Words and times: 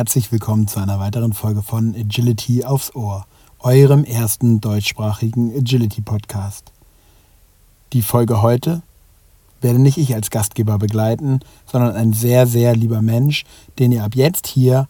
herzlich 0.00 0.32
willkommen 0.32 0.66
zu 0.66 0.80
einer 0.80 0.98
weiteren 0.98 1.34
Folge 1.34 1.60
von 1.60 1.94
Agility 1.94 2.64
aufs 2.64 2.94
Ohr, 2.94 3.26
eurem 3.58 4.02
ersten 4.04 4.58
deutschsprachigen 4.58 5.54
Agility 5.54 6.00
Podcast. 6.00 6.72
Die 7.92 8.00
Folge 8.00 8.40
heute 8.40 8.80
werde 9.60 9.78
nicht 9.78 9.98
ich 9.98 10.14
als 10.14 10.30
Gastgeber 10.30 10.78
begleiten, 10.78 11.40
sondern 11.66 11.96
ein 11.96 12.14
sehr, 12.14 12.46
sehr 12.46 12.74
lieber 12.74 13.02
Mensch, 13.02 13.44
den 13.78 13.92
ihr 13.92 14.02
ab 14.02 14.14
jetzt 14.14 14.46
hier 14.46 14.86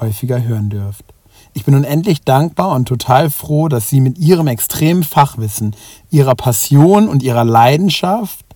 häufiger 0.00 0.42
hören 0.42 0.70
dürft. 0.70 1.04
Ich 1.52 1.66
bin 1.66 1.74
unendlich 1.74 2.22
dankbar 2.22 2.70
und 2.70 2.88
total 2.88 3.28
froh, 3.28 3.68
dass 3.68 3.90
sie 3.90 4.00
mit 4.00 4.16
ihrem 4.16 4.46
extremen 4.46 5.04
Fachwissen, 5.04 5.76
ihrer 6.10 6.34
Passion 6.34 7.06
und 7.06 7.22
ihrer 7.22 7.44
Leidenschaft 7.44 8.46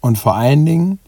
und 0.00 0.18
vor 0.18 0.34
allen 0.34 0.66
Dingen 0.66 0.98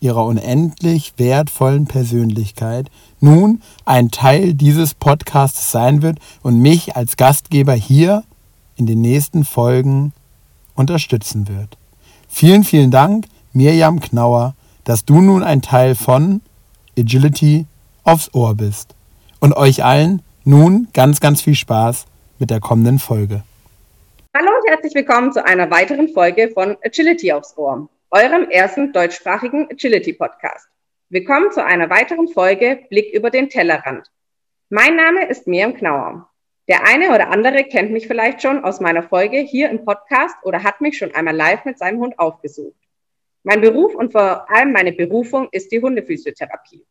ihrer 0.00 0.24
unendlich 0.24 1.14
wertvollen 1.16 1.86
Persönlichkeit 1.86 2.90
nun 3.20 3.62
ein 3.84 4.10
Teil 4.10 4.54
dieses 4.54 4.94
Podcasts 4.94 5.70
sein 5.70 6.02
wird 6.02 6.18
und 6.42 6.60
mich 6.60 6.96
als 6.96 7.16
Gastgeber 7.16 7.72
hier 7.72 8.24
in 8.76 8.86
den 8.86 9.00
nächsten 9.00 9.44
Folgen 9.44 10.12
unterstützen 10.74 11.48
wird. 11.48 11.78
Vielen, 12.28 12.64
vielen 12.64 12.90
Dank, 12.90 13.26
Mirjam 13.52 14.00
Knauer, 14.00 14.54
dass 14.84 15.04
du 15.04 15.20
nun 15.20 15.42
ein 15.42 15.62
Teil 15.62 15.94
von 15.94 16.42
Agility 16.98 17.66
aufs 18.04 18.32
Ohr 18.34 18.54
bist. 18.54 18.94
Und 19.40 19.56
euch 19.56 19.84
allen 19.84 20.22
nun 20.44 20.88
ganz, 20.92 21.20
ganz 21.20 21.40
viel 21.40 21.54
Spaß 21.54 22.04
mit 22.38 22.50
der 22.50 22.60
kommenden 22.60 22.98
Folge. 22.98 23.42
Hallo 24.36 24.50
und 24.60 24.68
herzlich 24.68 24.94
willkommen 24.94 25.32
zu 25.32 25.44
einer 25.44 25.70
weiteren 25.70 26.08
Folge 26.08 26.50
von 26.52 26.76
Agility 26.84 27.32
aufs 27.32 27.56
Ohr 27.56 27.88
eurem 28.12 28.48
ersten 28.50 28.92
deutschsprachigen 28.92 29.68
Agility-Podcast. 29.68 30.68
Willkommen 31.08 31.50
zu 31.50 31.64
einer 31.64 31.90
weiteren 31.90 32.28
Folge 32.28 32.86
Blick 32.88 33.12
über 33.12 33.30
den 33.30 33.48
Tellerrand. 33.48 34.08
Mein 34.68 34.94
Name 34.94 35.28
ist 35.28 35.48
Miriam 35.48 35.74
Knauer. 35.74 36.30
Der 36.68 36.86
eine 36.86 37.12
oder 37.12 37.30
andere 37.30 37.64
kennt 37.64 37.90
mich 37.90 38.06
vielleicht 38.06 38.42
schon 38.42 38.62
aus 38.64 38.80
meiner 38.80 39.02
Folge 39.02 39.38
hier 39.38 39.70
im 39.70 39.84
Podcast 39.84 40.36
oder 40.44 40.62
hat 40.62 40.80
mich 40.80 40.96
schon 40.96 41.14
einmal 41.16 41.34
live 41.34 41.64
mit 41.64 41.78
seinem 41.78 41.98
Hund 41.98 42.16
aufgesucht. 42.18 42.78
Mein 43.42 43.60
Beruf 43.60 43.96
und 43.96 44.12
vor 44.12 44.48
allem 44.50 44.70
meine 44.70 44.92
Berufung 44.92 45.48
ist 45.50 45.72
die 45.72 45.82
Hundephysiotherapie. 45.82 46.86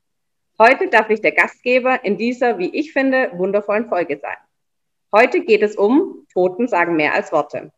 Heute 0.59 0.89
darf 0.89 1.09
ich 1.09 1.21
der 1.21 1.31
Gastgeber 1.31 2.03
in 2.03 2.17
dieser, 2.17 2.57
wie 2.57 2.77
ich 2.77 2.91
finde, 2.91 3.31
wundervollen 3.35 3.87
Folge 3.87 4.19
sein. 4.21 4.37
Heute 5.13 5.41
geht 5.41 5.63
es 5.63 5.77
um 5.77 6.27
Toten 6.33 6.67
sagen 6.67 6.97
mehr 6.97 7.13
als 7.13 7.31
Worte. 7.31 7.71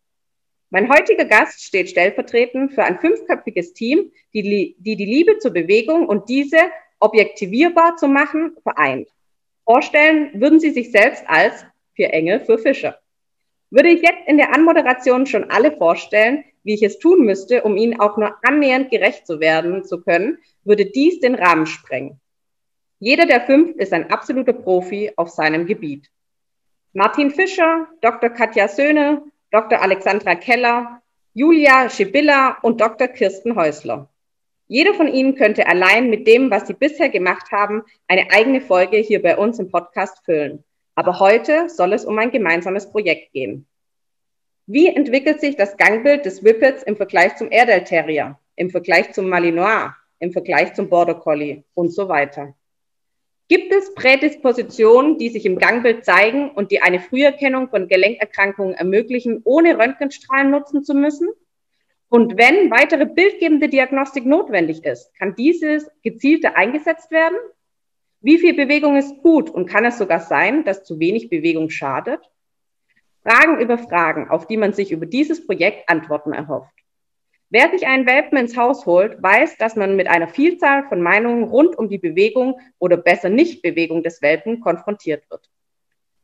Mein 0.70 0.90
heutiger 0.90 1.26
Gast 1.26 1.64
steht 1.64 1.90
stellvertretend 1.90 2.74
für 2.74 2.84
ein 2.84 3.00
fünfköpfiges 3.00 3.74
Team, 3.74 4.12
die, 4.34 4.76
die 4.80 4.96
die 4.98 5.06
Liebe 5.06 5.38
zur 5.40 5.52
Bewegung 5.52 6.08
und 6.08 6.28
diese 6.28 6.58
objektivierbar 7.00 7.96
zu 7.96 8.08
machen 8.08 8.56
vereint. 8.64 9.08
Vorstellen 9.64 10.32
würden 10.40 10.60
Sie 10.60 10.72
sich 10.72 10.92
selbst 10.92 11.24
als 11.28 11.66
vier 11.94 12.14
Engel 12.14 12.42
für 12.42 12.58
Fische. 12.58 12.98
Würde 13.70 13.90
ich 13.90 14.02
jetzt 14.02 14.28
in 14.28 14.38
der 14.38 14.54
Anmoderation 14.54 15.26
schon 15.26 15.50
alle 15.50 15.72
vorstellen, 15.72 16.44
wie 16.64 16.74
ich 16.74 16.84
es 16.84 17.00
tun 17.00 17.26
müsste, 17.26 17.64
um 17.64 17.78
Ihnen 17.78 18.00
auch 18.00 18.18
nur 18.18 18.36
annähernd 18.44 18.92
gerecht 18.92 19.26
zu 19.26 19.40
werden 19.40 19.86
zu 19.86 20.02
können, 20.02 20.38
würde 20.66 20.86
dies 20.86 21.20
den 21.22 21.36
Rahmen 21.36 21.66
sprengen. 21.66 22.20
Jeder 23.00 23.26
der 23.26 23.42
fünf 23.42 23.76
ist 23.78 23.94
ein 23.94 24.10
absoluter 24.10 24.54
Profi 24.54 25.12
auf 25.16 25.30
seinem 25.30 25.66
Gebiet. 25.66 26.10
Martin 26.94 27.32
Fischer, 27.32 27.88
Dr. 28.02 28.30
Katja 28.30 28.68
Söhne, 28.68 29.22
Dr. 29.50 29.82
Alexandra 29.82 30.36
Keller, 30.36 31.02
Julia 31.34 31.90
Schibilla 31.90 32.58
und 32.64 32.82
Dr. 32.82 33.08
Kirsten 33.08 33.56
Häusler. 33.56 34.10
Jeder 34.68 34.94
von 34.94 35.08
Ihnen 35.08 35.36
könnte 35.36 35.68
allein 35.68 36.10
mit 36.10 36.28
dem, 36.28 36.52
was 36.52 36.68
Sie 36.68 36.74
bisher 36.74 37.08
gemacht 37.08 37.50
haben, 37.54 37.84
eine 38.10 38.30
eigene 38.32 38.60
Folge 38.60 38.98
hier 38.98 39.22
bei 39.22 39.38
uns 39.38 39.58
im 39.58 39.72
Podcast 39.72 40.26
füllen. 40.26 40.66
Aber 40.96 41.22
heute 41.22 41.70
soll 41.70 41.94
es 41.94 42.04
um 42.04 42.20
ein 42.20 42.32
gemeinsames 42.32 42.92
Projekt 42.92 43.32
gehen. 43.32 43.66
Wie 44.66 44.88
entwickelt 44.88 45.40
sich 45.40 45.56
das 45.56 45.78
Gangbild 45.78 46.26
des 46.26 46.44
Whippets 46.44 46.84
im 46.84 46.98
Vergleich 46.98 47.38
zum 47.38 47.50
Airedale 47.50 47.86
Terrier, 47.86 48.38
im 48.58 48.70
Vergleich 48.70 49.14
zum 49.14 49.30
Malinois, 49.30 49.94
im 50.20 50.34
Vergleich 50.34 50.74
zum 50.74 50.90
Border 50.90 51.16
Collie 51.16 51.64
und 51.74 51.94
so 51.94 52.10
weiter? 52.10 52.54
Gibt 53.50 53.74
es 53.74 53.94
Prädispositionen, 53.94 55.18
die 55.18 55.30
sich 55.30 55.46
im 55.46 55.58
Gangbild 55.58 56.04
zeigen 56.04 56.52
und 56.52 56.70
die 56.72 56.82
eine 56.82 57.00
Früherkennung 57.00 57.70
von 57.70 57.88
Gelenkerkrankungen 57.88 58.74
ermöglichen, 58.74 59.42
ohne 59.46 59.78
Röntgenstrahlen 59.78 60.52
nutzen 60.52 60.84
zu 60.84 60.94
müssen? 60.94 61.30
Und 62.10 62.38
wenn 62.38 62.72
weitere 62.72 63.06
bildgebende 63.06 63.70
Diagnostik 63.70 64.26
notwendig 64.26 64.84
ist, 64.84 65.14
kann 65.18 65.36
dieses 65.36 65.90
gezielter 66.04 66.58
eingesetzt 66.58 67.10
werden? 67.12 67.38
Wie 68.20 68.38
viel 68.38 68.54
Bewegung 68.54 68.98
ist 68.98 69.18
gut 69.22 69.50
und 69.50 69.68
kann 69.68 69.86
es 69.86 69.98
sogar 69.98 70.20
sein, 70.20 70.66
dass 70.66 70.84
zu 70.84 71.00
wenig 71.00 71.30
Bewegung 71.30 71.70
schadet? 71.70 72.20
Fragen 73.24 73.60
über 73.60 73.78
Fragen, 73.78 74.30
auf 74.30 74.48
die 74.48 74.58
man 74.58 74.74
sich 74.74 74.92
über 74.92 75.06
dieses 75.06 75.46
Projekt 75.46 75.88
Antworten 75.90 76.34
erhofft. 76.34 76.74
Wer 77.50 77.70
sich 77.72 77.88
einen 77.88 78.06
Welpen 78.06 78.38
ins 78.38 78.58
Haus 78.58 78.86
holt, 78.86 79.24
weiß, 79.24 79.58
dass 79.58 79.78
man 79.78 79.96
mit 79.96 80.08
einer 80.08 80.28
Vielzahl 80.28 80.84
von 80.90 81.02
Meinungen 81.02 81.46
rund 81.46 81.78
um 81.78 81.88
die 81.88 81.98
Bewegung 81.98 82.60
oder 82.78 82.98
besser 82.98 83.30
Nichtbewegung 83.30 84.04
des 84.04 84.22
Welpen 84.22 84.60
konfrontiert 84.60 85.24
wird. 85.30 85.50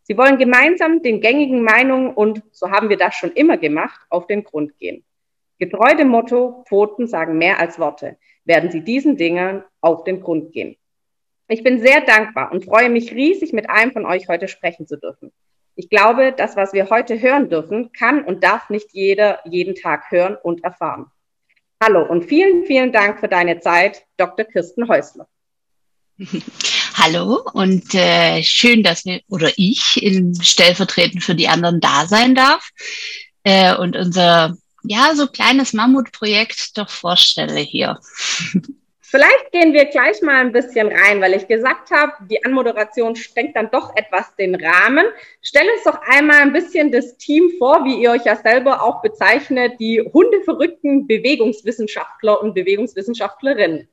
Sie 0.02 0.18
wollen 0.18 0.38
gemeinsam 0.38 1.02
den 1.02 1.22
gängigen 1.22 1.64
Meinungen 1.64 2.14
und, 2.14 2.44
so 2.52 2.72
haben 2.72 2.90
wir 2.90 2.98
das 2.98 3.16
schon 3.16 3.32
immer 3.32 3.56
gemacht, 3.56 4.02
auf 4.10 4.28
den 4.28 4.44
Grund 4.44 4.78
gehen. 4.80 5.06
Getreu 5.60 5.96
dem 5.96 6.10
Motto, 6.10 6.66
Pfoten 6.68 7.08
sagen 7.08 7.38
mehr 7.38 7.58
als 7.58 7.80
Worte, 7.80 8.18
werden 8.44 8.70
Sie 8.70 8.84
diesen 8.84 9.16
Dingen 9.16 9.64
auf 9.80 10.04
den 10.04 10.20
Grund 10.20 10.52
gehen. 10.52 10.76
Ich 11.48 11.64
bin 11.64 11.80
sehr 11.80 12.02
dankbar 12.02 12.52
und 12.52 12.66
freue 12.66 12.90
mich 12.90 13.14
riesig, 13.14 13.54
mit 13.54 13.70
einem 13.70 13.94
von 13.94 14.06
euch 14.06 14.28
heute 14.28 14.50
sprechen 14.50 14.88
zu 14.88 14.98
dürfen. 14.98 15.32
Ich 15.76 15.90
glaube, 15.90 16.34
das, 16.36 16.58
was 16.58 16.74
wir 16.74 16.90
heute 16.90 17.22
hören 17.22 17.50
dürfen, 17.50 17.94
kann 17.94 18.26
und 18.26 18.44
darf 18.44 18.70
nicht 18.70 18.90
jeder 18.92 19.40
jeden 19.46 19.76
Tag 19.76 20.12
hören 20.12 20.36
und 20.36 20.66
erfahren. 20.66 21.08
Hallo 21.86 22.02
und 22.02 22.24
vielen, 22.24 22.64
vielen 22.64 22.94
Dank 22.94 23.20
für 23.20 23.28
deine 23.28 23.60
Zeit, 23.60 24.06
Dr. 24.16 24.46
Kirsten 24.46 24.88
Häusler. 24.88 25.28
Hallo 26.94 27.42
und 27.52 27.94
äh, 27.94 28.42
schön, 28.42 28.84
dass 28.84 29.04
wir 29.04 29.20
oder 29.28 29.52
ich 29.58 30.02
in 30.02 30.34
stellvertretend 30.42 31.26
für 31.26 31.36
die 31.36 31.50
anderen 31.50 31.82
da 31.82 32.06
sein 32.08 32.36
darf 32.36 32.70
äh, 33.44 33.76
und 33.76 33.98
unser 33.98 34.56
ja 34.84 35.14
so 35.14 35.28
kleines 35.28 35.74
Mammutprojekt 35.74 36.78
doch 36.78 36.90
vorstelle 36.90 37.60
hier. 37.60 38.00
Vielleicht 39.13 39.51
gehen 39.51 39.74
wir 39.74 39.85
gleich 39.85 40.24
mal 40.24 40.38
ein 40.38 40.51
bisschen 40.51 40.88
rein, 40.88 41.22
weil 41.22 41.35
ich 41.35 41.47
gesagt 41.47 41.91
habe, 41.91 42.13
die 42.28 42.44
Anmoderation 42.44 43.16
sprengt 43.16 43.56
dann 43.56 43.69
doch 43.69 43.96
etwas 43.96 44.35
den 44.38 44.56
Rahmen. 44.56 45.06
Stell 45.40 45.69
uns 45.69 45.84
doch 45.84 46.01
einmal 46.01 46.41
ein 46.41 46.51
bisschen 46.51 46.91
das 46.91 47.16
Team 47.18 47.51
vor, 47.59 47.85
wie 47.85 48.01
ihr 48.01 48.09
euch 48.09 48.25
ja 48.25 48.35
selber 48.35 48.81
auch 48.81 49.03
bezeichnet, 49.03 49.74
die 49.79 50.01
hundeverrückten 50.01 51.06
Bewegungswissenschaftler 51.06 52.41
und 52.41 52.56
Bewegungswissenschaftlerinnen. 52.56 53.88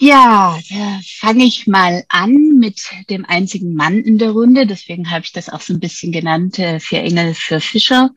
Ja, 0.00 0.58
da 0.68 1.00
fange 1.20 1.44
ich 1.44 1.68
mal 1.68 2.02
an 2.08 2.58
mit 2.58 2.82
dem 3.10 3.24
einzigen 3.26 3.74
Mann 3.74 4.00
in 4.00 4.18
der 4.18 4.30
Runde. 4.30 4.66
Deswegen 4.66 5.08
habe 5.08 5.24
ich 5.24 5.32
das 5.32 5.48
auch 5.48 5.60
so 5.60 5.72
ein 5.72 5.78
bisschen 5.78 6.10
genannt, 6.10 6.58
äh, 6.58 6.80
für 6.80 6.96
Engel 6.96 7.34
für 7.34 7.60
Fischer. 7.60 8.10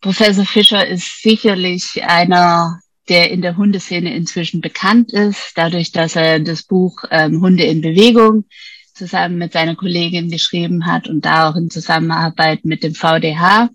Professor 0.00 0.44
Fischer 0.44 0.86
ist 0.86 1.20
sicherlich 1.20 2.04
einer 2.04 2.78
der 3.12 3.30
in 3.30 3.42
der 3.42 3.58
Hundeszene 3.58 4.14
inzwischen 4.14 4.62
bekannt 4.62 5.12
ist, 5.12 5.52
dadurch, 5.56 5.92
dass 5.92 6.16
er 6.16 6.40
das 6.40 6.62
Buch 6.62 7.04
ähm, 7.10 7.42
Hunde 7.42 7.64
in 7.64 7.82
Bewegung 7.82 8.46
zusammen 8.94 9.36
mit 9.36 9.52
seiner 9.52 9.76
Kollegin 9.76 10.30
geschrieben 10.30 10.86
hat 10.86 11.08
und 11.08 11.26
da 11.26 11.50
auch 11.50 11.56
in 11.56 11.68
Zusammenarbeit 11.68 12.64
mit 12.64 12.82
dem 12.82 12.94
VDH 12.94 13.68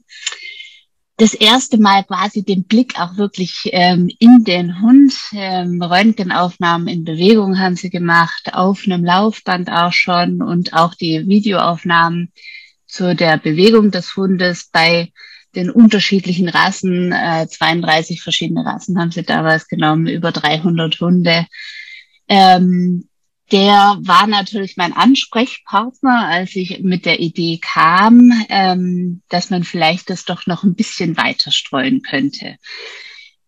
das 1.18 1.36
erste 1.36 1.78
Mal 1.78 2.04
quasi 2.04 2.44
den 2.44 2.64
Blick 2.64 3.00
auch 3.00 3.18
wirklich 3.18 3.70
ähm, 3.74 4.10
in 4.18 4.44
den 4.44 4.82
Hund. 4.82 5.14
Ähm, 5.34 5.84
Röntgenaufnahmen 5.84 6.88
in 6.88 7.04
Bewegung 7.04 7.60
haben 7.60 7.76
sie 7.76 7.92
gemacht, 7.92 8.54
auf 8.54 8.86
einem 8.86 9.06
Laufband 9.06 9.72
auch 9.72 9.94
schon 9.94 10.42
und 10.42 10.74
auch 10.74 10.96
die 10.96 11.28
Videoaufnahmen 11.28 12.32
zu 12.88 13.16
der 13.16 13.38
Bewegung 13.38 13.92
des 13.92 14.16
Hundes 14.16 14.70
bei 14.72 15.12
den 15.58 15.72
unterschiedlichen 15.72 16.48
Rassen, 16.48 17.12
äh, 17.12 17.48
32 17.48 18.22
verschiedene 18.22 18.64
Rassen 18.64 19.00
haben 19.00 19.12
sie 19.12 19.24
damals 19.24 19.68
genommen, 19.68 20.08
über 20.08 20.32
300 20.32 21.02
Hunde. 21.02 21.48
Ähm, 22.30 23.10
der 23.52 23.98
war 24.02 24.28
natürlich 24.28 24.78
mein 24.78 24.94
Ansprechpartner, 24.94 26.28
als 26.28 26.56
ich 26.56 26.82
mit 26.82 27.06
der 27.06 27.20
Idee 27.20 27.60
kam, 27.62 28.32
ähm, 28.50 29.22
dass 29.30 29.50
man 29.50 29.64
vielleicht 29.64 30.10
das 30.10 30.26
doch 30.26 30.46
noch 30.46 30.64
ein 30.64 30.76
bisschen 30.76 31.18
weiter 31.18 31.52
streuen 31.52 32.02
könnte. 32.02 32.58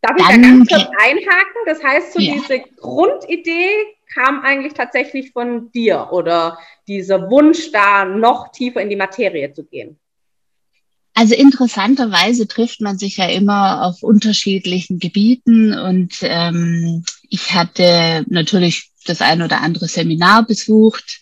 Darf 0.02 0.16
ich 0.18 0.26
Dann, 0.26 0.42
da 0.42 0.48
ganz 0.48 0.70
kurz 0.70 0.88
einhaken? 1.00 1.62
Das 1.66 1.84
heißt, 1.84 2.14
so 2.14 2.20
ja. 2.20 2.34
diese 2.34 2.62
Grundidee 2.78 3.70
kam 4.14 4.42
eigentlich 4.42 4.74
tatsächlich 4.74 5.32
von 5.32 5.72
dir 5.72 6.08
oder 6.12 6.58
dieser 6.88 7.30
Wunsch, 7.30 7.72
da 7.72 8.06
noch 8.06 8.52
tiefer 8.52 8.82
in 8.82 8.90
die 8.90 8.96
Materie 8.96 9.54
zu 9.54 9.66
gehen? 9.66 10.00
Also 11.14 11.36
interessanterweise 11.36 12.48
trifft 12.48 12.82
man 12.82 12.98
sich 12.98 13.18
ja 13.18 13.28
immer 13.28 13.84
auf 13.84 14.04
unterschiedlichen 14.04 15.00
Gebieten 15.00 15.78
und 15.78 16.18
ähm, 16.22 17.04
ich 17.30 17.54
hatte 17.54 18.26
natürlich 18.30 18.90
das 19.06 19.22
ein 19.22 19.42
oder 19.42 19.62
andere 19.62 19.88
Seminar 19.88 20.46
besucht, 20.46 21.20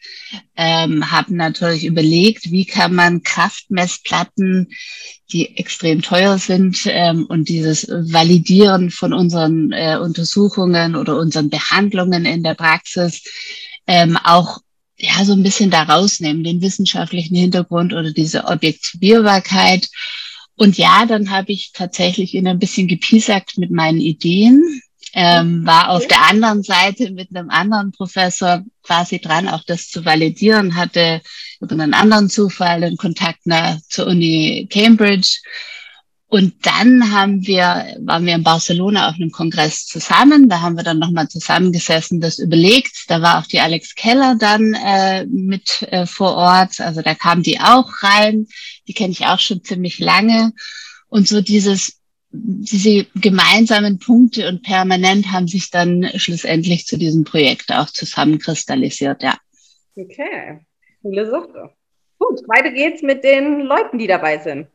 ähm, 0.55 1.09
haben 1.11 1.35
natürlich 1.35 1.85
überlegt, 1.85 2.51
wie 2.51 2.65
kann 2.65 2.93
man 2.93 3.23
Kraftmessplatten, 3.23 4.69
die 5.31 5.57
extrem 5.57 6.01
teuer 6.01 6.37
sind, 6.37 6.81
ähm, 6.85 7.25
und 7.25 7.49
dieses 7.49 7.87
Validieren 7.87 8.91
von 8.91 9.13
unseren 9.13 9.71
äh, 9.71 9.97
Untersuchungen 9.97 10.95
oder 10.95 11.17
unseren 11.17 11.49
Behandlungen 11.49 12.25
in 12.25 12.43
der 12.43 12.55
Praxis 12.55 13.23
ähm, 13.87 14.17
auch 14.23 14.59
ja 14.97 15.23
so 15.23 15.33
ein 15.33 15.43
bisschen 15.43 15.69
da 15.69 15.83
rausnehmen, 15.83 16.43
den 16.43 16.61
wissenschaftlichen 16.61 17.35
Hintergrund 17.35 17.93
oder 17.93 18.11
diese 18.11 18.45
Objektivierbarkeit. 18.45 19.87
Und 20.55 20.77
ja, 20.77 21.05
dann 21.05 21.29
habe 21.29 21.51
ich 21.51 21.71
tatsächlich 21.73 22.33
ihn 22.33 22.47
ein 22.47 22.59
bisschen 22.59 22.87
gepiesackt 22.87 23.57
mit 23.57 23.71
meinen 23.71 23.99
Ideen 23.99 24.81
ähm, 25.19 25.65
war 25.65 25.89
auf 25.89 26.07
der 26.07 26.21
anderen 26.29 26.61
Seite 26.61 27.09
mit 27.11 27.35
einem 27.35 27.49
anderen 27.49 27.91
Professor 27.91 28.63
quasi 28.83 29.19
dran, 29.19 29.47
auch 29.47 29.63
das 29.63 29.89
zu 29.89 30.05
validieren, 30.05 30.75
hatte 30.75 31.21
über 31.59 31.71
einen 31.71 31.95
anderen 31.95 32.29
Zufall 32.29 32.81
den 32.81 32.97
Kontakt 32.97 33.47
nach, 33.47 33.79
zur 33.89 34.05
Uni 34.05 34.67
Cambridge. 34.69 35.39
Und 36.29 36.65
dann 36.65 37.13
haben 37.13 37.47
wir, 37.47 37.95
waren 38.01 38.25
wir 38.25 38.35
in 38.35 38.43
Barcelona 38.43 39.09
auf 39.09 39.15
einem 39.15 39.31
Kongress 39.31 39.85
zusammen. 39.85 40.49
Da 40.49 40.59
haben 40.59 40.75
wir 40.75 40.83
dann 40.83 40.99
nochmal 40.99 41.29
zusammengesessen, 41.29 42.19
das 42.19 42.37
überlegt. 42.37 43.05
Da 43.07 43.21
war 43.21 43.39
auch 43.39 43.45
die 43.45 43.61
Alex 43.61 43.95
Keller 43.95 44.35
dann 44.37 44.73
äh, 44.73 45.25
mit 45.25 45.83
äh, 45.83 46.05
vor 46.05 46.35
Ort. 46.35 46.81
Also 46.81 47.01
da 47.01 47.15
kam 47.15 47.43
die 47.43 47.61
auch 47.61 48.03
rein. 48.03 48.47
Die 48.89 48.93
kenne 48.93 49.11
ich 49.11 49.25
auch 49.25 49.39
schon 49.39 49.63
ziemlich 49.63 49.99
lange. 49.99 50.51
Und 51.07 51.29
so 51.29 51.41
dieses 51.41 51.97
diese 52.29 53.05
gemeinsamen 53.15 53.99
Punkte 53.99 54.49
und 54.49 54.63
permanent 54.63 55.31
haben 55.31 55.47
sich 55.47 55.71
dann 55.71 56.09
schlussendlich 56.15 56.85
zu 56.85 56.97
diesem 56.97 57.23
Projekt 57.23 57.71
auch 57.71 57.87
zusammenkristallisiert, 57.87 59.23
ja. 59.23 59.37
Okay, 59.95 60.59
coole 61.01 61.29
Sache. 61.29 61.73
Gut, 62.19 62.41
weiter 62.47 62.71
geht's 62.71 63.01
mit 63.01 63.23
den 63.23 63.61
Leuten, 63.61 63.97
die 63.97 64.07
dabei 64.07 64.39
sind. 64.39 64.67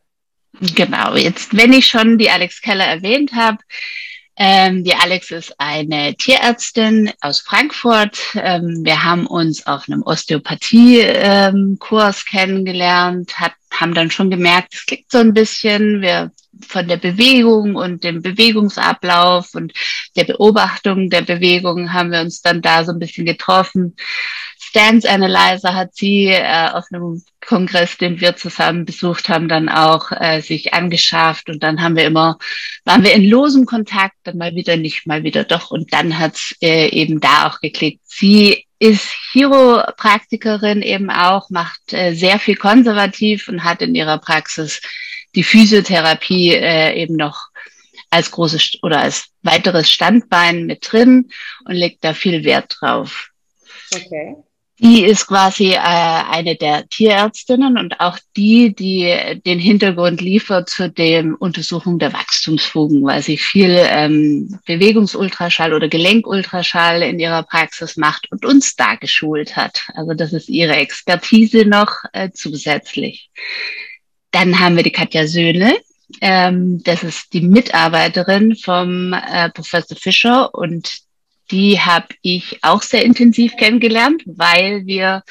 Genau, 0.59 1.15
jetzt, 1.15 1.55
wenn 1.55 1.71
ich 1.73 1.87
schon 1.87 2.17
die 2.17 2.29
Alex 2.29 2.61
Keller 2.61 2.85
erwähnt 2.85 3.33
habe, 3.33 3.57
ähm, 4.35 4.83
die 4.83 4.95
Alex 4.95 5.29
ist 5.31 5.59
eine 5.59 6.15
Tierärztin 6.15 7.11
aus 7.21 7.41
Frankfurt. 7.41 8.17
Ähm, 8.35 8.81
wir 8.83 9.03
haben 9.03 9.27
uns 9.27 9.67
auf 9.67 9.87
einem 9.87 10.01
Osteopathie-Kurs 10.01 12.17
ähm, 12.17 12.29
kennengelernt, 12.29 13.39
hat, 13.39 13.53
haben 13.71 13.93
dann 13.93 14.09
schon 14.09 14.31
gemerkt, 14.31 14.73
es 14.73 14.85
klickt 14.85 15.11
so 15.11 15.19
ein 15.19 15.33
bisschen. 15.33 16.01
Wir 16.01 16.31
von 16.67 16.87
der 16.87 16.97
Bewegung 16.97 17.75
und 17.75 18.03
dem 18.03 18.21
Bewegungsablauf 18.21 19.55
und 19.55 19.73
der 20.15 20.23
Beobachtung 20.23 21.09
der 21.09 21.21
Bewegung 21.21 21.93
haben 21.93 22.11
wir 22.11 22.21
uns 22.21 22.41
dann 22.41 22.61
da 22.61 22.83
so 22.83 22.91
ein 22.91 22.99
bisschen 22.99 23.25
getroffen. 23.25 23.95
Stance 24.75 25.07
Analyzer 25.07 25.75
hat 25.75 25.93
sie 25.93 26.29
äh, 26.29 26.69
auf 26.71 26.85
einem 26.91 27.21
Kongress, 27.45 27.95
den 27.99 28.19
wir 28.19 28.35
zusammen 28.35 28.85
besucht 28.85 29.29
haben, 29.29 29.47
dann 29.47 29.69
auch 29.69 30.11
äh, 30.11 30.41
sich 30.41 30.73
angeschafft 30.73 31.47
und 31.47 31.61
dann 31.61 31.83
haben 31.83 31.95
wir 31.95 32.05
immer, 32.05 32.39
waren 32.83 33.03
wir 33.03 33.13
in 33.13 33.23
losem 33.23 33.67
Kontakt, 33.67 34.15
dann 34.23 34.39
mal 34.39 34.55
wieder 34.55 34.75
nicht, 34.75 35.05
mal 35.05 35.23
wieder 35.23 35.43
doch 35.43 35.69
und 35.69 35.93
dann 35.93 36.17
hat's 36.17 36.55
äh, 36.59 36.87
eben 36.87 37.19
da 37.19 37.47
auch 37.47 37.59
geklickt. 37.59 38.01
Sie 38.05 38.65
ist 38.79 39.13
Chiropraktikerin 39.31 40.81
eben 40.81 41.11
auch, 41.11 41.51
macht 41.51 41.93
äh, 41.93 42.15
sehr 42.15 42.39
viel 42.39 42.55
konservativ 42.55 43.47
und 43.49 43.63
hat 43.63 43.83
in 43.83 43.93
ihrer 43.93 44.17
Praxis 44.17 44.81
die 45.35 45.43
Physiotherapie 45.43 46.55
äh, 46.55 46.99
eben 46.99 47.15
noch 47.15 47.49
als 48.09 48.31
großes 48.31 48.79
oder 48.81 49.01
als 49.01 49.27
weiteres 49.43 49.91
Standbein 49.91 50.65
mit 50.65 50.91
drin 50.91 51.29
und 51.65 51.75
legt 51.75 52.03
da 52.03 52.15
viel 52.15 52.43
Wert 52.43 52.77
drauf. 52.79 53.29
Okay. 53.93 54.35
Die 54.79 55.03
ist 55.03 55.27
quasi 55.27 55.73
äh, 55.73 55.77
eine 55.77 56.55
der 56.55 56.87
Tierärztinnen 56.89 57.77
und 57.77 57.99
auch 57.99 58.17
die, 58.35 58.73
die 58.73 59.39
den 59.45 59.59
Hintergrund 59.59 60.19
liefert 60.19 60.67
zu 60.67 60.89
dem 60.89 61.35
Untersuchung 61.35 61.99
der 61.99 62.11
Wachstumsfugen, 62.11 63.03
weil 63.03 63.21
sie 63.21 63.37
viel 63.37 63.77
ähm, 63.77 64.59
Bewegungsultraschall 64.65 65.73
oder 65.73 65.87
Gelenkultraschall 65.87 67.03
in 67.03 67.19
ihrer 67.19 67.43
Praxis 67.43 67.97
macht 67.97 68.31
und 68.31 68.45
uns 68.45 68.75
da 68.75 68.95
geschult 68.95 69.55
hat. 69.55 69.83
Also 69.93 70.15
das 70.15 70.33
ist 70.33 70.49
ihre 70.49 70.75
Expertise 70.75 71.65
noch 71.65 71.93
äh, 72.11 72.31
zusätzlich. 72.33 73.29
Dann 74.31 74.59
haben 74.59 74.75
wir 74.75 74.83
die 74.83 74.91
Katja 74.91 75.27
Söhne. 75.27 75.77
Ähm, 76.19 76.81
das 76.83 77.03
ist 77.03 77.31
die 77.33 77.41
Mitarbeiterin 77.41 78.55
vom 78.55 79.13
äh, 79.13 79.49
Professor 79.51 79.95
Fischer 79.97 80.53
und 80.53 81.02
die 81.53 81.79
habe 81.79 82.07
ich 82.23 82.57
auch 82.63 82.81
sehr 82.81 83.05
intensiv 83.05 83.55
kennengelernt, 83.57 84.23
weil 84.25 84.87
wir 84.87 85.23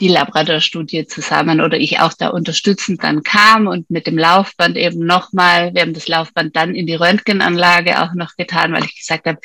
die 0.00 0.08
Labrador-Studie 0.08 1.06
zusammen 1.06 1.60
oder 1.60 1.76
ich 1.76 1.98
auch 1.98 2.14
da 2.14 2.28
unterstützend 2.28 3.02
dann 3.02 3.22
kam 3.22 3.66
und 3.66 3.90
mit 3.90 4.06
dem 4.06 4.16
Laufband 4.16 4.78
eben 4.78 5.04
nochmal, 5.04 5.74
wir 5.74 5.82
haben 5.82 5.92
das 5.92 6.08
Laufband 6.08 6.56
dann 6.56 6.74
in 6.74 6.86
die 6.86 6.94
Röntgenanlage 6.94 8.00
auch 8.02 8.14
noch 8.14 8.36
getan, 8.36 8.72
weil 8.72 8.84
ich 8.84 8.96
gesagt 8.96 9.26
habe, 9.26 9.40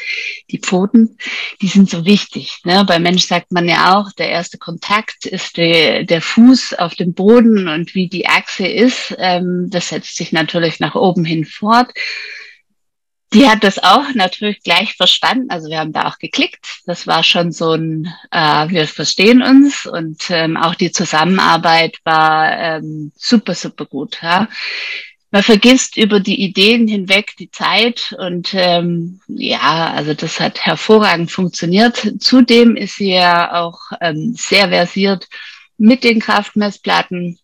die 0.50 0.60
Pfoten, 0.60 1.18
die 1.62 1.68
sind 1.68 1.90
so 1.90 2.06
wichtig. 2.06 2.60
Ne? 2.64 2.86
Bei 2.88 3.00
Mensch 3.00 3.26
sagt 3.26 3.52
man 3.52 3.68
ja 3.68 3.98
auch, 3.98 4.12
der 4.14 4.30
erste 4.30 4.58
Kontakt 4.58 5.26
ist 5.26 5.58
der, 5.58 6.04
der 6.04 6.22
Fuß 6.22 6.76
auf 6.76 6.96
dem 6.96 7.14
Boden 7.14 7.68
und 7.68 7.96
wie 7.96 8.08
die 8.08 8.28
Achse 8.28 8.68
ist, 8.68 9.14
ähm, 9.18 9.70
das 9.72 9.90
setzt 9.90 10.16
sich 10.16 10.32
natürlich 10.32 10.80
nach 10.80 10.96
oben 10.96 11.26
hin 11.26 11.44
fort. 11.44 11.92
Die 13.34 13.48
hat 13.50 13.64
das 13.64 13.80
auch 13.80 14.14
natürlich 14.14 14.62
gleich 14.62 14.96
verstanden. 14.96 15.50
Also 15.50 15.70
wir 15.70 15.80
haben 15.80 15.94
da 15.94 16.08
auch 16.08 16.20
geklickt. 16.20 16.82
Das 16.86 17.08
war 17.08 17.24
schon 17.24 17.52
so 17.52 17.74
ein, 17.74 18.14
äh, 18.32 18.70
wir 18.70 18.88
verstehen 18.88 19.42
uns 19.42 19.86
und 19.86 20.30
ähm, 20.30 20.58
auch 20.58 20.76
die 20.76 20.92
Zusammenarbeit 20.92 21.98
war 22.04 22.52
ähm, 22.52 23.12
super, 23.16 23.56
super 23.56 23.86
gut. 23.86 24.20
Ja. 24.22 24.48
Man 25.32 25.42
vergisst 25.42 25.98
über 25.98 26.20
die 26.20 26.44
Ideen 26.44 26.88
hinweg 26.88 27.34
die 27.40 27.50
Zeit 27.50 28.16
und 28.20 28.54
ähm, 28.54 29.20
ja, 29.28 29.92
also 29.96 30.14
das 30.14 30.40
hat 30.40 30.60
hervorragend 30.60 31.32
funktioniert. 31.32 32.14
Zudem 32.20 32.76
ist 32.76 32.98
sie 32.98 33.14
ja 33.14 33.64
auch 33.64 33.80
ähm, 34.00 34.36
sehr 34.38 34.70
versiert 34.70 35.28
mit 35.80 36.04
den 36.04 36.20
Kraftmessplatten 36.20 37.40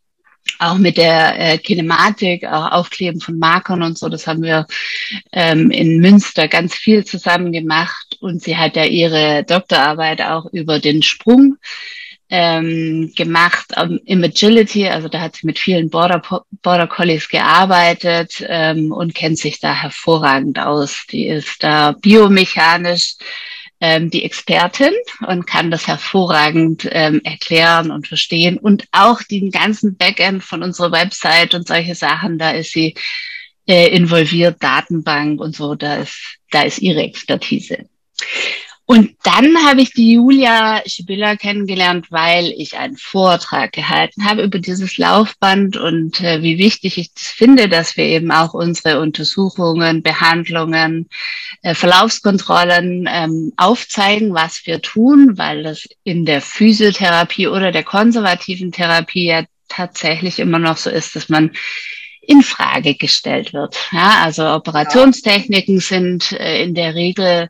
auch 0.59 0.77
mit 0.77 0.97
der 0.97 1.39
äh, 1.39 1.57
Kinematik, 1.57 2.45
auch 2.45 2.71
Aufkleben 2.71 3.21
von 3.21 3.39
Markern 3.39 3.81
und 3.81 3.97
so, 3.97 4.09
das 4.09 4.27
haben 4.27 4.43
wir 4.43 4.67
ähm, 5.31 5.71
in 5.71 5.99
Münster 5.99 6.47
ganz 6.47 6.75
viel 6.75 7.05
zusammen 7.05 7.51
gemacht. 7.51 8.17
Und 8.19 8.43
sie 8.43 8.57
hat 8.57 8.75
ja 8.75 8.83
ihre 8.83 9.43
Doktorarbeit 9.45 10.21
auch 10.21 10.45
über 10.51 10.79
den 10.79 11.01
Sprung 11.01 11.57
ähm, 12.29 13.11
gemacht 13.15 13.73
um, 13.81 13.99
im 14.05 14.23
Agility, 14.23 14.87
also 14.87 15.07
da 15.07 15.19
hat 15.21 15.37
sie 15.37 15.47
mit 15.47 15.57
vielen 15.57 15.89
Border, 15.89 16.21
Border 16.61 16.87
Collies 16.87 17.27
gearbeitet 17.27 18.43
ähm, 18.47 18.91
und 18.91 19.15
kennt 19.15 19.39
sich 19.39 19.59
da 19.59 19.73
hervorragend 19.73 20.59
aus. 20.59 21.05
Die 21.11 21.27
ist 21.27 21.63
da 21.63 21.93
biomechanisch 21.93 23.15
ähm, 23.81 24.09
die 24.09 24.23
Expertin 24.23 24.93
und 25.27 25.47
kann 25.47 25.71
das 25.71 25.87
hervorragend 25.87 26.87
ähm, 26.91 27.21
erklären 27.23 27.91
und 27.91 28.07
verstehen. 28.07 28.57
Und 28.57 28.85
auch 28.91 29.23
den 29.23 29.51
ganzen 29.51 29.95
Backend 29.97 30.43
von 30.43 30.63
unserer 30.63 30.91
Website 30.91 31.53
und 31.55 31.67
solche 31.67 31.95
Sachen, 31.95 32.37
da 32.37 32.51
ist 32.51 32.71
sie 32.71 32.95
äh, 33.67 33.87
involviert, 33.95 34.57
Datenbank 34.61 35.39
und 35.39 35.55
so, 35.55 35.75
da 35.75 35.95
ist, 35.95 36.37
da 36.51 36.63
ist 36.63 36.79
ihre 36.79 37.03
Expertise. 37.03 37.87
Und 38.91 39.17
dann 39.21 39.55
habe 39.67 39.81
ich 39.81 39.91
die 39.91 40.13
Julia 40.13 40.81
Schibilla 40.87 41.35
kennengelernt, 41.35 42.07
weil 42.09 42.51
ich 42.57 42.75
einen 42.75 42.97
Vortrag 42.97 43.71
gehalten 43.71 44.25
habe 44.25 44.41
über 44.41 44.57
dieses 44.57 44.97
Laufband 44.97 45.77
und 45.77 46.19
äh, 46.21 46.41
wie 46.41 46.57
wichtig 46.57 46.97
ich 46.97 47.13
das 47.13 47.27
finde, 47.27 47.69
dass 47.69 47.97
wir 47.97 48.05
eben 48.05 48.31
auch 48.31 48.55
unsere 48.55 48.99
Untersuchungen, 48.99 50.01
Behandlungen, 50.01 51.07
äh, 51.61 51.75
Verlaufskontrollen 51.75 53.07
ähm, 53.07 53.53
aufzeigen, 53.57 54.33
was 54.33 54.65
wir 54.65 54.81
tun, 54.81 55.37
weil 55.37 55.61
das 55.61 55.87
in 56.03 56.25
der 56.25 56.41
Physiotherapie 56.41 57.47
oder 57.47 57.71
der 57.71 57.83
konservativen 57.83 58.71
Therapie 58.71 59.27
ja 59.27 59.43
tatsächlich 59.67 60.39
immer 60.39 60.57
noch 60.57 60.77
so 60.77 60.89
ist, 60.89 61.15
dass 61.15 61.29
man 61.29 61.51
in 62.21 62.41
Frage 62.41 62.95
gestellt 62.95 63.53
wird. 63.53 63.77
Ja, 63.91 64.21
also 64.23 64.47
Operationstechniken 64.47 65.79
sind 65.79 66.31
äh, 66.31 66.63
in 66.63 66.73
der 66.73 66.95
Regel 66.95 67.49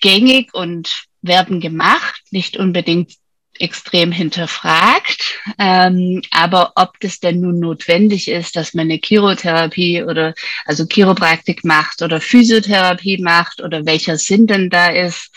gängig 0.00 0.52
und 0.54 1.06
werden 1.22 1.60
gemacht, 1.60 2.22
nicht 2.30 2.56
unbedingt 2.56 3.12
extrem 3.58 4.10
hinterfragt. 4.10 5.40
Ähm, 5.58 6.22
aber 6.30 6.72
ob 6.74 6.98
das 7.00 7.20
denn 7.20 7.40
nun 7.40 7.60
notwendig 7.60 8.28
ist, 8.28 8.56
dass 8.56 8.74
man 8.74 8.90
eine 8.90 9.00
Chirotherapie 9.02 10.02
oder 10.02 10.34
also 10.64 10.86
Chiropraktik 10.86 11.64
macht 11.64 12.02
oder 12.02 12.20
Physiotherapie 12.20 13.18
macht 13.22 13.62
oder 13.62 13.86
welcher 13.86 14.18
Sinn 14.18 14.46
denn 14.46 14.70
da 14.70 14.88
ist, 14.88 15.30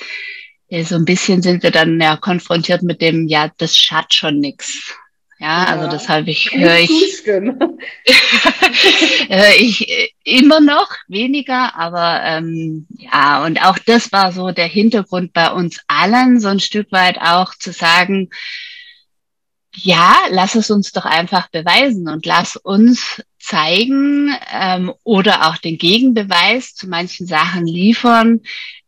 so 0.83 0.95
ein 0.95 1.05
bisschen 1.05 1.41
sind 1.41 1.63
wir 1.63 1.71
dann 1.71 1.99
ja 2.01 2.17
konfrontiert 2.17 2.81
mit 2.83 3.01
dem, 3.01 3.27
ja, 3.27 3.51
das 3.57 3.77
schadet 3.77 4.13
schon 4.13 4.39
nix. 4.39 4.93
Ja, 5.39 5.65
ja. 5.65 5.65
also 5.65 5.87
das 5.87 6.09
habe 6.09 6.29
ich, 6.31 6.51
höre 6.51 6.79
ich, 6.79 7.23
höre 9.29 9.55
ich 9.59 9.87
äh, 9.89 10.09
immer 10.23 10.59
noch 10.59 10.89
weniger, 11.07 11.75
aber 11.75 12.21
ähm, 12.23 12.87
ja, 12.89 13.45
und 13.45 13.63
auch 13.63 13.77
das 13.79 14.11
war 14.11 14.31
so 14.31 14.51
der 14.51 14.67
Hintergrund 14.67 15.33
bei 15.33 15.51
uns 15.51 15.79
allen, 15.87 16.39
so 16.39 16.47
ein 16.47 16.59
Stück 16.59 16.91
weit 16.91 17.19
auch 17.19 17.53
zu 17.55 17.71
sagen, 17.71 18.29
ja, 19.75 20.15
lass 20.31 20.55
es 20.55 20.71
uns 20.71 20.91
doch 20.91 21.05
einfach 21.05 21.49
beweisen 21.49 22.09
und 22.09 22.25
lass 22.25 22.55
uns 22.55 23.21
zeigen 23.37 24.35
ähm, 24.51 24.91
oder 25.03 25.47
auch 25.47 25.57
den 25.57 25.77
Gegenbeweis 25.77 26.73
zu 26.73 26.87
manchen 26.87 27.27
Sachen 27.27 27.67
liefern 27.67 28.41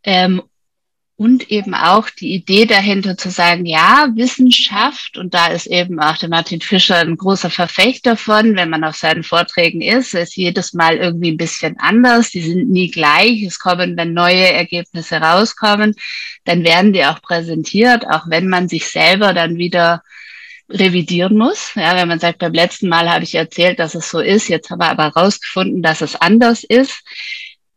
ähm, 0.03 0.41
und 1.19 1.51
eben 1.51 1.75
auch 1.75 2.09
die 2.09 2.33
Idee 2.33 2.65
dahinter 2.65 3.17
zu 3.17 3.29
sagen, 3.29 3.65
ja, 3.65 4.07
Wissenschaft, 4.15 5.17
und 5.17 5.33
da 5.33 5.47
ist 5.47 5.67
eben 5.67 5.99
auch 5.99 6.15
der 6.15 6.29
Martin 6.29 6.61
Fischer 6.61 6.95
ein 6.95 7.17
großer 7.17 7.49
Verfechter 7.49 8.15
von, 8.15 8.55
wenn 8.55 8.69
man 8.69 8.85
auf 8.85 8.95
seinen 8.95 9.23
Vorträgen 9.23 9.81
ist, 9.81 10.13
ist 10.13 10.37
jedes 10.37 10.71
Mal 10.71 10.95
irgendwie 10.95 11.31
ein 11.31 11.37
bisschen 11.37 11.77
anders, 11.77 12.29
die 12.29 12.39
sind 12.39 12.69
nie 12.69 12.89
gleich, 12.89 13.43
es 13.43 13.59
kommen, 13.59 13.97
wenn 13.97 14.13
neue 14.13 14.53
Ergebnisse 14.53 15.17
rauskommen, 15.17 15.93
dann 16.45 16.63
werden 16.63 16.93
die 16.93 17.03
auch 17.03 17.21
präsentiert, 17.21 18.07
auch 18.07 18.29
wenn 18.29 18.47
man 18.47 18.69
sich 18.69 18.87
selber 18.87 19.33
dann 19.33 19.57
wieder 19.57 20.03
revidieren 20.69 21.37
muss. 21.37 21.73
Ja, 21.75 21.97
wenn 21.97 22.07
man 22.07 22.19
sagt, 22.19 22.39
beim 22.39 22.53
letzten 22.53 22.87
Mal 22.87 23.09
habe 23.09 23.25
ich 23.25 23.35
erzählt, 23.35 23.79
dass 23.79 23.93
es 23.93 24.09
so 24.09 24.21
ist, 24.21 24.47
jetzt 24.47 24.69
haben 24.69 24.79
wir 24.79 24.89
aber 24.89 25.11
herausgefunden, 25.13 25.81
dass 25.81 25.99
es 25.99 26.15
anders 26.15 26.63
ist 26.63 27.03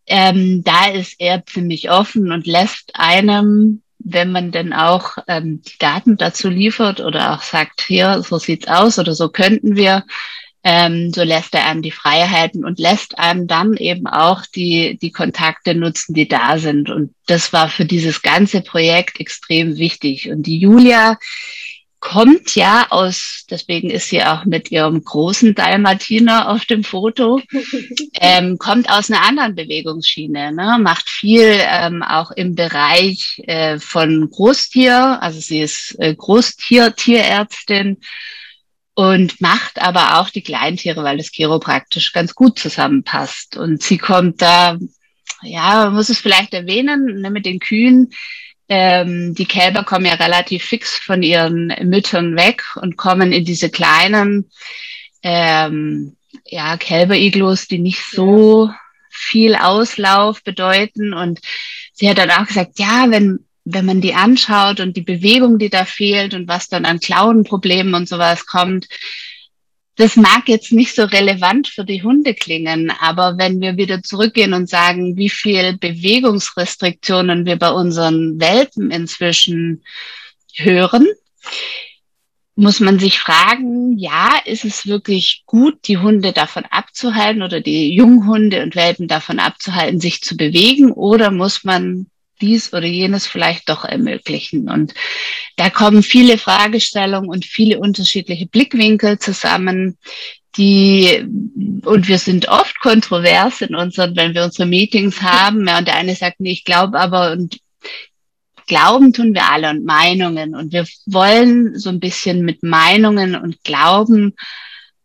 ähm, 0.07 0.63
da 0.65 0.87
ist 0.89 1.15
er 1.19 1.45
ziemlich 1.47 1.91
offen 1.91 2.33
und 2.33 2.47
lässt 2.47 2.93
einem, 2.95 3.83
wenn 3.99 4.33
man 4.33 4.51
denn 4.51 4.73
auch 4.73 5.19
ähm, 5.29 5.63
die 5.63 5.79
Daten 5.79 6.17
dazu 6.17 6.49
liefert 6.49 7.01
oder 7.01 7.35
auch 7.35 7.43
sagt, 7.43 7.83
hier, 7.83 8.23
so 8.23 8.39
sieht's 8.39 8.69
aus 8.69 8.99
oder 8.99 9.15
so 9.15 9.29
könnten 9.29 9.77
wir, 9.77 10.05
ähm, 10.65 11.13
so 11.13 11.23
lässt 11.23 11.55
er 11.55 11.67
einem 11.67 11.83
die 11.83 11.91
Freiheiten 11.91 12.65
und 12.65 12.79
lässt 12.79 13.19
einem 13.19 13.49
dann 13.49 13.75
eben 13.75 14.07
auch 14.07 14.47
die, 14.47 14.97
die 15.01 15.11
Kontakte 15.11 15.75
nutzen, 15.75 16.15
die 16.15 16.29
da 16.29 16.59
sind. 16.59 16.89
Und 16.89 17.15
das 17.27 17.53
war 17.53 17.69
für 17.69 17.85
dieses 17.85 18.23
ganze 18.23 18.63
Projekt 18.63 19.19
extrem 19.19 19.77
wichtig. 19.77 20.31
Und 20.31 20.45
die 20.45 20.59
Julia, 20.59 21.19
kommt 22.03 22.57
ja 22.57 22.89
aus, 22.91 23.47
deswegen 23.49 23.89
ist 23.89 24.09
sie 24.09 24.25
auch 24.25 24.45
mit 24.45 24.73
ihrem 24.73 25.05
großen 25.05 25.55
Dalmatiner 25.55 26.51
auf 26.51 26.65
dem 26.65 26.83
Foto, 26.83 27.41
ähm, 28.21 28.59
kommt 28.59 28.91
aus 28.91 29.09
einer 29.09 29.23
anderen 29.23 29.55
Bewegungsschiene, 29.55 30.53
ne? 30.53 30.79
macht 30.81 31.09
viel 31.09 31.47
ähm, 31.61 32.03
auch 32.03 32.33
im 32.33 32.57
Bereich 32.57 33.41
äh, 33.47 33.79
von 33.79 34.29
Großtier, 34.29 35.23
also 35.23 35.39
sie 35.39 35.61
ist 35.61 35.95
äh, 36.01 36.13
Großtier-Tierärztin 36.17 37.99
und 38.95 39.41
macht 39.41 39.81
aber 39.81 40.19
auch 40.19 40.29
die 40.29 40.43
Kleintiere, 40.43 41.05
weil 41.05 41.19
das 41.19 41.31
chiropraktisch 41.31 42.13
ganz 42.13 42.35
gut 42.35 42.59
zusammenpasst. 42.59 43.57
Und 43.57 43.81
sie 43.81 43.99
kommt 43.99 44.43
da, 44.43 44.77
ja, 45.43 45.85
man 45.85 45.95
muss 45.95 46.09
es 46.09 46.19
vielleicht 46.19 46.53
erwähnen, 46.53 47.21
ne, 47.21 47.31
mit 47.31 47.47
den 47.47 47.61
Kühen, 47.61 48.13
ähm, 48.75 49.35
die 49.35 49.45
Kälber 49.45 49.85
kommen 49.85 50.07
ja 50.07 50.15
relativ 50.15 50.65
fix 50.65 50.97
von 50.97 51.23
ihren 51.23 51.67
Müttern 51.83 52.37
weg 52.37 52.65
und 52.77 52.97
kommen 52.97 53.31
in 53.31 53.45
diese 53.45 53.69
kleinen 53.69 54.51
ähm, 55.23 56.17
ja, 56.47 56.79
Kälberiglus, 56.79 57.69
die 57.69 57.79
nicht 57.79 58.03
so 58.11 58.71
viel 59.11 59.57
Auslauf 59.57 60.43
bedeuten. 60.43 61.13
Und 61.13 61.41
sie 61.93 62.09
hat 62.09 62.17
dann 62.17 62.31
auch 62.31 62.47
gesagt, 62.47 62.79
ja, 62.79 63.05
wenn, 63.11 63.41
wenn 63.67 63.85
man 63.85 64.01
die 64.01 64.15
anschaut 64.15 64.81
und 64.81 64.97
die 64.97 65.03
Bewegung, 65.03 65.59
die 65.59 65.69
da 65.69 65.85
fehlt 65.85 66.33
und 66.33 66.49
was 66.49 66.71
dann 66.71 66.87
an 66.87 66.99
Klauenproblemen 66.99 67.93
und 67.93 68.09
sowas 68.09 68.47
kommt, 68.47 68.89
das 69.97 70.17
mag 70.17 70.49
jetzt 70.49 70.73
nicht 70.73 70.95
so 70.95 71.05
relevant 71.05 71.69
für 71.69 71.85
die 71.85 72.03
Hunde 72.03 72.35
klingen, 72.35 72.91
aber 72.91 73.37
wenn 73.37 73.61
wir 73.61 73.77
wieder 73.77 74.03
zurückgehen 74.03 74.55
und 74.55 74.69
sagen, 74.69 75.17
wie 75.17 75.29
viel 75.29 75.77
Bewegungsrestriktionen 75.77 77.45
wir 77.45 77.57
bei 77.57 77.71
unseren 77.71 78.41
Welpen 78.41 78.91
inzwischen 78.91 79.83
hören, 80.55 81.07
muss 82.55 82.81
man 82.81 82.99
sich 82.99 83.19
fragen, 83.19 83.99
ja, 83.99 84.37
ist 84.45 84.65
es 84.65 84.87
wirklich 84.87 85.43
gut, 85.47 85.89
die 85.89 85.99
Hunde 85.99 86.33
davon 86.33 86.65
abzuhalten 86.67 87.43
oder 87.43 87.61
die 87.61 87.95
Junghunde 87.95 88.63
und 88.63 88.77
Welpen 88.77 89.09
davon 89.09 89.39
abzuhalten, 89.39 90.01
sich 90.01 90.23
zu 90.23 90.37
bewegen 90.37 90.93
oder 90.93 91.31
muss 91.31 91.65
man 91.65 92.07
dies 92.43 92.75
oder 92.75 92.87
jenes 92.87 93.27
vielleicht 93.27 93.69
doch 93.69 93.85
ermöglichen. 93.85 94.69
Und 94.69 94.93
da 95.57 95.71
kommen 95.71 96.03
viele 96.03 96.37
Fragestellungen 96.37 97.31
und 97.31 97.47
viele 97.47 97.79
unterschiedliche 97.79 98.47
Blickwinkel 98.47 99.19
zusammen, 99.19 99.97
die, 100.57 101.25
und 101.85 102.09
wir 102.09 102.19
sind 102.19 102.49
oft 102.49 102.79
kontrovers 102.81 103.63
in 103.63 103.75
unseren, 103.75 104.15
wenn 104.17 104.35
wir 104.35 104.45
unsere 104.45 104.69
Meetings 104.69 105.23
haben, 105.23 105.67
ja, 105.67 105.79
und 105.79 105.89
der 105.89 105.97
eine 105.97 106.15
sagt, 106.15 106.41
nee, 106.41 106.53
ich 106.53 106.65
glaube 106.65 107.01
aber, 107.01 107.33
und 107.33 107.59
Glauben 108.67 109.13
tun 109.13 109.35
wir 109.35 109.51
alle 109.51 109.71
und 109.71 109.85
Meinungen. 109.85 110.55
Und 110.55 110.73
wir 110.73 110.87
wollen 111.07 111.79
so 111.79 111.91
ein 111.91 112.01
bisschen 112.01 112.43
mit 112.43 112.63
Meinungen 112.63 113.35
und 113.35 113.63
Glauben 113.65 114.35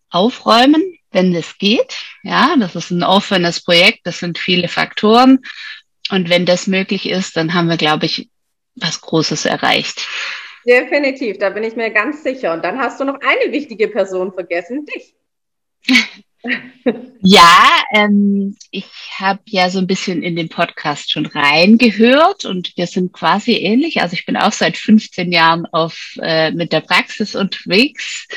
aufräumen, 0.09 0.81
wenn 1.11 1.33
es 1.35 1.57
geht. 1.57 1.95
Ja, 2.23 2.55
das 2.57 2.75
ist 2.75 2.91
ein 2.91 3.03
offenes 3.03 3.63
Projekt. 3.63 4.05
Das 4.05 4.19
sind 4.19 4.37
viele 4.37 4.67
Faktoren. 4.67 5.39
Und 6.09 6.29
wenn 6.29 6.45
das 6.45 6.67
möglich 6.67 7.09
ist, 7.09 7.37
dann 7.37 7.53
haben 7.53 7.69
wir, 7.69 7.77
glaube 7.77 8.05
ich, 8.05 8.29
was 8.75 9.01
Großes 9.01 9.45
erreicht. 9.45 10.07
Definitiv, 10.65 11.37
da 11.37 11.49
bin 11.49 11.63
ich 11.63 11.75
mir 11.75 11.91
ganz 11.91 12.23
sicher. 12.23 12.53
Und 12.53 12.63
dann 12.63 12.77
hast 12.77 12.99
du 12.99 13.05
noch 13.05 13.19
eine 13.21 13.51
wichtige 13.51 13.87
Person 13.87 14.33
vergessen, 14.33 14.85
dich. 14.85 15.15
ja, 17.21 17.67
ähm, 17.93 18.55
ich 18.71 18.85
habe 19.17 19.39
ja 19.45 19.69
so 19.69 19.79
ein 19.79 19.87
bisschen 19.87 20.23
in 20.23 20.35
den 20.35 20.49
Podcast 20.49 21.11
schon 21.11 21.25
reingehört 21.25 22.45
und 22.45 22.75
wir 22.75 22.87
sind 22.87 23.13
quasi 23.13 23.53
ähnlich. 23.53 24.01
Also 24.01 24.13
ich 24.13 24.25
bin 24.25 24.37
auch 24.37 24.51
seit 24.51 24.77
15 24.77 25.31
Jahren 25.31 25.65
auf, 25.67 26.15
äh, 26.21 26.51
mit 26.51 26.73
der 26.73 26.81
Praxis 26.81 27.35
unterwegs, 27.35 28.27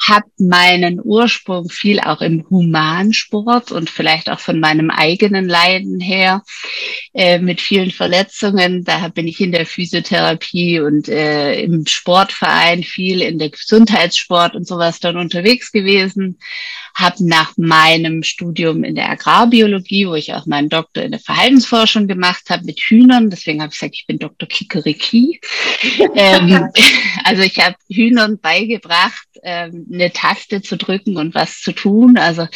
habe 0.00 0.26
meinen 0.38 1.00
Ursprung 1.02 1.68
viel 1.68 2.00
auch 2.00 2.20
im 2.20 2.44
Humansport 2.50 3.70
und 3.70 3.88
vielleicht 3.88 4.30
auch 4.30 4.40
von 4.40 4.58
meinem 4.58 4.90
eigenen 4.90 5.48
Leiden 5.48 6.00
her 6.00 6.42
äh, 7.14 7.38
mit 7.38 7.60
vielen 7.60 7.90
Verletzungen. 7.90 8.84
Da 8.84 9.08
bin 9.08 9.28
ich 9.28 9.40
in 9.40 9.52
der 9.52 9.66
Physiotherapie 9.66 10.80
und 10.80 11.08
äh, 11.08 11.60
im 11.60 11.86
Sportverein 11.86 12.82
viel 12.82 13.22
in 13.22 13.38
der 13.38 13.50
Gesundheitssport 13.50 14.56
und 14.56 14.66
sowas 14.66 14.98
dann 14.98 15.16
unterwegs 15.16 15.70
gewesen. 15.70 16.38
Habe 16.94 17.26
nach 17.26 17.52
meinem 17.56 18.22
Studium 18.22 18.84
in 18.84 18.94
der 18.94 19.10
Agrarbiologie, 19.10 20.06
wo 20.06 20.14
ich 20.14 20.34
auch 20.34 20.46
meinen 20.46 20.68
Doktor 20.68 21.02
in 21.02 21.12
der 21.12 21.20
Verhaltensforschung 21.20 22.06
gemacht 22.06 22.44
habe 22.50 22.64
mit 22.64 22.80
Hühnern, 22.80 23.30
deswegen 23.30 23.60
habe 23.62 23.72
ich 23.72 23.78
gesagt, 23.78 23.94
ich 23.94 24.06
bin 24.06 24.18
Dr. 24.18 24.48
Kikeriki. 24.48 25.40
ähm, 26.14 26.68
also 27.24 27.42
ich 27.42 27.58
habe 27.58 27.76
Hühnern 27.90 28.38
beigebracht, 28.40 29.26
ähm, 29.42 29.86
eine 29.92 30.12
Taste 30.12 30.62
zu 30.62 30.76
drücken 30.76 31.16
und 31.16 31.34
was 31.34 31.60
zu 31.60 31.72
tun. 31.72 32.18
Also 32.18 32.46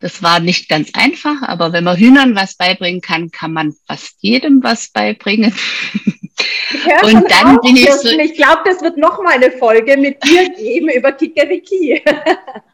das 0.00 0.22
war 0.22 0.38
nicht 0.38 0.68
ganz 0.68 0.90
einfach, 0.94 1.42
aber 1.42 1.72
wenn 1.72 1.84
man 1.84 1.96
Hühnern 1.96 2.36
was 2.36 2.56
beibringen 2.56 3.00
kann, 3.00 3.30
kann 3.30 3.52
man 3.52 3.74
fast 3.86 4.16
jedem 4.20 4.62
was 4.62 4.90
beibringen. 4.90 5.52
und 7.02 7.30
dann 7.30 7.60
bin 7.60 7.76
ich 7.76 7.90
so. 7.92 8.08
Ich 8.08 8.34
glaube, 8.34 8.62
das 8.64 8.80
wird 8.80 8.96
noch 8.96 9.20
mal 9.22 9.34
eine 9.34 9.50
Folge 9.50 9.96
mit 9.96 10.22
dir 10.24 10.48
geben 10.50 10.88
über 10.90 11.10
Kikeriki. 11.12 12.00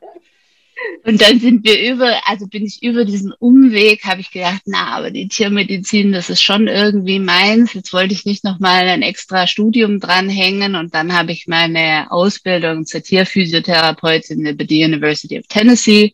Und 1.05 1.21
dann 1.21 1.39
sind 1.39 1.65
wir 1.65 1.93
über, 1.93 2.21
also 2.27 2.47
bin 2.47 2.65
ich 2.65 2.83
über 2.83 3.05
diesen 3.05 3.33
Umweg, 3.33 4.05
habe 4.05 4.21
ich 4.21 4.31
gedacht, 4.31 4.63
na, 4.67 4.89
aber 4.97 5.11
die 5.11 5.29
Tiermedizin, 5.29 6.13
das 6.13 6.31
ist 6.31 6.43
schon 6.43 6.67
irgendwie 6.67 7.19
meins. 7.19 7.75
Jetzt 7.75 7.93
wollte 7.93 8.15
ich 8.15 8.25
nicht 8.25 8.45
nochmal 8.45 8.89
ein 8.89 9.03
extra 9.03 9.47
Studium 9.47 10.01
dranhängen 10.01 10.75
und 10.75 10.95
dann 10.95 11.13
habe 11.13 11.33
ich 11.33 11.47
meine 11.47 12.11
Ausbildung 12.11 12.87
zur 12.87 13.03
Tierphysiotherapeutin 13.03 14.47
über 14.47 14.65
die 14.65 14.85
University 14.85 15.39
of 15.39 15.47
Tennessee 15.47 16.13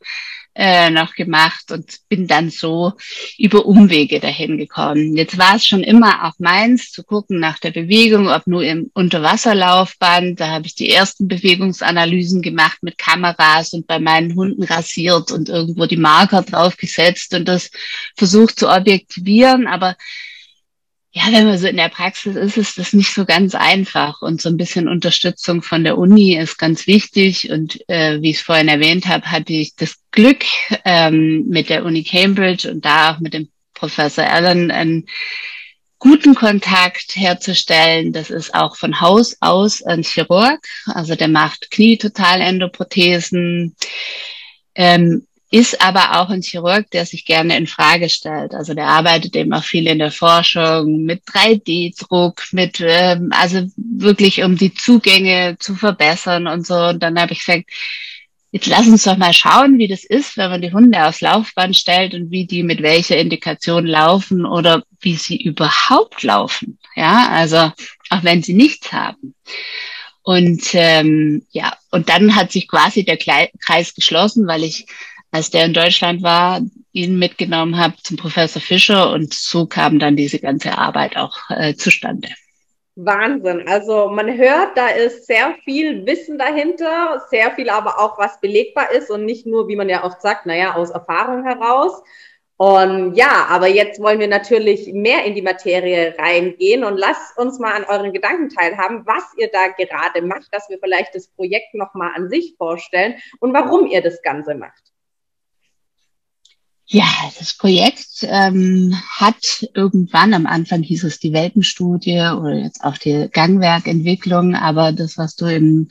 äh, 0.54 0.90
noch 0.90 1.14
gemacht 1.14 1.70
und 1.70 1.98
bin 2.08 2.26
dann 2.26 2.50
so 2.50 2.92
über 3.38 3.66
Umwege 3.66 4.20
dahin 4.20 4.58
gekommen. 4.58 5.16
Jetzt 5.16 5.38
war 5.38 5.56
es 5.56 5.66
schon 5.66 5.82
immer 5.82 6.24
auch 6.24 6.38
meins, 6.38 6.90
zu 6.90 7.04
gucken 7.04 7.38
nach 7.38 7.58
der 7.58 7.70
Bewegung, 7.70 8.28
ob 8.28 8.46
nur 8.46 8.62
im 8.64 8.90
Unterwasserlaufband. 8.94 10.40
Da 10.40 10.48
habe 10.48 10.66
ich 10.66 10.74
die 10.74 10.90
ersten 10.90 11.28
Bewegungsanalysen 11.28 12.42
gemacht 12.42 12.82
mit 12.82 12.98
Kameras 12.98 13.72
und 13.72 13.86
bei 13.86 13.98
meinen 13.98 14.34
Hunden 14.34 14.64
rasiert 14.64 15.30
und 15.30 15.48
irgendwo 15.48 15.86
die 15.86 15.96
Marker 15.96 16.42
draufgesetzt 16.42 17.34
und 17.34 17.46
das 17.46 17.70
versucht 18.16 18.58
zu 18.58 18.68
objektivieren. 18.68 19.66
Aber 19.66 19.96
ja, 21.12 21.24
wenn 21.32 21.46
man 21.46 21.58
so 21.58 21.66
in 21.66 21.76
der 21.76 21.88
Praxis 21.88 22.36
ist, 22.36 22.56
ist 22.56 22.78
das 22.78 22.92
nicht 22.92 23.12
so 23.12 23.24
ganz 23.24 23.56
einfach. 23.56 24.22
Und 24.22 24.40
so 24.40 24.48
ein 24.48 24.56
bisschen 24.56 24.88
Unterstützung 24.88 25.60
von 25.60 25.82
der 25.82 25.98
Uni 25.98 26.36
ist 26.36 26.56
ganz 26.56 26.86
wichtig. 26.86 27.50
Und 27.50 27.80
äh, 27.88 28.22
wie 28.22 28.30
ich 28.30 28.36
es 28.36 28.42
vorhin 28.42 28.68
erwähnt 28.68 29.06
habe, 29.06 29.26
hatte 29.26 29.52
ich 29.52 29.74
das 29.74 29.96
Glück 30.12 30.44
ähm, 30.84 31.46
mit 31.48 31.68
der 31.68 31.84
Uni 31.84 32.04
Cambridge 32.04 32.70
und 32.70 32.84
da 32.84 33.12
auch 33.12 33.18
mit 33.18 33.34
dem 33.34 33.48
Professor 33.74 34.24
Allen 34.24 34.70
ein 34.70 35.06
guten 35.98 36.34
Kontakt 36.34 37.16
herzustellen. 37.16 38.12
Das 38.12 38.30
ist 38.30 38.54
auch 38.54 38.76
von 38.76 39.00
Haus 39.00 39.36
aus 39.40 39.82
ein 39.82 40.02
Chirurg, 40.02 40.60
also 40.86 41.16
der 41.16 41.28
macht 41.28 41.70
Knie-Totalendoprothesen, 41.70 43.74
ähm, 44.74 45.26
ist 45.50 45.82
aber 45.82 46.20
auch 46.20 46.30
ein 46.30 46.42
Chirurg, 46.42 46.88
der 46.90 47.06
sich 47.06 47.24
gerne 47.24 47.56
in 47.56 47.66
Frage 47.66 48.08
stellt. 48.08 48.54
Also 48.54 48.74
der 48.74 48.86
arbeitet 48.86 49.34
eben 49.34 49.52
auch 49.52 49.64
viel 49.64 49.88
in 49.88 49.98
der 49.98 50.12
Forschung 50.12 51.02
mit 51.02 51.24
3D-Druck, 51.24 52.42
mit 52.52 52.80
ähm, 52.80 53.30
also 53.32 53.66
wirklich 53.76 54.42
um 54.44 54.56
die 54.56 54.72
Zugänge 54.72 55.56
zu 55.58 55.74
verbessern 55.74 56.46
und 56.46 56.66
so. 56.66 56.76
Und 56.76 57.02
dann 57.02 57.18
habe 57.18 57.32
ich 57.32 57.40
gesagt, 57.40 57.64
Jetzt 58.52 58.66
lass 58.66 58.88
uns 58.88 59.04
doch 59.04 59.16
mal 59.16 59.32
schauen, 59.32 59.78
wie 59.78 59.86
das 59.86 60.04
ist, 60.04 60.36
wenn 60.36 60.50
man 60.50 60.60
die 60.60 60.72
Hunde 60.72 61.06
aufs 61.06 61.20
Laufband 61.20 61.76
stellt 61.76 62.14
und 62.14 62.32
wie 62.32 62.46
die 62.46 62.64
mit 62.64 62.82
welcher 62.82 63.16
Indikation 63.16 63.86
laufen 63.86 64.44
oder 64.44 64.82
wie 65.00 65.14
sie 65.14 65.40
überhaupt 65.40 66.24
laufen. 66.24 66.78
Ja, 66.96 67.28
also 67.28 67.72
auch 68.10 68.24
wenn 68.24 68.42
sie 68.42 68.54
nichts 68.54 68.92
haben. 68.92 69.36
Und 70.22 70.62
ähm, 70.74 71.46
ja, 71.50 71.76
und 71.92 72.08
dann 72.08 72.34
hat 72.34 72.50
sich 72.50 72.66
quasi 72.66 73.04
der 73.04 73.18
Kreis 73.18 73.94
geschlossen, 73.94 74.48
weil 74.48 74.64
ich, 74.64 74.86
als 75.30 75.50
der 75.50 75.66
in 75.66 75.74
Deutschland 75.74 76.22
war, 76.22 76.60
ihn 76.92 77.18
mitgenommen 77.18 77.78
habe 77.78 77.94
zum 78.02 78.16
Professor 78.16 78.60
Fischer 78.60 79.12
und 79.12 79.32
so 79.32 79.66
kam 79.66 79.98
dann 79.98 80.16
diese 80.16 80.40
ganze 80.40 80.76
Arbeit 80.76 81.16
auch 81.16 81.38
äh, 81.50 81.74
zustande. 81.74 82.28
Wahnsinn. 82.96 83.66
Also 83.68 84.08
man 84.08 84.36
hört, 84.36 84.76
da 84.76 84.88
ist 84.88 85.26
sehr 85.26 85.54
viel 85.64 86.04
Wissen 86.06 86.38
dahinter, 86.38 87.22
sehr 87.30 87.52
viel 87.52 87.70
aber 87.70 87.98
auch, 88.00 88.18
was 88.18 88.40
belegbar 88.40 88.90
ist 88.90 89.10
und 89.10 89.24
nicht 89.24 89.46
nur, 89.46 89.68
wie 89.68 89.76
man 89.76 89.88
ja 89.88 90.04
oft 90.04 90.20
sagt, 90.20 90.46
naja, 90.46 90.74
aus 90.74 90.90
Erfahrung 90.90 91.44
heraus. 91.44 92.02
Und 92.56 93.14
ja, 93.14 93.46
aber 93.48 93.68
jetzt 93.68 94.02
wollen 94.02 94.20
wir 94.20 94.28
natürlich 94.28 94.92
mehr 94.92 95.24
in 95.24 95.34
die 95.34 95.40
Materie 95.40 96.14
reingehen 96.18 96.84
und 96.84 96.98
lasst 96.98 97.38
uns 97.38 97.58
mal 97.58 97.72
an 97.72 97.84
euren 97.84 98.12
Gedanken 98.12 98.50
teilhaben, 98.50 99.06
was 99.06 99.24
ihr 99.38 99.48
da 99.50 99.68
gerade 99.68 100.20
macht, 100.20 100.52
dass 100.52 100.68
wir 100.68 100.78
vielleicht 100.78 101.14
das 101.14 101.28
Projekt 101.28 101.72
nochmal 101.72 102.10
an 102.14 102.28
sich 102.28 102.56
vorstellen 102.58 103.14
und 103.38 103.54
warum 103.54 103.86
ihr 103.86 104.02
das 104.02 104.20
Ganze 104.20 104.54
macht. 104.54 104.92
Ja, 106.92 107.06
das 107.38 107.54
Projekt 107.54 108.08
ähm, 108.22 108.96
hat 109.08 109.64
irgendwann 109.74 110.34
am 110.34 110.46
Anfang 110.46 110.82
hieß 110.82 111.04
es 111.04 111.20
die 111.20 111.32
Welpenstudie 111.32 112.18
oder 112.18 112.54
jetzt 112.54 112.82
auch 112.82 112.98
die 112.98 113.28
Gangwerkentwicklung, 113.32 114.56
aber 114.56 114.90
das, 114.90 115.16
was 115.16 115.36
du 115.36 115.46
im, 115.46 115.86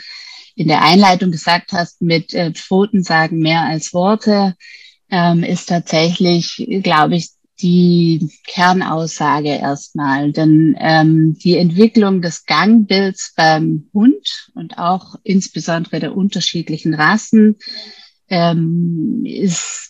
in 0.56 0.68
der 0.68 0.82
Einleitung 0.82 1.32
gesagt 1.32 1.72
hast 1.72 2.02
mit 2.02 2.34
äh, 2.34 2.52
Pfoten 2.52 3.02
sagen 3.04 3.40
mehr 3.40 3.62
als 3.62 3.94
Worte, 3.94 4.58
ähm, 5.10 5.44
ist 5.44 5.70
tatsächlich, 5.70 6.68
glaube 6.84 7.16
ich, 7.16 7.30
die 7.62 8.30
Kernaussage 8.46 9.56
erstmal. 9.56 10.34
Denn 10.34 10.76
ähm, 10.82 11.38
die 11.42 11.56
Entwicklung 11.56 12.22
des 12.22 12.46
Gangbilds 12.46 13.32
beim 13.38 13.88
Hund 13.94 14.50
und 14.54 14.78
auch 14.78 15.16
insbesondere 15.24 16.02
der 16.02 16.18
unterschiedlichen 16.18 16.94
Rassen 16.94 17.56
ähm, 18.28 19.24
ist 19.24 19.89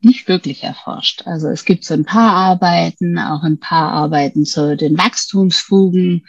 nicht 0.00 0.28
wirklich 0.28 0.62
erforscht. 0.62 1.22
Also 1.26 1.48
es 1.48 1.64
gibt 1.64 1.84
so 1.84 1.94
ein 1.94 2.04
paar 2.04 2.32
Arbeiten, 2.32 3.18
auch 3.18 3.42
ein 3.42 3.58
paar 3.58 3.92
Arbeiten 3.92 4.44
zu 4.44 4.76
den 4.76 4.96
Wachstumsfugen, 4.96 6.26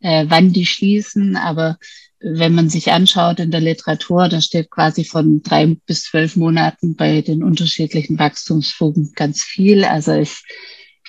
äh, 0.00 0.26
wann 0.28 0.52
die 0.52 0.66
schließen, 0.66 1.36
aber 1.36 1.78
wenn 2.20 2.54
man 2.54 2.68
sich 2.68 2.90
anschaut 2.92 3.40
in 3.40 3.50
der 3.50 3.60
Literatur, 3.60 4.28
da 4.28 4.40
steht 4.40 4.70
quasi 4.70 5.04
von 5.04 5.42
drei 5.42 5.76
bis 5.86 6.04
zwölf 6.04 6.36
Monaten 6.36 6.96
bei 6.96 7.20
den 7.20 7.42
unterschiedlichen 7.42 8.18
Wachstumsfugen 8.18 9.12
ganz 9.14 9.42
viel. 9.42 9.84
Also 9.84 10.12
es 10.12 10.42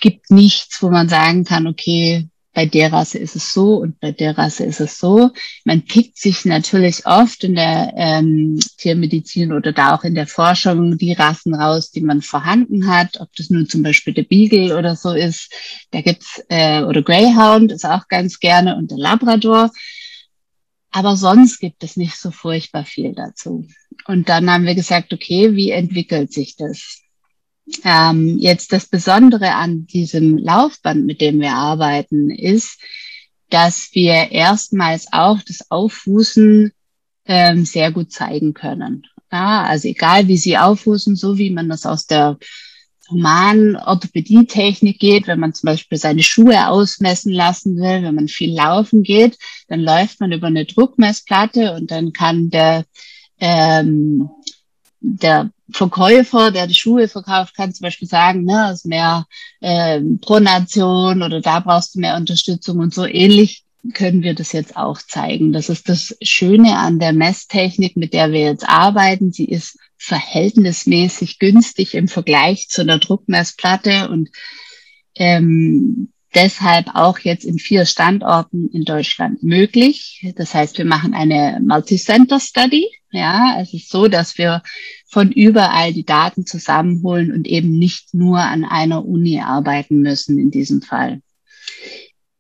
gibt 0.02 0.30
nichts, 0.32 0.82
wo 0.82 0.90
man 0.90 1.10
sagen 1.10 1.44
kann, 1.44 1.66
okay, 1.66 2.30
bei 2.58 2.66
der 2.66 2.92
Rasse 2.92 3.20
ist 3.20 3.36
es 3.36 3.54
so 3.54 3.76
und 3.76 4.00
bei 4.00 4.12
der 4.12 4.36
Rasse 4.36 4.66
ist 4.66 4.80
es 4.80 4.98
so. 4.98 5.30
Man 5.64 5.86
pickt 5.86 6.18
sich 6.18 6.44
natürlich 6.44 7.06
oft 7.06 7.44
in 7.44 7.54
der 7.54 7.94
ähm, 7.96 8.60
Tiermedizin 8.78 9.54
oder 9.54 9.74
da 9.74 9.93
auch 9.93 10.04
in 10.04 10.15
der 10.15 10.26
Forschung 10.26 10.98
die 10.98 11.13
Rassen 11.13 11.54
raus, 11.54 11.91
die 11.91 12.02
man 12.02 12.24
vorhanden 12.24 12.88
hat, 12.88 13.20
ob 13.20 13.32
das 13.36 13.52
nun 13.52 13.70
zum 13.70 13.84
Beispiel 13.84 14.15
der 14.15 14.24
Beagle 14.24 14.76
oder 14.76 14.96
so 14.96 15.13
ist. 15.13 15.54
Da 15.91 16.02
gibt's 16.02 16.41
äh, 16.50 16.82
oder 16.82 17.04
Greyhound 17.04 17.72
ist 17.72 17.86
auch 17.86 18.08
ganz 18.08 18.39
gerne 18.39 18.76
und 18.76 18.89
der 18.89 18.98
Labrador. 18.98 19.70
Aber 20.89 21.15
sonst 21.15 21.60
gibt 21.60 21.84
es 21.84 21.96
nicht 21.96 22.15
so 22.15 22.32
furchtbar 22.32 22.86
viel 22.86 23.13
dazu. 23.13 23.67
Und 24.08 24.30
dann 24.30 24.50
haben 24.50 24.65
wir 24.65 24.74
gesagt, 24.74 25.13
okay, 25.13 25.56
wie 25.56 25.70
entwickelt 25.70 26.34
sich 26.34 26.56
das? 26.56 27.04
Ähm, 27.84 28.38
jetzt 28.38 28.71
das 28.71 28.86
Besondere 28.86 29.53
an 29.53 29.88
diesem 29.88 30.38
Laufband, 30.38 31.06
mit 31.06 31.21
dem 31.21 31.41
wir 31.41 31.53
arbeiten, 31.53 32.30
ist, 32.30 32.80
dass 33.49 33.89
wir 33.93 34.32
erstmals 34.32 35.08
auch 35.12 35.39
das 35.45 35.69
Auffußen 35.69 36.71
ähm, 37.25 37.65
sehr 37.65 37.91
gut 37.91 38.12
zeigen 38.12 38.53
können. 38.53 39.06
Ja, 39.32 39.63
also 39.63 39.88
egal 39.89 40.27
wie 40.27 40.38
sie 40.38 40.58
auffußen, 40.58 41.15
so 41.15 41.38
wie 41.38 41.49
man 41.49 41.67
das 41.67 41.86
aus 41.86 42.06
der 42.08 42.38
humanen 43.10 43.75
Orthopädie-Technik 43.75 44.99
geht, 44.99 45.27
wenn 45.27 45.39
man 45.39 45.53
zum 45.53 45.67
Beispiel 45.67 45.97
seine 45.97 46.23
Schuhe 46.23 46.67
ausmessen 46.67 47.32
lassen 47.32 47.77
will, 47.77 48.03
wenn 48.03 48.15
man 48.15 48.27
viel 48.27 48.53
laufen 48.53 49.03
geht, 49.03 49.38
dann 49.67 49.82
läuft 49.82 50.19
man 50.19 50.32
über 50.32 50.47
eine 50.47 50.65
Druckmessplatte 50.65 51.73
und 51.73 51.91
dann 51.91 52.13
kann 52.13 52.49
der 52.49 52.86
ähm, 53.39 54.30
der 54.99 55.51
Verkäufer, 55.71 56.51
der 56.51 56.67
die 56.67 56.75
Schuhe 56.75 57.08
verkauft, 57.08 57.56
kann 57.56 57.73
zum 57.73 57.84
Beispiel 57.84 58.08
sagen, 58.08 58.45
ne, 58.45 58.71
ist 58.71 58.86
mehr 58.86 59.25
äh, 59.60 60.01
Pronation 60.21 61.21
oder 61.21 61.41
da 61.41 61.60
brauchst 61.60 61.95
du 61.95 61.99
mehr 61.99 62.15
Unterstützung 62.15 62.80
und 62.80 62.93
so 62.93 63.06
ähnlich 63.06 63.63
können 63.93 64.23
wir 64.23 64.34
das 64.34 64.51
jetzt 64.51 64.75
auch 64.75 64.97
zeigen. 64.97 65.53
Das 65.53 65.69
ist 65.69 65.89
das 65.89 66.15
Schöne 66.21 66.77
an 66.77 66.99
der 66.99 67.13
Messtechnik, 67.13 67.95
mit 67.95 68.13
der 68.13 68.32
wir 68.32 68.41
jetzt 68.41 68.67
arbeiten. 68.67 69.32
Sie 69.32 69.45
ist 69.45 69.77
verhältnismäßig 69.97 71.39
günstig 71.39 71.93
im 71.93 72.08
Vergleich 72.08 72.69
zu 72.69 72.82
einer 72.82 72.99
Druckmessplatte 72.99 74.10
und 74.10 74.30
ähm, 75.15 76.10
deshalb 76.36 76.95
auch 76.95 77.19
jetzt 77.19 77.45
in 77.45 77.60
vier 77.60 77.86
Standorten 77.86 78.69
in 78.71 78.84
Deutschland 78.84 79.43
möglich. 79.43 80.25
Das 80.36 80.53
heißt, 80.53 80.77
wir 80.77 80.86
machen 80.86 81.13
eine 81.13 81.60
Multicenter 81.62 82.39
Study. 82.39 82.88
Ja, 83.12 83.60
es 83.62 83.74
ist 83.74 83.89
so, 83.89 84.08
dass 84.08 84.38
wir 84.38 84.62
von 85.10 85.32
überall 85.32 85.93
die 85.93 86.06
Daten 86.06 86.46
zusammenholen 86.46 87.32
und 87.32 87.48
eben 87.48 87.78
nicht 87.78 88.13
nur 88.13 88.39
an 88.39 88.65
einer 88.65 89.06
Uni 89.06 89.39
arbeiten 89.39 90.02
müssen 90.02 90.38
in 90.38 90.52
diesem 90.52 90.82
Fall. 90.82 91.22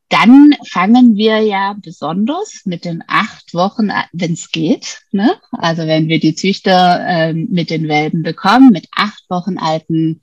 Dann 0.09 0.55
fangen 0.69 1.15
wir 1.17 1.39
ja 1.39 1.75
besonders 1.81 2.61
mit 2.65 2.85
den 2.85 3.03
acht 3.07 3.53
Wochen, 3.53 3.89
wenn 4.13 4.33
es 4.33 4.51
geht. 4.51 4.99
Ne? 5.11 5.35
Also 5.51 5.85
wenn 5.85 6.07
wir 6.07 6.19
die 6.19 6.35
Züchter 6.35 7.05
äh, 7.05 7.33
mit 7.33 7.69
den 7.69 7.87
Welpen 7.87 8.23
bekommen, 8.23 8.71
mit 8.71 8.87
acht 8.95 9.23
Wochen 9.29 9.57
alten 9.57 10.21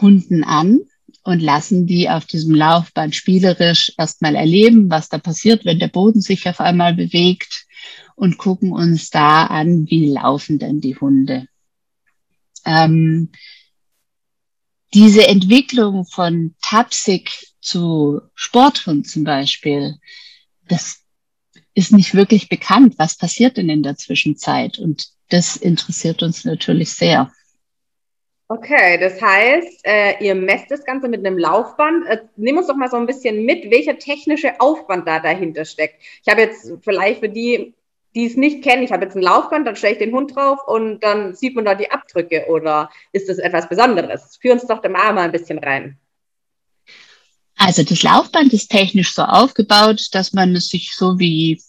Hunden 0.00 0.44
an 0.44 0.80
und 1.24 1.40
lassen 1.40 1.86
die 1.86 2.08
auf 2.08 2.26
diesem 2.26 2.54
Laufband 2.54 3.14
spielerisch 3.14 3.92
erstmal 3.96 4.36
erleben, 4.36 4.90
was 4.90 5.08
da 5.08 5.18
passiert, 5.18 5.64
wenn 5.64 5.78
der 5.78 5.88
Boden 5.88 6.20
sich 6.20 6.48
auf 6.48 6.60
einmal 6.60 6.94
bewegt 6.94 7.66
und 8.14 8.38
gucken 8.38 8.72
uns 8.72 9.10
da 9.10 9.46
an, 9.46 9.86
wie 9.88 10.06
laufen 10.06 10.58
denn 10.58 10.80
die 10.80 10.96
Hunde. 10.96 11.46
Ähm, 12.64 13.30
diese 14.92 15.26
Entwicklung 15.26 16.04
von 16.04 16.54
Tapsik 16.62 17.30
zu 17.60 18.20
Sporthund 18.34 19.08
zum 19.08 19.24
Beispiel, 19.24 19.96
das 20.68 21.00
ist 21.74 21.92
nicht 21.92 22.14
wirklich 22.14 22.48
bekannt. 22.48 22.94
Was 22.98 23.18
passiert 23.18 23.56
denn 23.56 23.68
in 23.68 23.82
der 23.82 23.96
Zwischenzeit? 23.96 24.78
Und 24.78 25.08
das 25.28 25.56
interessiert 25.56 26.22
uns 26.22 26.44
natürlich 26.44 26.90
sehr. 26.90 27.32
Okay, 28.46 28.98
das 28.98 29.20
heißt, 29.20 29.80
äh, 29.84 30.22
ihr 30.24 30.34
messt 30.34 30.70
das 30.70 30.84
Ganze 30.84 31.08
mit 31.08 31.26
einem 31.26 31.38
Laufband. 31.38 32.06
Äh, 32.06 32.18
nimm 32.36 32.58
uns 32.58 32.66
doch 32.66 32.76
mal 32.76 32.90
so 32.90 32.96
ein 32.98 33.06
bisschen 33.06 33.44
mit, 33.44 33.70
welcher 33.70 33.98
technische 33.98 34.60
Aufwand 34.60 35.08
da 35.08 35.18
dahinter 35.18 35.64
steckt. 35.64 36.02
Ich 36.22 36.30
habe 36.30 36.42
jetzt 36.42 36.70
vielleicht 36.82 37.20
für 37.20 37.28
die, 37.28 37.74
die 38.14 38.26
es 38.26 38.36
nicht 38.36 38.62
kennen, 38.62 38.82
ich 38.82 38.92
habe 38.92 39.04
jetzt 39.04 39.16
ein 39.16 39.22
Laufband, 39.22 39.66
dann 39.66 39.76
stelle 39.76 39.94
ich 39.94 39.98
den 39.98 40.14
Hund 40.14 40.34
drauf 40.34 40.58
und 40.66 41.00
dann 41.00 41.34
sieht 41.34 41.56
man 41.56 41.64
da 41.64 41.74
die 41.74 41.90
Abdrücke 41.90 42.46
oder 42.48 42.90
ist 43.12 43.28
das 43.28 43.38
etwas 43.38 43.68
Besonderes? 43.68 44.38
Führ 44.40 44.52
uns 44.52 44.66
doch 44.66 44.80
da 44.80 44.88
mal 44.88 45.18
ein 45.18 45.32
bisschen 45.32 45.58
rein. 45.58 45.98
Also 47.56 47.82
das 47.82 48.02
Laufband 48.02 48.52
ist 48.52 48.70
technisch 48.70 49.14
so 49.14 49.22
aufgebaut, 49.22 50.08
dass 50.12 50.32
man 50.32 50.54
es 50.54 50.68
sich 50.68 50.92
so 50.94 51.18
wie 51.18 51.60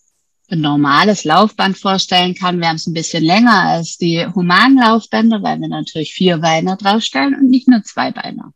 ein 0.50 0.62
normales 0.62 1.24
Laufband 1.24 1.78
vorstellen 1.78 2.36
kann. 2.36 2.60
Wir 2.60 2.68
haben 2.68 2.76
es 2.76 2.88
ein 2.88 2.94
bisschen 2.94 3.24
länger 3.24 3.62
als 3.64 3.98
die 3.98 4.26
humanen 4.26 4.78
Laufbänder, 4.78 5.42
weil 5.42 5.60
wir 5.60 5.68
natürlich 5.68 6.14
vier 6.14 6.38
Beine 6.38 6.78
draufstellen 6.78 7.36
und 7.36 7.50
nicht 7.50 7.68
nur 7.68 7.84
zwei 7.84 8.12
Beine. 8.12 8.54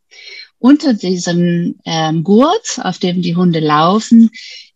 Unter 0.59 0.93
diesem 0.93 1.79
ähm, 1.85 2.23
Gurt, 2.23 2.79
auf 2.83 2.99
dem 2.99 3.21
die 3.21 3.35
Hunde 3.35 3.59
laufen, 3.59 4.29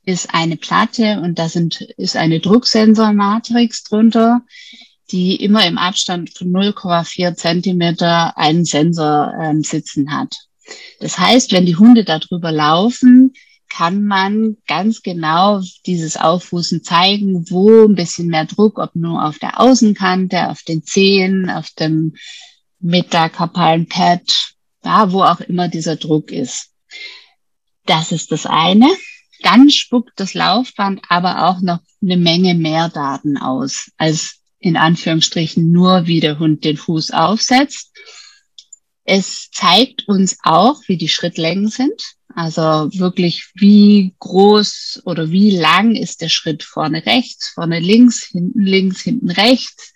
ist 0.06 0.34
eine 0.34 0.58
Platte 0.58 1.22
und 1.22 1.40
da 1.40 1.50
sind, 1.50 1.82
ist 1.98 2.16
eine 2.16 2.40
Drucksensormatrix 2.40 3.84
drunter, 3.84 4.42
die 5.12 5.36
immer 5.36 5.66
im 5.66 5.78
Abstand 5.78 6.36
von 6.38 6.50
0,4 6.50 7.36
Zentimeter 7.36 8.38
einen 8.38 8.66
Sensor 8.66 9.34
ähm, 9.40 9.64
sitzen 9.64 10.12
hat. 10.12 10.36
Das 11.00 11.20
heißt, 11.20 11.52
wenn 11.52 11.66
die 11.66 11.76
Hunde 11.76 12.04
darüber 12.04 12.52
laufen, 12.52 13.34
kann 13.70 14.04
man 14.04 14.58
ganz 14.68 15.02
genau 15.02 15.62
dieses 15.86 16.16
Auffußen 16.16 16.84
zeigen, 16.84 17.50
wo 17.50 17.86
ein 17.86 17.96
bisschen 17.96 18.28
mehr 18.28 18.46
Druck, 18.46 18.78
ob 18.78 18.96
nur 18.96 19.26
auf 19.26 19.40
der 19.40 19.60
Außenkante, 19.60 20.50
auf 20.50 20.62
den 20.62 20.84
Zehen, 20.84 21.50
auf 21.50 21.72
dem 21.72 22.16
metakarpalen 22.80 23.88
Pad, 23.88 24.54
da 24.82 25.12
wo 25.12 25.24
auch 25.24 25.40
immer 25.40 25.70
dieser 25.70 25.96
Druck 25.96 26.32
ist. 26.32 26.70
Das 27.86 28.12
ist 28.12 28.32
das 28.32 28.46
eine. 28.46 28.88
Dann 29.44 29.70
spuckt 29.70 30.14
das 30.16 30.34
Laufband 30.34 31.02
aber 31.10 31.48
auch 31.48 31.62
noch 31.62 31.80
eine 32.02 32.18
Menge 32.18 32.56
mehr 32.56 32.90
Daten 32.90 33.38
aus, 33.38 33.92
als 33.98 34.40
in 34.58 34.78
Anführungsstrichen 34.78 35.72
nur, 35.72 36.08
wie 36.08 36.22
der 36.22 36.40
Hund 36.40 36.64
den 36.64 36.78
Fuß 36.78 37.12
aufsetzt. 37.12 37.92
Es 39.04 39.52
zeigt 39.52 40.08
uns 40.08 40.38
auch, 40.44 40.82
wie 40.88 40.98
die 40.98 41.10
Schrittlängen 41.10 41.68
sind. 41.68 42.02
Also 42.34 42.90
wirklich, 42.98 43.52
wie 43.56 44.16
groß 44.20 45.04
oder 45.06 45.30
wie 45.30 45.52
lang 45.52 45.96
ist 45.96 46.22
der 46.22 46.30
Schritt 46.30 46.64
vorne 46.64 47.06
rechts, 47.06 47.50
vorne 47.50 47.80
links, 47.80 48.24
hinten 48.24 48.64
links, 48.64 49.02
hinten 49.02 49.30
rechts. 49.30 49.94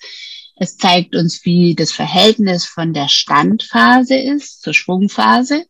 Es 0.58 0.76
zeigt 0.76 1.16
uns, 1.16 1.46
wie 1.46 1.74
das 1.74 1.92
Verhältnis 1.92 2.66
von 2.66 2.94
der 2.94 3.08
Standphase 3.08 4.16
ist 4.16 4.62
zur 4.62 4.74
Schwungphase. 4.74 5.66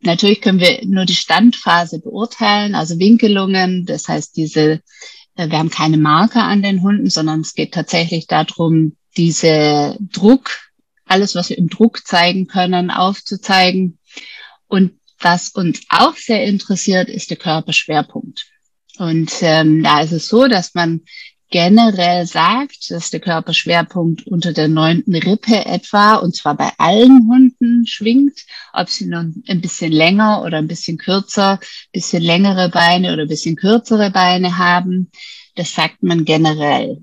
Natürlich 0.00 0.40
können 0.40 0.60
wir 0.60 0.80
nur 0.86 1.04
die 1.04 1.14
Standphase 1.14 2.00
beurteilen, 2.00 2.74
also 2.74 2.98
Winkelungen. 2.98 3.86
Das 3.86 4.08
heißt, 4.08 4.36
diese, 4.36 4.80
äh, 5.36 5.50
wir 5.50 5.58
haben 5.58 5.70
keine 5.70 5.96
Marker 5.96 6.42
an 6.44 6.62
den 6.62 6.82
Hunden, 6.82 7.10
sondern 7.10 7.40
es 7.40 7.54
geht 7.54 7.72
tatsächlich 7.72 8.26
darum, 8.26 8.96
diese 9.16 9.96
Druck, 10.00 10.50
alles, 11.06 11.34
was 11.34 11.50
wir 11.50 11.58
im 11.58 11.68
Druck 11.68 12.06
zeigen 12.06 12.46
können, 12.46 12.90
aufzuzeigen. 12.90 13.98
Und 14.66 14.92
was 15.18 15.50
uns 15.50 15.80
auch 15.88 16.16
sehr 16.16 16.44
interessiert, 16.44 17.08
ist 17.08 17.30
der 17.30 17.38
Körperschwerpunkt. 17.38 18.46
Und 18.98 19.32
ähm, 19.40 19.82
da 19.82 20.00
ist 20.00 20.12
es 20.12 20.28
so, 20.28 20.46
dass 20.46 20.74
man 20.74 21.02
generell 21.50 22.26
sagt, 22.26 22.90
dass 22.90 23.10
der 23.10 23.20
Körperschwerpunkt 23.20 24.26
unter 24.26 24.52
der 24.52 24.68
neunten 24.68 25.14
Rippe 25.14 25.64
etwa, 25.64 26.16
und 26.16 26.34
zwar 26.34 26.56
bei 26.56 26.70
allen 26.78 27.28
Hunden 27.28 27.86
schwingt, 27.86 28.40
ob 28.72 28.88
sie 28.88 29.06
nun 29.06 29.42
ein 29.48 29.60
bisschen 29.60 29.92
länger 29.92 30.42
oder 30.42 30.58
ein 30.58 30.68
bisschen 30.68 30.98
kürzer, 30.98 31.60
bisschen 31.92 32.22
längere 32.22 32.68
Beine 32.68 33.12
oder 33.12 33.22
ein 33.22 33.28
bisschen 33.28 33.56
kürzere 33.56 34.10
Beine 34.10 34.58
haben. 34.58 35.10
Das 35.54 35.74
sagt 35.74 36.02
man 36.02 36.24
generell. 36.24 37.02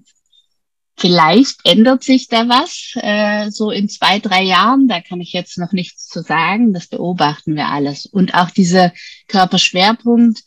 Vielleicht 0.95 1.65
ändert 1.65 2.03
sich 2.03 2.27
da 2.27 2.47
was 2.47 2.93
äh, 2.95 3.49
so 3.49 3.71
in 3.71 3.89
zwei, 3.89 4.19
drei 4.19 4.43
Jahren. 4.43 4.87
Da 4.87 5.01
kann 5.01 5.21
ich 5.21 5.33
jetzt 5.33 5.57
noch 5.57 5.71
nichts 5.71 6.07
zu 6.07 6.21
sagen. 6.21 6.71
Das 6.71 6.87
beobachten 6.87 7.55
wir 7.55 7.67
alles. 7.67 8.05
Und 8.05 8.35
auch 8.35 8.51
dieser 8.51 8.93
Körperschwerpunkt 9.27 10.43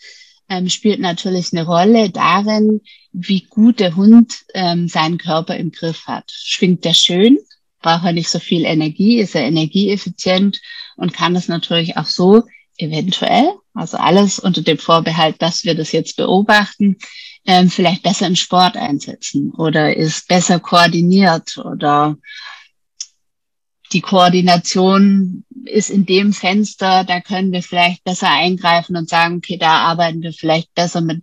ähm, 0.49 0.69
spielt 0.69 1.01
natürlich 1.01 1.53
eine 1.53 1.67
Rolle 1.67 2.11
darin, 2.11 2.81
wie 3.13 3.47
gut 3.49 3.81
der 3.81 3.97
Hund 3.97 4.35
ähm, 4.55 4.89
seinen 4.89 5.19
Körper 5.19 5.57
im 5.57 5.73
Griff 5.73 6.07
hat. 6.07 6.31
Schwingt 6.31 6.85
der 6.85 6.95
schön, 6.95 7.39
braucht 7.81 8.05
er 8.05 8.13
nicht 8.13 8.29
so 8.29 8.39
viel 8.39 8.65
Energie, 8.65 9.19
ist 9.19 9.35
er 9.35 9.43
energieeffizient 9.43 10.61
und 10.97 11.13
kann 11.13 11.37
es 11.37 11.49
natürlich 11.49 11.97
auch 11.97 12.07
so 12.07 12.45
eventuell, 12.79 13.55
also 13.75 13.97
alles 13.97 14.39
unter 14.39 14.63
dem 14.63 14.79
Vorbehalt, 14.79 15.37
dass 15.41 15.65
wir 15.65 15.75
das 15.75 15.93
jetzt 15.93 16.17
beobachten, 16.17 16.97
ähm, 17.47 17.71
vielleicht 17.71 18.03
besser 18.03 18.27
im 18.27 18.37
Sport 18.37 18.77
einsetzen 18.77 19.53
oder 19.57 19.97
ist 19.97 20.29
besser 20.29 20.61
koordiniert 20.61 21.57
oder 21.59 22.17
die 23.93 24.01
Koordination 24.01 25.45
ist 25.65 25.91
in 25.91 26.07
dem 26.07 26.33
Fenster, 26.33 27.05
da 27.05 27.21
können 27.21 27.53
wir 27.53 27.63
vielleicht 27.63 28.05
besser 28.05 28.31
eingreifen 28.31 28.97
und 28.97 29.09
sagen, 29.09 29.37
okay, 29.37 29.57
da 29.57 29.79
arbeiten 29.79 30.23
wir 30.23 30.33
vielleicht 30.33 30.75
besser 30.75 31.01
mit 31.01 31.23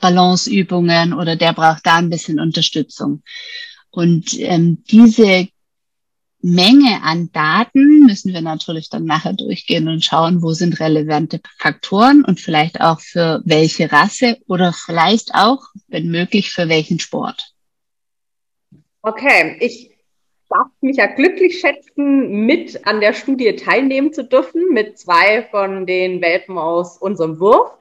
Balanceübungen 0.00 1.14
oder 1.14 1.36
der 1.36 1.52
braucht 1.52 1.86
da 1.86 1.96
ein 1.96 2.10
bisschen 2.10 2.40
Unterstützung. 2.40 3.22
Und 3.90 4.38
ähm, 4.38 4.82
diese 4.90 5.48
Menge 6.40 7.02
an 7.02 7.32
Daten 7.32 8.04
müssen 8.04 8.34
wir 8.34 8.42
natürlich 8.42 8.90
dann 8.90 9.06
nachher 9.06 9.32
durchgehen 9.32 9.88
und 9.88 10.04
schauen, 10.04 10.42
wo 10.42 10.52
sind 10.52 10.78
relevante 10.78 11.40
Faktoren 11.58 12.22
und 12.22 12.38
vielleicht 12.38 12.82
auch 12.82 13.00
für 13.00 13.40
welche 13.46 13.90
Rasse 13.90 14.36
oder 14.46 14.74
vielleicht 14.74 15.34
auch, 15.34 15.62
wenn 15.88 16.08
möglich, 16.08 16.50
für 16.50 16.68
welchen 16.68 16.98
Sport. 16.98 17.54
Okay, 19.00 19.56
ich 19.60 19.93
darf 20.48 20.68
mich 20.80 20.96
ja 20.96 21.06
glücklich 21.06 21.60
schätzen, 21.60 22.46
mit 22.46 22.86
an 22.86 23.00
der 23.00 23.12
Studie 23.12 23.56
teilnehmen 23.56 24.12
zu 24.12 24.24
dürfen, 24.24 24.68
mit 24.70 24.98
zwei 24.98 25.46
von 25.50 25.86
den 25.86 26.20
Welpen 26.20 26.58
aus 26.58 26.98
unserem 26.98 27.40
Wurf. 27.40 27.72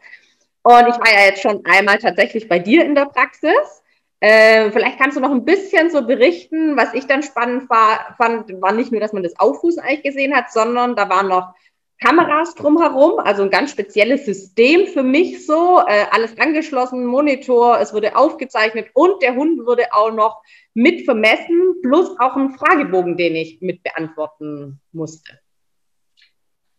Und 0.64 0.88
ich 0.88 0.96
war 0.96 1.14
ja 1.14 1.26
jetzt 1.26 1.42
schon 1.42 1.64
einmal 1.66 1.98
tatsächlich 1.98 2.48
bei 2.48 2.60
dir 2.60 2.86
in 2.86 2.96
der 2.96 3.06
Praxis. 3.06 3.84
Äh, 4.22 4.72
vielleicht 4.72 4.98
kannst 4.98 5.18
du 5.18 5.22
noch 5.22 5.32
ein 5.32 5.44
bisschen 5.44 5.90
so 5.92 6.08
berichten, 6.08 6.78
was 6.78 6.94
ich 6.94 7.06
dann 7.06 7.24
spannend 7.24 7.70
war, 7.70 8.16
fand, 8.18 8.62
war 8.62 8.72
nicht 8.72 8.92
nur, 8.92 9.02
dass 9.02 9.12
man 9.12 9.24
das 9.24 9.38
Auffußen 9.38 9.82
eigentlich 9.82 10.04
gesehen 10.04 10.34
hat, 10.34 10.52
sondern 10.52 10.96
da 10.96 11.10
waren 11.10 11.28
noch 11.28 11.54
Kameras 12.00 12.56
drumherum, 12.56 13.20
also 13.20 13.44
ein 13.44 13.50
ganz 13.50 13.72
spezielles 13.72 14.26
System 14.26 14.88
für 14.88 15.04
mich 15.04 15.46
so, 15.46 15.80
äh, 15.88 16.06
alles 16.12 16.38
angeschlossen, 16.40 17.06
Monitor, 17.06 17.80
es 17.80 17.94
wurde 17.94 18.16
aufgezeichnet 18.16 18.88
und 18.94 19.22
der 19.22 19.36
Hund 19.36 19.66
wurde 19.66 19.86
auch 19.92 20.12
noch 20.12 20.42
mit 20.74 21.06
vermessen, 21.06 21.76
plus 21.82 22.10
auch 22.20 22.36
ein 22.36 22.56
Fragebogen, 22.56 23.18
den 23.18 23.36
ich 23.36 23.62
mit 23.62 23.84
beantworten 23.84 24.80
musste. 24.92 25.40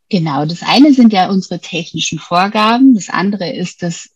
Genau, 0.08 0.44
das 0.46 0.62
eine 0.62 0.92
sind 0.92 1.12
ja 1.12 1.30
unsere 1.30 1.60
technischen 1.60 2.18
Vorgaben, 2.18 2.94
das 2.94 3.08
andere 3.08 3.52
ist 3.52 3.82
das 3.82 4.14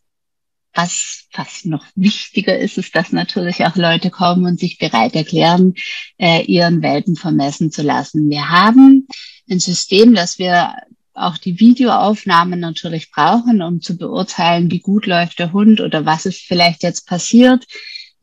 was, 0.75 1.27
was 1.33 1.65
noch 1.65 1.85
wichtiger 1.97 2.57
ist, 2.57 2.79
ist, 2.79 2.95
dass 2.95 3.13
natürlich 3.13 3.65
auch 3.65 3.75
Leute 3.75 4.11
kommen 4.11 4.47
und 4.47 4.61
sich 4.61 4.79
bereit 4.79 5.15
erklären, 5.17 5.75
äh, 6.19 6.45
ihren 6.45 6.83
Welpen 6.83 7.17
vermessen 7.17 7.73
zu 7.73 7.83
lassen. 7.83 8.31
Wir 8.31 8.49
haben 8.49 9.09
ein 9.51 9.59
System, 9.59 10.15
dass 10.15 10.39
wir 10.39 10.75
auch 11.15 11.37
die 11.37 11.59
Videoaufnahmen 11.59 12.61
natürlich 12.61 13.11
brauchen, 13.11 13.61
um 13.61 13.81
zu 13.81 13.97
beurteilen, 13.97 14.71
wie 14.71 14.79
gut 14.79 15.07
läuft 15.07 15.41
der 15.41 15.53
Hund 15.53 15.81
oder 15.81 16.07
was 16.07 16.27
ist 16.27 16.43
vielleicht 16.43 16.85
jetzt 16.85 17.09
passiert. 17.09 17.67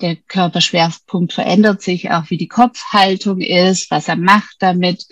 Der 0.01 0.15
Körperschwerpunkt 0.15 1.33
verändert 1.33 1.81
sich, 1.81 2.11
auch 2.11 2.29
wie 2.29 2.37
die 2.37 2.47
Kopfhaltung 2.47 3.39
ist, 3.39 3.89
was 3.91 4.07
er 4.07 4.17
macht 4.17 4.55
damit. 4.59 5.05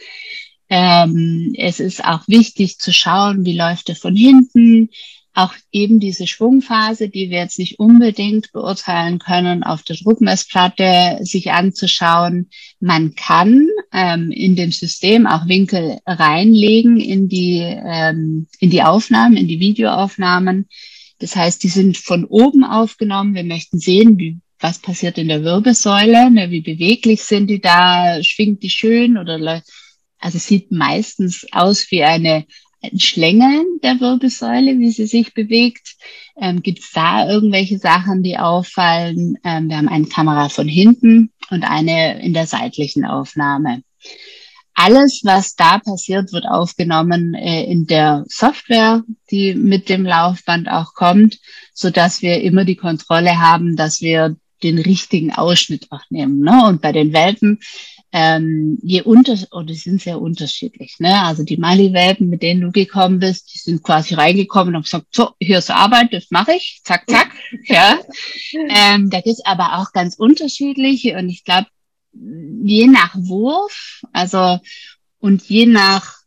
Ähm, 0.70 1.54
es 1.58 1.80
ist 1.80 2.04
auch 2.04 2.28
wichtig 2.28 2.80
zu 2.80 2.92
schauen, 2.92 3.46
wie 3.46 3.56
läuft 3.56 3.90
er 3.90 3.96
von 3.96 4.16
hinten, 4.16 4.90
auch 5.34 5.54
eben 5.72 6.00
diese 6.00 6.28
Schwungphase, 6.28 7.10
die 7.10 7.30
wir 7.30 7.40
jetzt 7.40 7.58
nicht 7.58 7.80
unbedingt 7.80 8.52
beurteilen 8.52 9.20
können, 9.20 9.64
auf 9.64 9.82
der 9.84 9.96
Druckmessplatte 9.96 11.20
sich 11.22 11.52
anzuschauen. 11.52 12.50
Man 12.80 13.16
kann 13.16 13.68
ähm, 13.92 14.32
in 14.32 14.56
dem 14.56 14.72
System 14.72 15.26
auch 15.26 15.48
Winkel 15.48 15.98
reinlegen 16.06 17.00
in 17.00 17.30
die, 17.30 17.60
ähm, 17.62 18.48
in 18.60 18.70
die 18.70 18.84
Aufnahmen, 18.84 19.36
in 19.36 19.48
die 19.48 19.60
Videoaufnahmen. 19.60 20.68
Das 21.18 21.36
heißt, 21.36 21.64
die 21.64 21.70
sind 21.70 21.98
von 21.98 22.26
oben 22.26 22.64
aufgenommen. 22.64 23.34
Wir 23.34 23.44
möchten 23.44 23.80
sehen, 23.80 24.20
wie, 24.20 24.40
was 24.64 24.80
passiert 24.80 25.18
in 25.18 25.28
der 25.28 25.44
Wirbelsäule, 25.44 26.32
ne, 26.32 26.50
wie 26.50 26.62
beweglich 26.62 27.22
sind 27.22 27.48
die 27.48 27.60
da, 27.60 28.24
schwingt 28.24 28.64
die 28.64 28.70
schön 28.70 29.18
oder 29.18 29.62
also 30.20 30.38
sieht 30.38 30.72
meistens 30.72 31.46
aus 31.52 31.92
wie 31.92 32.04
eine 32.04 32.46
Schlängeln 32.98 33.66
der 33.84 34.00
Wirbelsäule, 34.00 34.80
wie 34.80 34.92
sie 34.92 35.06
sich 35.06 35.34
bewegt. 35.34 35.96
Ähm, 36.40 36.62
Gibt 36.62 36.80
es 36.80 36.92
da 36.92 37.30
irgendwelche 37.30 37.78
Sachen, 37.78 38.24
die 38.24 38.38
auffallen? 38.38 39.38
Ähm, 39.44 39.70
wir 39.70 39.78
haben 39.78 39.90
eine 39.90 40.06
Kamera 40.06 40.50
von 40.50 40.68
hinten 40.68 41.32
und 41.50 41.64
eine 41.64 42.22
in 42.22 42.34
der 42.34 42.48
seitlichen 42.48 43.06
Aufnahme. 43.06 43.84
Alles, 44.76 45.22
was 45.24 45.56
da 45.56 45.78
passiert, 45.78 46.34
wird 46.34 46.46
aufgenommen 46.46 47.36
äh, 47.36 47.64
in 47.66 47.86
der 47.86 48.26
Software, 48.28 49.04
die 49.30 49.54
mit 49.54 49.88
dem 49.88 50.06
Laufband 50.06 50.68
auch 50.68 50.94
kommt, 50.94 51.40
so 51.74 51.90
dass 51.90 52.22
wir 52.22 52.42
immer 52.42 52.66
die 52.66 52.76
Kontrolle 52.76 53.40
haben, 53.40 53.76
dass 53.76 54.02
wir 54.02 54.36
den 54.64 54.80
richtigen 54.80 55.32
Ausschnitt 55.32 55.92
auch 55.92 56.04
nehmen. 56.10 56.40
Ne? 56.40 56.66
Und 56.68 56.82
bei 56.82 56.92
den 56.92 57.14
Welpen 57.14 57.60
ähm, 58.16 58.78
je 58.84 59.02
unter 59.02 59.36
oder 59.52 59.66
die 59.66 59.74
sind 59.74 60.00
sehr 60.00 60.22
unterschiedlich. 60.22 60.98
Ne? 61.00 61.20
Also 61.24 61.44
die 61.44 61.58
Mali-Welpen, 61.58 62.30
mit 62.30 62.44
denen 62.44 62.62
du 62.62 62.72
gekommen 62.72 63.18
bist, 63.18 63.52
die 63.54 63.58
sind 63.58 63.82
quasi 63.82 64.14
reingekommen 64.14 64.70
und 64.70 64.76
haben 64.76 64.84
gesagt, 64.84 65.08
so, 65.12 65.32
hier 65.40 65.58
ist 65.58 65.72
Arbeit, 65.72 66.14
das 66.14 66.30
mache 66.30 66.54
ich, 66.54 66.82
zack, 66.84 67.10
zack. 67.10 67.32
ja. 67.66 68.00
Ähm, 68.70 69.10
da 69.10 69.20
gibt's 69.20 69.44
aber 69.44 69.80
auch 69.80 69.92
ganz 69.94 70.16
unterschiedliche 70.16 71.18
und 71.18 71.28
ich 71.28 71.44
glaube, 71.44 71.68
je 72.14 72.86
nach 72.86 73.16
Wurf, 73.16 74.04
also 74.14 74.60
und 75.18 75.42
je 75.50 75.66
nach 75.66 76.18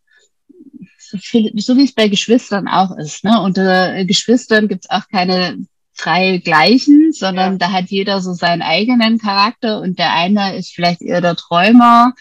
so, 0.99 1.19
viel, 1.19 1.53
so 1.55 1.77
wie 1.77 1.85
es 1.85 1.95
bei 1.95 2.09
Geschwistern 2.09 2.67
auch 2.67 2.97
ist. 2.99 3.23
Ne? 3.23 3.41
Unter 3.41 4.05
Geschwistern 4.05 4.67
gibt's 4.67 4.91
auch 4.91 5.07
keine 5.09 5.65
drei 5.97 6.39
gleichen, 6.39 7.13
sondern 7.13 7.53
ja. 7.53 7.59
da 7.59 7.73
hat 7.73 7.87
jeder 7.91 8.21
so 8.21 8.33
seinen 8.33 8.63
eigenen 8.63 9.19
Charakter 9.19 9.81
und 9.81 9.99
der 9.99 10.13
eine 10.13 10.57
ist 10.57 10.75
vielleicht 10.75 11.03
eher 11.03 11.21
der 11.21 11.37
Träumer 11.37 12.15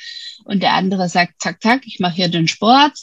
und 0.46 0.64
der 0.64 0.74
andere 0.74 1.10
sagt, 1.10 1.42
zack, 1.42 1.62
zack, 1.62 1.82
ich 1.86 2.00
mache 2.00 2.16
hier 2.16 2.30
den 2.30 2.48
Sport. 2.48 2.94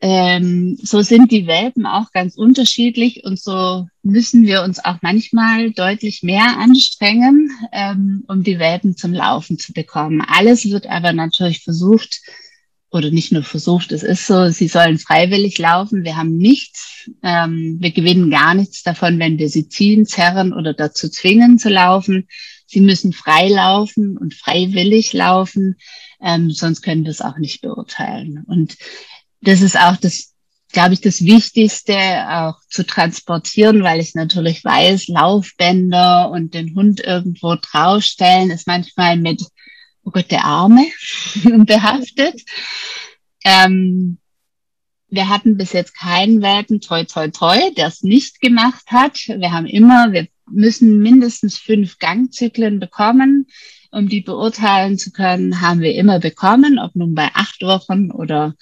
ähm, 0.00 0.78
so 0.80 1.02
sind 1.02 1.32
die 1.32 1.46
Welpen 1.48 1.84
auch 1.84 2.12
ganz 2.12 2.36
unterschiedlich 2.36 3.24
und 3.24 3.40
so 3.40 3.86
müssen 4.02 4.46
wir 4.46 4.62
uns 4.62 4.84
auch 4.84 4.98
manchmal 5.02 5.72
deutlich 5.72 6.22
mehr 6.22 6.56
anstrengen, 6.58 7.50
ähm, 7.72 8.24
um 8.28 8.44
die 8.44 8.60
Welpen 8.60 8.96
zum 8.96 9.12
Laufen 9.12 9.58
zu 9.58 9.72
bekommen. 9.72 10.20
Alles 10.20 10.70
wird 10.70 10.86
aber 10.86 11.12
natürlich 11.12 11.64
versucht, 11.64 12.20
oder 12.90 13.10
nicht 13.10 13.32
nur 13.32 13.42
versucht, 13.42 13.92
es 13.92 14.02
ist 14.02 14.26
so, 14.26 14.48
sie 14.48 14.68
sollen 14.68 14.98
freiwillig 14.98 15.58
laufen. 15.58 16.04
Wir 16.04 16.16
haben 16.16 16.36
nichts, 16.38 17.10
ähm, 17.22 17.76
wir 17.80 17.90
gewinnen 17.90 18.30
gar 18.30 18.54
nichts 18.54 18.82
davon, 18.82 19.18
wenn 19.18 19.38
wir 19.38 19.50
sie 19.50 19.68
ziehen, 19.68 20.06
zerren 20.06 20.54
oder 20.54 20.72
dazu 20.72 21.08
zwingen 21.10 21.58
zu 21.58 21.68
laufen. 21.68 22.28
Sie 22.66 22.80
müssen 22.80 23.12
frei 23.12 23.48
laufen 23.48 24.16
und 24.16 24.34
freiwillig 24.34 25.12
laufen, 25.12 25.76
ähm, 26.22 26.50
sonst 26.50 26.82
können 26.82 27.04
wir 27.04 27.10
es 27.10 27.20
auch 27.20 27.38
nicht 27.38 27.60
beurteilen. 27.60 28.44
Und 28.46 28.76
das 29.40 29.60
ist 29.60 29.78
auch 29.78 29.96
das, 29.96 30.34
glaube 30.72 30.94
ich, 30.94 31.00
das 31.00 31.24
Wichtigste 31.24 31.96
auch 32.28 32.56
zu 32.68 32.86
transportieren, 32.86 33.82
weil 33.82 34.00
ich 34.00 34.14
natürlich 34.14 34.64
weiß, 34.64 35.08
Laufbänder 35.08 36.30
und 36.30 36.54
den 36.54 36.74
Hund 36.74 37.00
irgendwo 37.00 37.54
draufstellen 37.54 38.50
ist 38.50 38.66
manchmal 38.66 39.16
mit, 39.16 39.42
oh 40.08 40.10
Gott, 40.10 40.30
der 40.30 40.44
Arme 40.44 40.86
behaftet. 41.64 42.42
Ähm, 43.44 44.18
wir 45.10 45.28
hatten 45.28 45.56
bis 45.56 45.72
jetzt 45.72 45.94
keinen 45.94 46.40
Welpen, 46.42 46.80
toi, 46.80 47.04
toi, 47.04 47.28
toi, 47.28 47.58
der 47.76 47.88
es 47.88 48.02
nicht 48.02 48.40
gemacht 48.40 48.86
hat. 48.88 49.18
Wir 49.28 49.52
haben 49.52 49.66
immer, 49.66 50.12
wir 50.12 50.28
müssen 50.50 50.98
mindestens 50.98 51.58
fünf 51.58 51.98
Gangzyklen 51.98 52.80
bekommen. 52.80 53.46
Um 53.90 54.08
die 54.08 54.20
beurteilen 54.20 54.98
zu 54.98 55.12
können, 55.12 55.62
haben 55.62 55.80
wir 55.80 55.94
immer 55.94 56.20
bekommen, 56.20 56.78
ob 56.78 56.94
nun 56.94 57.14
bei 57.14 57.30
acht 57.32 57.62
Wochen 57.62 58.10
oder 58.10 58.54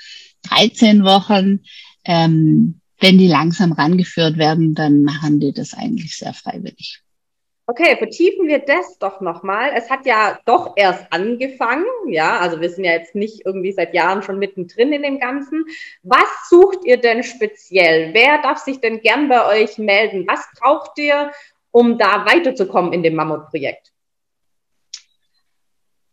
13 0.43 1.03
Wochen. 1.03 1.61
Ähm, 2.05 2.81
wenn 2.99 3.19
die 3.19 3.27
langsam 3.27 3.73
rangeführt 3.73 4.37
werden, 4.37 4.75
dann 4.75 5.03
machen 5.03 5.41
die 5.41 5.53
das 5.53 5.75
eigentlich 5.75 6.17
sehr 6.17 6.33
freiwillig. 6.33 7.03
Okay, 7.69 7.97
vertiefen 7.97 8.47
wir 8.47 8.61
das 8.61 8.97
doch 9.01 9.21
nochmal. 9.21 9.73
Es 9.75 9.91
hat 9.91 10.07
ja 10.07 10.39
doch 10.45 10.75
erst 10.77 11.05
angefangen, 11.11 11.85
ja, 12.07 12.39
also 12.39 12.61
wir 12.61 12.71
sind 12.71 12.85
ja 12.85 12.93
jetzt 12.93 13.17
nicht 13.17 13.45
irgendwie 13.45 13.73
seit 13.73 13.93
Jahren 13.93 14.23
schon 14.23 14.39
mittendrin 14.39 14.93
in 14.93 15.03
dem 15.03 15.19
Ganzen. 15.19 15.65
Was 16.05 16.49
sucht 16.49 16.85
ihr 16.85 16.97
denn 16.99 17.25
speziell? 17.25 18.15
Wer 18.15 18.41
darf 18.41 18.59
sich 18.59 18.79
denn 18.79 19.01
gern 19.01 19.29
bei 19.29 19.45
euch 19.47 19.79
melden? 19.79 20.29
Was 20.29 20.47
braucht 20.57 20.97
ihr, 20.99 21.33
um 21.73 21.99
da 21.99 22.25
weiterzukommen 22.25 22.93
in 22.93 23.03
dem 23.03 23.17
Mammutprojekt? 23.17 23.91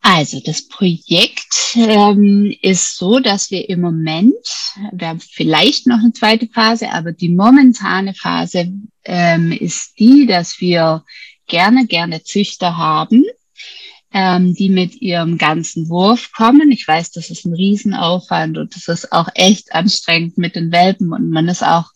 Also 0.02 0.42
das 0.44 0.68
Projekt 0.68 1.76
ähm, 1.76 2.54
ist 2.62 2.98
so, 2.98 3.20
dass 3.20 3.52
wir 3.52 3.70
im 3.70 3.80
Moment, 3.80 4.34
wir 4.92 5.08
haben 5.08 5.20
vielleicht 5.20 5.86
noch 5.86 6.00
eine 6.00 6.13
zweite 6.13 6.48
Phase, 6.48 6.92
aber 6.92 7.12
die 7.13 7.30
momentane 7.30 8.16
Phase 8.16 8.74
ähm, 9.06 9.52
ist 9.52 10.00
die, 10.00 10.26
dass 10.26 10.60
wir 10.60 11.06
gerne, 11.47 11.88
gerne 11.88 12.23
Züchter 12.23 12.77
haben, 12.77 13.25
ähm, 14.13 14.53
die 14.56 14.69
mit 14.69 15.01
ihrem 15.01 15.38
ganzen 15.38 15.89
Wurf 15.89 16.32
kommen. 16.32 16.71
Ich 16.71 16.88
weiß, 16.88 17.12
das 17.12 17.29
ist 17.29 17.45
ein 17.45 17.53
Riesenaufwand 17.53 18.58
und 18.58 18.75
das 18.75 18.88
ist 18.88 19.12
auch 19.12 19.29
echt 19.36 19.73
anstrengend 19.73 20.38
mit 20.38 20.56
den 20.56 20.71
Welpen 20.71 21.13
und 21.13 21.29
man 21.29 21.47
ist 21.47 21.63
auch 21.63 21.91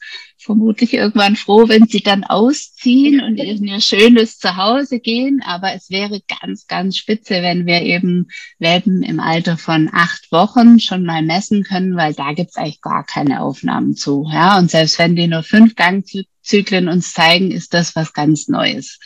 vermutlich 0.48 0.94
irgendwann 0.94 1.36
froh, 1.36 1.68
wenn 1.68 1.88
sie 1.88 2.00
dann 2.00 2.24
ausziehen 2.24 3.22
und 3.22 3.38
in 3.38 3.66
ihr 3.66 3.82
schönes 3.82 4.40
Zuhause 4.40 5.00
gehen. 5.00 5.44
Aber 5.46 5.74
es 5.74 5.92
wäre 5.92 6.22
ganz, 6.42 6.66
ganz 6.68 6.98
spitze, 6.98 7.44
wenn 7.44 7.68
wir 7.68 7.82
eben 7.82 8.30
Welpen 8.58 9.04
im 9.04 9.20
Alter 9.20 9.58
von 9.58 9.90
acht 9.94 10.32
Wochen 10.32 10.80
schon 10.80 11.04
mal 11.06 11.22
messen 11.22 11.64
können, 11.64 11.96
weil 11.96 12.14
da 12.14 12.34
gibt's 12.34 12.56
eigentlich 12.56 12.82
gar 12.82 13.06
keine 13.06 13.42
Aufnahmen 13.42 13.96
zu. 13.96 14.26
Ja, 14.32 14.58
und 14.58 14.72
selbst 14.72 14.98
wenn 14.98 15.16
die 15.16 15.28
nur 15.28 15.44
fünf 15.44 15.76
Gangzyklen 15.76 16.88
uns 16.88 17.14
zeigen, 17.14 17.52
ist 17.52 17.74
das 17.74 17.96
was 17.96 18.14
ganz 18.14 18.48
Neues. 18.48 19.00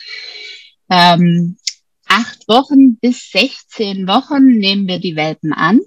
Ähm, 0.88 1.58
acht 2.06 2.46
Wochen 2.46 2.98
bis 2.98 3.30
16 3.30 4.06
Wochen 4.06 4.46
nehmen 4.46 4.86
wir 4.86 5.00
die 5.00 5.16
Welpen 5.16 5.52
an. 5.52 5.80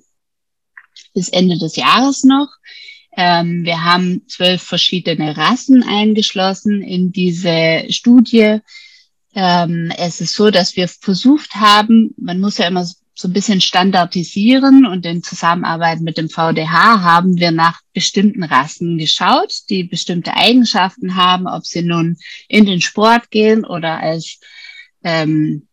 Bis 1.13 1.29
Ende 1.29 1.57
des 1.57 1.77
Jahres 1.77 2.25
noch. 2.25 2.49
Ähm, 3.17 3.63
wir 3.63 3.83
haben 3.83 4.23
zwölf 4.27 4.61
verschiedene 4.61 5.37
Rassen 5.37 5.83
eingeschlossen 5.83 6.81
in 6.81 7.11
diese 7.11 7.85
Studie. 7.89 8.59
Ähm, 9.33 9.91
es 9.97 10.21
ist 10.21 10.33
so, 10.33 10.51
dass 10.51 10.75
wir 10.75 10.87
versucht 10.87 11.55
haben, 11.55 12.13
man 12.17 12.39
muss 12.39 12.57
ja 12.57 12.67
immer 12.67 12.85
so 13.17 13.29
ein 13.29 13.33
bisschen 13.33 13.61
standardisieren 13.61 14.85
und 14.85 15.05
in 15.05 15.23
Zusammenarbeit 15.23 16.01
mit 16.01 16.17
dem 16.17 16.29
VDH 16.29 17.01
haben 17.01 17.37
wir 17.37 17.51
nach 17.51 17.79
bestimmten 17.93 18.43
Rassen 18.43 18.97
geschaut, 18.97 19.53
die 19.69 19.85
bestimmte 19.85 20.35
Eigenschaften 20.35 21.15
haben, 21.15 21.47
ob 21.47 21.65
sie 21.65 21.81
nun 21.81 22.17
in 22.49 22.65
den 22.65 22.81
Sport 22.81 23.31
gehen 23.31 23.63
oder 23.63 23.99
als 24.01 24.39
ähm, 25.03 25.67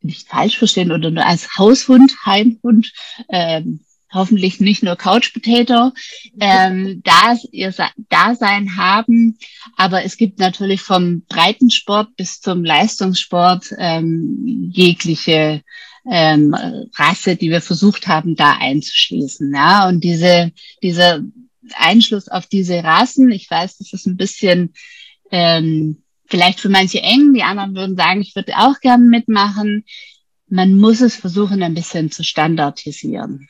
nicht 0.00 0.28
falsch 0.28 0.58
verstehen 0.58 0.92
oder 0.92 1.10
nur 1.10 1.26
als 1.26 1.56
Haushund, 1.58 2.16
Heimhund 2.24 2.92
ähm, 3.28 3.80
hoffentlich 4.16 4.60
nicht 4.60 4.82
nur 4.82 4.96
Couch 4.96 5.32
Potato, 5.32 5.92
ähm, 6.40 7.02
da 7.04 7.36
ihr 7.52 7.72
Dasein 8.08 8.76
haben. 8.76 9.38
Aber 9.76 10.04
es 10.04 10.16
gibt 10.16 10.38
natürlich 10.38 10.80
vom 10.80 11.22
Breitensport 11.28 12.16
bis 12.16 12.40
zum 12.40 12.64
Leistungssport 12.64 13.72
ähm, 13.78 14.70
jegliche 14.72 15.62
ähm, 16.10 16.54
Rasse, 16.94 17.36
die 17.36 17.50
wir 17.50 17.60
versucht 17.60 18.08
haben, 18.08 18.36
da 18.36 18.56
einzuschließen. 18.58 19.52
Ja, 19.54 19.88
und 19.88 20.02
diese, 20.02 20.52
dieser 20.82 21.20
Einschluss 21.74 22.28
auf 22.28 22.46
diese 22.46 22.82
Rassen, 22.82 23.30
ich 23.30 23.50
weiß, 23.50 23.78
das 23.78 23.92
ist 23.92 24.06
ein 24.06 24.16
bisschen 24.16 24.72
ähm, 25.30 26.02
vielleicht 26.26 26.60
für 26.60 26.68
manche 26.68 27.00
eng, 27.02 27.34
die 27.34 27.42
anderen 27.42 27.74
würden 27.74 27.96
sagen, 27.96 28.20
ich 28.20 28.34
würde 28.34 28.56
auch 28.56 28.80
gerne 28.80 29.04
mitmachen. 29.04 29.84
Man 30.48 30.76
muss 30.78 31.00
es 31.00 31.16
versuchen, 31.16 31.62
ein 31.62 31.74
bisschen 31.74 32.10
zu 32.10 32.22
standardisieren. 32.22 33.48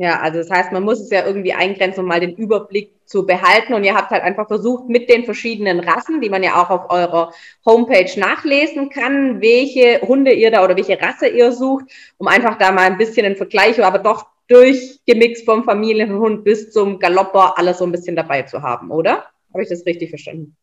Ja, 0.00 0.18
also 0.20 0.38
das 0.38 0.48
heißt, 0.48 0.72
man 0.72 0.82
muss 0.82 0.98
es 0.98 1.10
ja 1.10 1.26
irgendwie 1.26 1.52
eingrenzen, 1.52 2.00
um 2.00 2.06
mal 2.06 2.20
den 2.20 2.34
Überblick 2.34 2.90
zu 3.04 3.26
behalten. 3.26 3.74
Und 3.74 3.84
ihr 3.84 3.94
habt 3.94 4.10
halt 4.10 4.22
einfach 4.22 4.48
versucht, 4.48 4.88
mit 4.88 5.10
den 5.10 5.26
verschiedenen 5.26 5.78
Rassen, 5.78 6.22
die 6.22 6.30
man 6.30 6.42
ja 6.42 6.54
auch 6.54 6.70
auf 6.70 6.90
eurer 6.90 7.34
Homepage 7.66 8.10
nachlesen 8.18 8.88
kann, 8.88 9.42
welche 9.42 10.00
Hunde 10.00 10.32
ihr 10.32 10.50
da 10.50 10.64
oder 10.64 10.74
welche 10.74 10.98
Rasse 10.98 11.28
ihr 11.28 11.52
sucht, 11.52 11.84
um 12.16 12.28
einfach 12.28 12.56
da 12.56 12.72
mal 12.72 12.86
ein 12.86 12.96
bisschen 12.96 13.26
einen 13.26 13.36
Vergleich, 13.36 13.84
aber 13.84 13.98
doch 13.98 14.24
durchgemixt 14.48 15.44
vom 15.44 15.64
Familienhund 15.64 16.44
bis 16.44 16.72
zum 16.72 16.98
Galopper 16.98 17.58
alles 17.58 17.76
so 17.76 17.84
ein 17.84 17.92
bisschen 17.92 18.16
dabei 18.16 18.44
zu 18.44 18.62
haben, 18.62 18.90
oder? 18.90 19.26
Habe 19.52 19.64
ich 19.64 19.68
das 19.68 19.84
richtig 19.84 20.08
verstanden? 20.08 20.56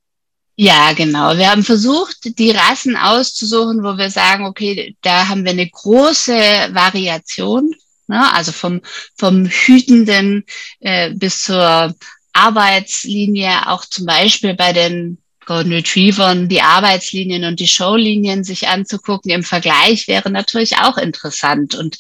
Ja, 0.55 0.93
genau. 0.97 1.37
Wir 1.37 1.51
haben 1.51 1.61
versucht, 1.61 2.39
die 2.39 2.49
Rassen 2.49 2.97
auszusuchen, 2.97 3.83
wo 3.83 3.99
wir 3.99 4.09
sagen, 4.09 4.47
okay, 4.47 4.95
da 5.03 5.29
haben 5.29 5.45
wir 5.45 5.51
eine 5.51 5.69
große 5.69 6.33
Variation 6.33 7.75
Ne? 8.07 8.33
Also 8.33 8.51
vom, 8.51 8.81
vom 9.15 9.45
Hütenden 9.45 10.43
äh, 10.79 11.13
bis 11.13 11.43
zur 11.43 11.95
Arbeitslinie, 12.33 13.67
auch 13.67 13.85
zum 13.85 14.05
Beispiel 14.05 14.53
bei 14.53 14.73
den 14.73 15.17
Golden 15.45 15.71
Retrievern 15.71 16.49
die 16.49 16.61
Arbeitslinien 16.61 17.45
und 17.45 17.59
die 17.59 17.67
Showlinien 17.67 18.43
sich 18.43 18.67
anzugucken 18.67 19.31
im 19.31 19.43
Vergleich 19.43 20.07
wäre 20.07 20.29
natürlich 20.29 20.77
auch 20.77 20.97
interessant. 20.97 21.73
Und 21.73 21.97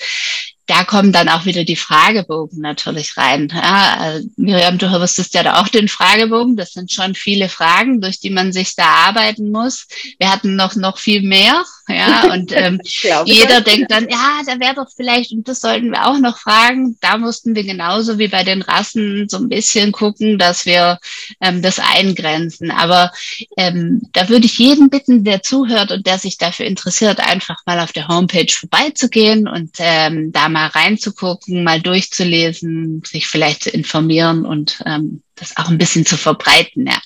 da 0.67 0.83
kommen 0.83 1.13
dann 1.13 1.29
auch 1.29 1.45
wieder 1.45 1.63
die 1.63 1.77
Fragebogen 1.77 2.59
natürlich 2.59 3.15
rein. 3.15 3.47
Ja, 3.53 4.17
äh, 4.17 4.23
Miriam, 4.35 4.77
du 4.77 4.91
wusstest 4.91 5.33
ja 5.33 5.43
da 5.43 5.61
auch 5.61 5.69
den 5.69 5.87
Fragebogen. 5.87 6.57
Das 6.57 6.73
sind 6.73 6.91
schon 6.91 7.15
viele 7.15 7.47
Fragen, 7.47 8.01
durch 8.01 8.19
die 8.19 8.31
man 8.31 8.51
sich 8.51 8.75
da 8.75 8.83
arbeiten 8.83 9.49
muss. 9.49 9.87
Wir 10.19 10.29
hatten 10.29 10.57
noch, 10.57 10.75
noch 10.75 10.97
viel 10.97 11.21
mehr. 11.21 11.63
Ja, 11.87 12.33
und 12.33 12.51
ähm, 12.51 12.81
jeder 13.25 13.61
denkt 13.61 13.91
dann, 13.91 14.09
ja, 14.09 14.41
da 14.45 14.59
wäre 14.59 14.75
doch 14.75 14.89
vielleicht, 14.93 15.31
und 15.31 15.47
das 15.47 15.61
sollten 15.61 15.91
wir 15.91 16.05
auch 16.07 16.17
noch 16.17 16.37
fragen. 16.37 16.97
Da 17.01 17.17
mussten 17.17 17.55
wir 17.55 17.63
genauso 17.63 18.19
wie 18.19 18.27
bei 18.27 18.43
den 18.43 18.61
Rassen 18.61 19.27
so 19.29 19.37
ein 19.37 19.49
bisschen 19.49 19.91
gucken, 19.91 20.37
dass 20.37 20.65
wir 20.65 20.99
ähm, 21.39 21.61
das 21.61 21.79
eingrenzen. 21.79 22.71
Aber 22.71 23.11
ähm, 23.55 24.01
da 24.11 24.27
würde 24.27 24.45
ich 24.45 24.57
jeden 24.57 24.89
bitten, 24.89 25.23
der 25.23 25.43
zuhört 25.43 25.91
und 25.91 26.05
der 26.05 26.19
sich 26.19 26.37
dafür 26.37 26.65
interessiert, 26.65 27.19
einfach 27.19 27.57
mal 27.65 27.79
auf 27.79 27.93
der 27.93 28.07
Homepage 28.07 28.51
vorbeizugehen 28.51 29.47
und 29.47 29.71
ähm, 29.79 30.31
da 30.31 30.49
mal 30.49 30.67
reinzugucken, 30.67 31.63
mal 31.63 31.81
durchzulesen, 31.81 33.01
sich 33.05 33.27
vielleicht 33.27 33.63
zu 33.63 33.69
informieren 33.69 34.45
und 34.45 34.81
ähm, 34.85 35.21
das 35.35 35.55
auch 35.55 35.69
ein 35.69 35.77
bisschen 35.77 36.05
zu 36.05 36.17
verbreiten. 36.17 36.87
Ja. 36.87 36.99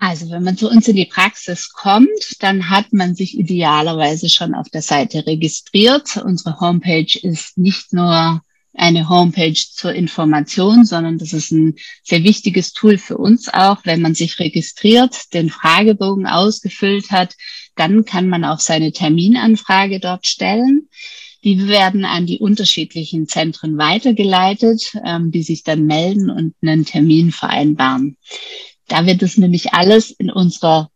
Also 0.00 0.30
wenn 0.30 0.42
man 0.42 0.56
zu 0.56 0.70
uns 0.70 0.88
in 0.88 0.96
die 0.96 1.04
Praxis 1.04 1.72
kommt, 1.72 2.08
dann 2.38 2.70
hat 2.70 2.90
man 2.94 3.14
sich 3.14 3.38
idealerweise 3.38 4.30
schon 4.30 4.54
auf 4.54 4.70
der 4.70 4.80
Seite 4.80 5.26
registriert. 5.26 6.16
Unsere 6.16 6.58
Homepage 6.58 7.18
ist 7.22 7.58
nicht 7.58 7.92
nur 7.92 8.40
eine 8.72 9.10
Homepage 9.10 9.52
zur 9.52 9.92
Information, 9.92 10.86
sondern 10.86 11.18
das 11.18 11.34
ist 11.34 11.52
ein 11.52 11.74
sehr 12.02 12.24
wichtiges 12.24 12.72
Tool 12.72 12.96
für 12.96 13.18
uns 13.18 13.50
auch. 13.52 13.80
Wenn 13.84 14.00
man 14.00 14.14
sich 14.14 14.38
registriert, 14.38 15.34
den 15.34 15.50
Fragebogen 15.50 16.26
ausgefüllt 16.26 17.10
hat, 17.10 17.34
dann 17.76 18.06
kann 18.06 18.26
man 18.26 18.44
auch 18.44 18.60
seine 18.60 18.92
Terminanfrage 18.92 20.00
dort 20.00 20.26
stellen. 20.26 20.88
Die 21.44 21.68
werden 21.68 22.06
an 22.06 22.24
die 22.24 22.38
unterschiedlichen 22.38 23.28
Zentren 23.28 23.76
weitergeleitet, 23.76 24.92
ähm, 25.04 25.30
die 25.30 25.42
sich 25.42 25.62
dann 25.62 25.84
melden 25.84 26.30
und 26.30 26.54
einen 26.62 26.86
Termin 26.86 27.32
vereinbaren. 27.32 28.16
Da 28.90 29.06
wird 29.06 29.22
es 29.22 29.38
nämlich 29.38 29.72
alles 29.72 30.10
in 30.10 30.30
unserer 30.30 30.90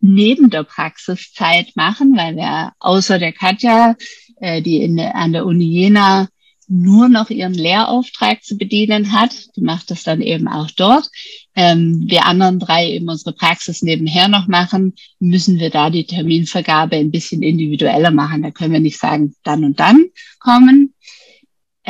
neben 0.00 0.50
der 0.50 0.64
Praxiszeit 0.64 1.74
machen, 1.76 2.16
weil 2.16 2.36
wir 2.36 2.72
außer 2.78 3.18
der 3.18 3.32
Katja, 3.32 3.96
äh, 4.36 4.62
die 4.62 4.82
in, 4.82 5.00
an 5.00 5.32
der 5.32 5.46
Uni 5.46 5.64
Jena 5.64 6.28
nur 6.68 7.08
noch 7.08 7.30
ihren 7.30 7.54
Lehrauftrag 7.54 8.44
zu 8.44 8.56
bedienen 8.56 9.12
hat, 9.12 9.56
die 9.56 9.60
macht 9.60 9.90
das 9.90 10.04
dann 10.04 10.20
eben 10.20 10.46
auch 10.46 10.70
dort. 10.70 11.10
Ähm, 11.56 12.04
wir 12.06 12.26
anderen 12.26 12.60
drei 12.60 12.92
eben 12.92 13.08
unsere 13.08 13.32
Praxis 13.32 13.82
nebenher 13.82 14.28
noch 14.28 14.46
machen, 14.46 14.94
müssen 15.18 15.58
wir 15.58 15.70
da 15.70 15.90
die 15.90 16.06
Terminvergabe 16.06 16.96
ein 16.96 17.10
bisschen 17.10 17.42
individueller 17.42 18.12
machen. 18.12 18.42
Da 18.42 18.50
können 18.52 18.72
wir 18.72 18.80
nicht 18.80 19.00
sagen, 19.00 19.34
dann 19.42 19.64
und 19.64 19.80
dann 19.80 20.04
kommen, 20.38 20.94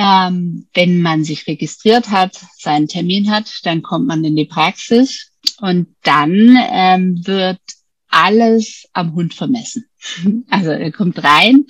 ähm, 0.00 0.66
wenn 0.72 1.02
man 1.02 1.24
sich 1.24 1.46
registriert 1.46 2.10
hat, 2.10 2.40
seinen 2.56 2.88
Termin 2.88 3.30
hat, 3.30 3.52
dann 3.64 3.82
kommt 3.82 4.06
man 4.06 4.24
in 4.24 4.34
die 4.34 4.46
Praxis 4.46 5.30
und 5.60 5.88
dann 6.02 6.56
ähm, 6.72 7.26
wird 7.26 7.60
alles 8.08 8.88
am 8.94 9.14
Hund 9.14 9.34
vermessen. 9.34 9.84
Also 10.48 10.70
er 10.70 10.90
kommt 10.90 11.22
rein, 11.22 11.66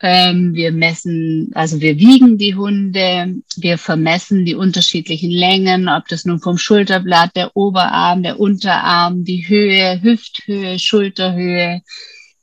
ähm, 0.00 0.54
wir 0.54 0.72
messen, 0.72 1.50
also 1.52 1.82
wir 1.82 1.98
wiegen 1.98 2.38
die 2.38 2.54
Hunde, 2.54 3.42
wir 3.56 3.76
vermessen 3.76 4.46
die 4.46 4.54
unterschiedlichen 4.54 5.30
Längen, 5.30 5.90
ob 5.90 6.08
das 6.08 6.24
nun 6.24 6.40
vom 6.40 6.56
Schulterblatt, 6.56 7.36
der 7.36 7.54
Oberarm, 7.54 8.22
der 8.22 8.40
Unterarm, 8.40 9.24
die 9.24 9.46
Höhe, 9.46 10.00
Hüfthöhe, 10.00 10.78
Schulterhöhe, 10.78 11.82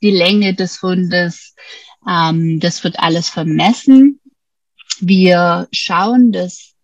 die 0.00 0.12
Länge 0.12 0.54
des 0.54 0.80
Hundes. 0.80 1.56
Ähm, 2.08 2.60
das 2.60 2.84
wird 2.84 3.00
alles 3.00 3.28
vermessen 3.28 4.20
wir 5.00 5.68
schauen 5.72 6.32
das 6.32 6.74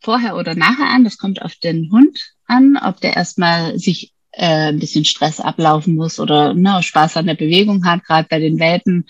vorher 0.00 0.36
oder 0.36 0.54
nachher 0.54 0.88
an. 0.88 1.04
Das 1.04 1.18
kommt 1.18 1.42
auf 1.42 1.54
den 1.56 1.90
Hund 1.90 2.18
an, 2.46 2.76
ob 2.76 3.00
der 3.00 3.16
erstmal 3.16 3.78
sich 3.78 4.12
äh, 4.32 4.70
ein 4.70 4.78
bisschen 4.78 5.04
Stress 5.04 5.40
ablaufen 5.40 5.94
muss 5.94 6.18
oder 6.18 6.54
ne, 6.54 6.82
Spaß 6.82 7.16
an 7.16 7.26
der 7.26 7.34
Bewegung 7.34 7.84
hat. 7.84 8.04
Gerade 8.04 8.28
bei 8.28 8.38
den 8.38 8.58
Welpen 8.58 9.06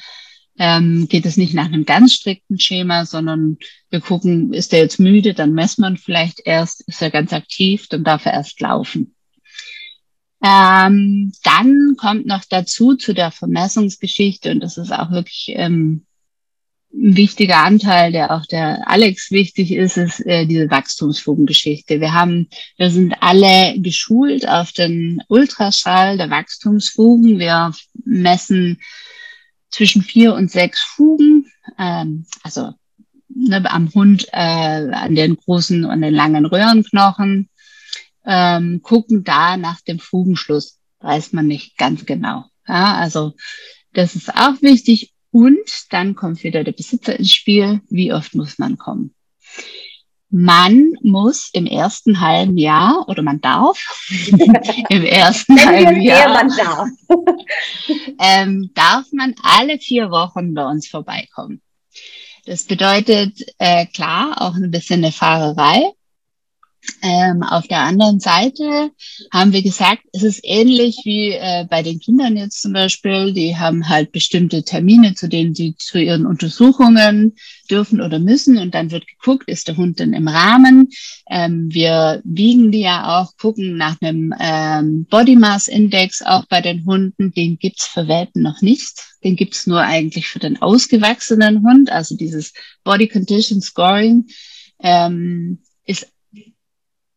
ähm, 0.58 1.08
geht 1.08 1.26
es 1.26 1.36
nicht 1.36 1.54
nach 1.54 1.66
einem 1.66 1.84
ganz 1.84 2.14
strikten 2.14 2.58
Schema, 2.58 3.06
sondern 3.06 3.58
wir 3.90 4.00
gucken, 4.00 4.52
ist 4.52 4.72
der 4.72 4.80
jetzt 4.80 5.00
müde, 5.00 5.34
dann 5.34 5.54
messen 5.54 5.82
wir 5.82 5.96
vielleicht 5.96 6.40
erst, 6.44 6.86
ist 6.88 7.00
er 7.00 7.10
ganz 7.10 7.32
aktiv, 7.32 7.88
dann 7.88 8.04
darf 8.04 8.26
er 8.26 8.34
erst 8.34 8.60
laufen. 8.60 9.14
Ähm, 10.44 11.32
dann 11.44 11.94
kommt 11.96 12.26
noch 12.26 12.44
dazu 12.48 12.96
zu 12.96 13.14
der 13.14 13.30
Vermessungsgeschichte, 13.30 14.50
und 14.50 14.60
das 14.60 14.76
ist 14.76 14.92
auch 14.92 15.10
wirklich 15.10 15.52
ähm, 15.56 16.04
ein 16.94 17.16
wichtiger 17.16 17.58
Anteil, 17.58 18.12
der 18.12 18.32
auch 18.32 18.44
der 18.46 18.88
Alex 18.88 19.30
wichtig 19.30 19.72
ist, 19.72 19.96
ist 19.96 20.20
äh, 20.26 20.46
diese 20.46 20.70
Wachstumsfugengeschichte. 20.70 22.00
Wir 22.00 22.12
haben, 22.12 22.48
wir 22.76 22.90
sind 22.90 23.14
alle 23.20 23.78
geschult 23.78 24.46
auf 24.46 24.72
den 24.72 25.22
Ultraschall 25.28 26.18
der 26.18 26.30
Wachstumsfugen. 26.30 27.38
Wir 27.38 27.72
messen 28.04 28.78
zwischen 29.70 30.02
vier 30.02 30.34
und 30.34 30.50
sechs 30.50 30.80
Fugen, 30.82 31.50
ähm, 31.78 32.26
also 32.42 32.72
ne, 33.28 33.62
am 33.70 33.92
Hund, 33.94 34.28
äh, 34.32 34.90
an 34.92 35.14
den 35.14 35.36
großen 35.36 35.84
und 35.84 36.02
den 36.02 36.14
langen 36.14 36.44
Röhrenknochen, 36.44 37.48
ähm, 38.24 38.82
gucken 38.82 39.24
da 39.24 39.56
nach 39.56 39.80
dem 39.80 39.98
Fugenschluss, 39.98 40.78
weiß 41.00 41.32
man 41.32 41.46
nicht 41.46 41.76
ganz 41.78 42.04
genau. 42.04 42.44
Ja, 42.68 42.96
also 42.96 43.32
das 43.94 44.14
ist 44.14 44.34
auch 44.34 44.60
wichtig 44.60 45.11
und 45.32 45.68
dann 45.90 46.14
kommt 46.14 46.44
wieder 46.44 46.62
der 46.62 46.72
Besitzer 46.72 47.18
ins 47.18 47.32
Spiel. 47.32 47.80
Wie 47.88 48.12
oft 48.12 48.34
muss 48.34 48.58
man 48.58 48.78
kommen? 48.78 49.14
Man 50.28 50.94
muss 51.02 51.50
im 51.52 51.66
ersten 51.66 52.20
halben 52.20 52.56
Jahr 52.56 53.06
oder 53.08 53.22
man 53.22 53.40
darf 53.40 53.78
im 54.88 55.04
ersten 55.04 55.62
halben 55.62 56.00
Jahr 56.00 56.28
man 56.28 56.48
darf. 56.48 56.88
ähm, 58.18 58.70
darf 58.74 59.06
man 59.12 59.34
alle 59.42 59.78
vier 59.78 60.10
Wochen 60.10 60.54
bei 60.54 60.64
uns 60.64 60.88
vorbeikommen. 60.88 61.60
Das 62.44 62.64
bedeutet 62.64 63.42
äh, 63.58 63.86
klar 63.86 64.40
auch 64.40 64.54
ein 64.54 64.70
bisschen 64.70 65.04
eine 65.04 65.12
Fahrerei, 65.12 65.92
ähm, 67.00 67.42
auf 67.42 67.66
der 67.68 67.80
anderen 67.80 68.20
Seite 68.20 68.90
haben 69.32 69.52
wir 69.52 69.62
gesagt, 69.62 70.02
es 70.12 70.22
ist 70.22 70.40
ähnlich 70.42 71.00
wie 71.04 71.30
äh, 71.30 71.64
bei 71.68 71.82
den 71.82 72.00
Kindern 72.00 72.36
jetzt 72.36 72.60
zum 72.60 72.72
Beispiel. 72.72 73.32
Die 73.32 73.56
haben 73.56 73.88
halt 73.88 74.12
bestimmte 74.12 74.64
Termine, 74.64 75.14
zu 75.14 75.28
denen 75.28 75.54
sie 75.54 75.76
zu 75.76 75.98
ihren 75.98 76.26
Untersuchungen 76.26 77.36
dürfen 77.70 78.00
oder 78.00 78.18
müssen. 78.18 78.58
Und 78.58 78.74
dann 78.74 78.90
wird 78.90 79.06
geguckt, 79.06 79.48
ist 79.48 79.68
der 79.68 79.76
Hund 79.76 80.00
denn 80.00 80.12
im 80.12 80.28
Rahmen? 80.28 80.88
Ähm, 81.30 81.72
wir 81.72 82.20
wiegen 82.24 82.72
die 82.72 82.80
ja 82.80 83.20
auch, 83.20 83.36
gucken 83.36 83.76
nach 83.76 84.00
einem 84.00 84.34
ähm, 84.40 85.06
Body 85.06 85.36
Mass 85.36 85.68
Index 85.68 86.22
auch 86.22 86.46
bei 86.46 86.60
den 86.60 86.84
Hunden. 86.84 87.32
Den 87.32 87.58
gibt's 87.58 87.86
für 87.86 88.08
Welpen 88.08 88.42
noch 88.42 88.60
nicht. 88.60 89.04
Den 89.22 89.36
gibt's 89.36 89.66
nur 89.66 89.80
eigentlich 89.80 90.26
für 90.28 90.40
den 90.40 90.60
ausgewachsenen 90.60 91.62
Hund. 91.62 91.90
Also 91.90 92.16
dieses 92.16 92.52
Body 92.82 93.08
Condition 93.08 93.60
Scoring 93.60 94.26
ähm, 94.80 95.60
ist 95.84 96.11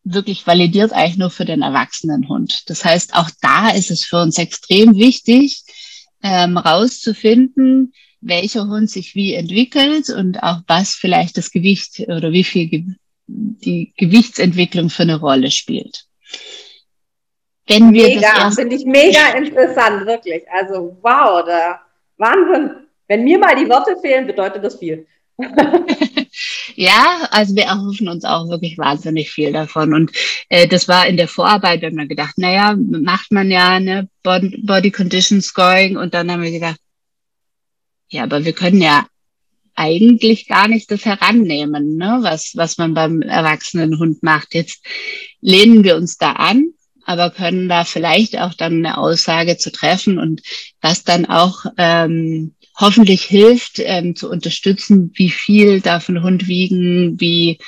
wirklich 0.06 0.46
validiert 0.48 0.94
eigentlich 0.94 1.18
nur 1.18 1.32
für 1.32 1.46
den 1.46 1.62
erwachsenen 1.62 2.30
Hund. 2.30 2.64
Das 2.68 2.86
heißt, 2.86 3.16
auch 3.16 3.30
da 3.42 3.70
ist 3.70 3.92
es 3.92 4.06
für 4.06 4.22
uns 4.22 4.38
extrem 4.38 4.96
wichtig, 4.96 5.64
ähm, 6.24 6.58
rauszufinden, 6.58 7.94
welcher 8.22 8.68
Hund 8.68 8.90
sich 8.90 9.16
wie 9.16 9.34
entwickelt 9.34 10.10
und 10.10 10.42
auch 10.42 10.62
was 10.68 10.94
vielleicht 10.94 11.38
das 11.38 11.52
Gewicht 11.52 12.00
oder 12.08 12.32
wie 12.32 12.44
viel 12.44 12.70
Ge 12.70 12.84
die 13.28 13.92
Gewichtsentwicklung 13.98 14.92
für 14.92 15.02
eine 15.02 15.20
Rolle 15.20 15.50
spielt. 15.50 16.06
Wenn 17.68 17.92
wir 17.92 18.08
mega, 18.08 18.52
finde 18.52 18.76
ich 18.76 18.86
mega 18.86 19.30
interessant, 19.36 20.06
wirklich. 20.06 20.44
Also 20.52 20.96
wow, 21.02 21.44
da 21.44 21.82
Wahnsinn. 22.18 22.86
Wenn 23.08 23.24
mir 23.24 23.40
mal 23.40 23.56
die 23.56 23.68
Worte 23.68 23.98
fehlen, 24.00 24.28
bedeutet 24.28 24.64
das 24.64 24.78
viel. 24.78 25.08
Ja, 26.76 27.28
also 27.32 27.56
wir 27.56 27.64
erhoffen 27.64 28.10
uns 28.10 28.26
auch 28.26 28.50
wirklich 28.50 28.78
wahnsinnig 28.78 29.32
viel 29.32 29.54
davon. 29.54 29.94
Und 29.94 30.12
äh, 30.50 30.68
das 30.68 30.88
war 30.88 31.08
in 31.08 31.18
der 31.18 31.28
Vorarbeit, 31.28 31.82
wir 31.82 31.88
haben 31.90 31.98
wir 31.98 32.08
gedacht, 32.08 32.38
naja, 32.38 32.76
macht 32.78 33.32
man 33.32 33.50
ja 33.50 33.80
ne 33.80 34.10
Body 34.24 34.92
Condition 34.92 35.42
Scoring 35.42 35.98
und 35.98 36.14
dann 36.14 36.32
haben 36.32 36.42
wir 36.42 36.52
gedacht, 36.52 36.80
ja, 38.10 38.24
aber 38.24 38.46
wir 38.46 38.54
können 38.54 38.82
ja 38.82 39.06
eigentlich 39.76 40.48
gar 40.48 40.68
nicht 40.68 40.90
das 40.92 41.06
herannehmen, 41.06 41.98
ne, 41.98 42.20
was, 42.22 42.54
was 42.56 42.78
man 42.78 42.94
beim 42.94 43.22
erwachsenen 43.22 44.00
Hund 44.00 44.24
macht. 44.24 44.54
Jetzt 44.54 44.86
lehnen 45.42 45.84
wir 45.84 45.96
uns 45.96 46.18
da 46.18 46.34
an, 46.34 46.72
aber 47.06 47.30
können 47.30 47.70
da 47.70 47.84
vielleicht 47.84 48.38
auch 48.38 48.54
dann 48.54 48.86
eine 48.86 48.98
Aussage 48.98 49.58
zu 49.58 49.72
treffen 49.72 50.18
und 50.18 50.42
was 50.82 51.04
dann 51.04 51.26
auch 51.26 51.66
ähm, 51.78 52.55
hoffentlich 52.78 53.24
hilft, 53.24 53.80
ähm, 53.80 54.16
zu 54.16 54.30
unterstützen, 54.30 55.12
wie 55.16 55.30
viel 55.30 55.82
darf 55.82 56.10
ein 56.10 56.24
Hund 56.24 56.48
wiegen, 56.48 57.20
wie 57.20 57.60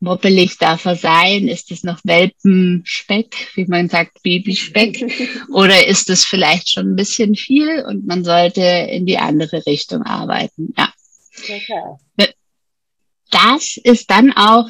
moppelig 0.00 0.58
darf 0.58 0.84
er 0.84 0.96
sein, 0.96 1.48
ist 1.48 1.70
es 1.72 1.82
noch 1.82 1.98
Welpenspeck, 2.04 3.34
wie 3.54 3.66
man 3.66 3.88
sagt, 3.88 4.22
Babyspeck, 4.22 5.12
oder 5.52 5.86
ist 5.86 6.08
es 6.08 6.24
vielleicht 6.24 6.70
schon 6.70 6.92
ein 6.92 6.96
bisschen 6.96 7.34
viel 7.34 7.84
und 7.86 8.06
man 8.06 8.24
sollte 8.24 8.62
in 8.62 9.06
die 9.06 9.18
andere 9.18 9.66
Richtung 9.66 10.02
arbeiten, 10.02 10.72
ja. 10.76 10.92
Okay. 11.36 12.30
Das 13.30 13.76
ist 13.76 14.10
dann 14.10 14.32
auch 14.32 14.68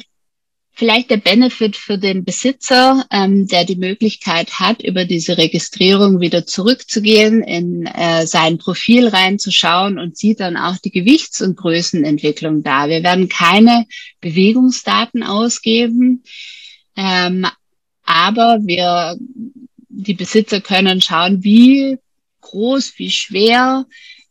vielleicht 0.79 1.09
der 1.09 1.17
Benefit 1.17 1.75
für 1.75 1.97
den 1.97 2.23
Besitzer, 2.23 3.05
ähm, 3.11 3.47
der 3.47 3.65
die 3.65 3.75
Möglichkeit 3.75 4.59
hat, 4.61 4.81
über 4.81 5.03
diese 5.03 5.37
Registrierung 5.37 6.21
wieder 6.21 6.45
zurückzugehen, 6.45 7.43
in 7.43 7.85
äh, 7.85 8.25
sein 8.25 8.57
Profil 8.57 9.09
reinzuschauen 9.09 9.99
und 9.99 10.17
sieht 10.17 10.39
dann 10.39 10.55
auch 10.55 10.77
die 10.77 10.91
Gewichts- 10.91 11.41
und 11.41 11.57
Größenentwicklung 11.57 12.63
da. 12.63 12.87
Wir 12.87 13.03
werden 13.03 13.27
keine 13.27 13.87
Bewegungsdaten 14.21 15.21
ausgeben, 15.21 16.23
ähm, 16.95 17.45
aber 18.03 18.59
wir, 18.61 19.17
die 19.89 20.13
Besitzer 20.13 20.61
können 20.61 21.01
schauen, 21.01 21.43
wie 21.43 21.97
groß, 22.39 22.93
wie 22.95 23.11
schwer 23.11 23.85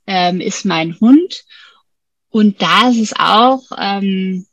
ähm, 0.06 0.40
ist 0.40 0.64
mein 0.64 0.98
Hund. 0.98 1.44
Und 2.30 2.62
da 2.62 2.88
ist 2.88 3.00
es 3.00 3.12
auch, 3.18 3.64
ähm, 3.78 4.46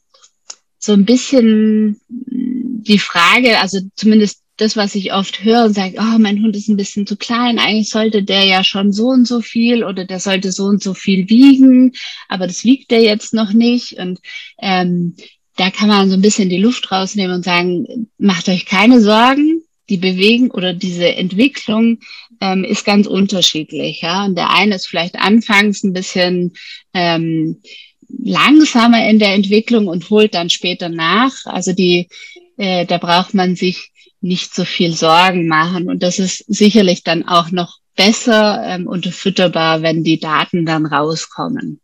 so 0.86 0.94
ein 0.94 1.06
bisschen 1.06 2.00
die 2.08 3.00
Frage, 3.00 3.60
also 3.60 3.80
zumindest 3.96 4.42
das, 4.58 4.78
was 4.78 4.96
ich 4.96 5.12
oft 5.12 5.44
höre 5.44 5.66
und 5.66 5.74
sage, 5.74 5.96
oh, 6.00 6.18
mein 6.18 6.42
Hund 6.42 6.56
ist 6.56 6.70
ein 6.70 6.78
bisschen 6.78 7.06
zu 7.06 7.18
klein, 7.18 7.60
eigentlich 7.60 7.90
sollte 7.90 8.24
der 8.24 8.46
ja 8.46 8.64
schon 8.64 8.94
so 8.94 9.08
und 9.08 9.28
so 9.28 9.42
viel 9.42 9.84
oder 9.84 10.06
der 10.06 10.20
sollte 10.20 10.52
so 10.52 10.66
und 10.66 10.82
so 10.82 10.94
viel 10.94 11.30
wiegen, 11.30 11.94
aber 12.30 12.48
das 12.48 12.64
wiegt 12.64 12.92
er 12.92 13.02
jetzt 13.02 13.34
noch 13.34 13.52
nicht. 13.52 13.94
Und 13.94 14.20
ähm, 14.60 15.16
da 15.58 15.72
kann 15.72 15.90
man 15.90 16.10
so 16.10 16.16
ein 16.16 16.22
bisschen 16.22 16.50
die 16.50 16.62
Luft 16.62 16.92
rausnehmen 16.92 17.36
und 17.36 17.46
sagen, 17.46 18.10
macht 18.18 18.48
euch 18.48 18.66
keine 18.66 19.02
Sorgen, 19.02 19.62
die 19.90 19.98
Bewegung 19.98 20.52
oder 20.52 20.74
diese 20.74 21.16
Entwicklung 21.16 22.00
ähm, 22.40 22.64
ist 22.64 22.86
ganz 22.86 23.08
unterschiedlich. 23.08 24.02
Ja? 24.02 24.26
Und 24.26 24.36
der 24.36 24.52
eine 24.52 24.76
ist 24.76 24.88
vielleicht 24.88 25.16
anfangs 25.16 25.84
ein 25.84 25.94
bisschen 25.94 26.54
ähm, 26.94 27.62
langsamer 28.08 29.08
in 29.10 29.20
der 29.20 29.34
Entwicklung 29.34 29.88
und 29.88 30.10
holt 30.10 30.34
dann 30.34 30.50
später 30.50 30.90
nach. 30.90 31.34
Also 31.46 31.74
die, 31.74 32.10
äh, 32.58 32.86
da 32.86 32.98
braucht 32.98 33.34
man 33.34 33.56
sich 33.56 33.92
nicht 34.22 34.54
so 34.54 34.66
viel 34.66 34.94
Sorgen 34.94 35.48
machen. 35.48 35.88
Und 35.88 36.04
das 36.04 36.20
ist 36.20 36.44
sicherlich 36.48 37.04
dann 37.04 37.28
auch 37.28 37.52
noch 37.52 37.80
besser 37.96 38.64
ähm, 38.66 38.88
unterfütterbar, 38.88 39.82
wenn 39.82 40.04
die 40.04 40.20
Daten 40.20 40.66
dann 40.66 40.86
rauskommen. 40.86 41.82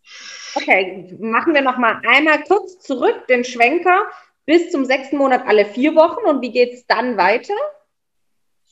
Okay, 0.55 1.15
machen 1.19 1.53
wir 1.53 1.61
noch 1.61 1.77
mal 1.77 2.01
einmal 2.05 2.43
kurz 2.43 2.79
zurück 2.79 3.27
den 3.29 3.45
Schwenker 3.45 4.03
bis 4.45 4.71
zum 4.71 4.85
sechsten 4.85 5.17
Monat 5.17 5.47
alle 5.47 5.65
vier 5.65 5.95
Wochen 5.95 6.27
und 6.27 6.41
wie 6.41 6.51
geht's 6.51 6.85
dann 6.87 7.15
weiter? 7.15 7.53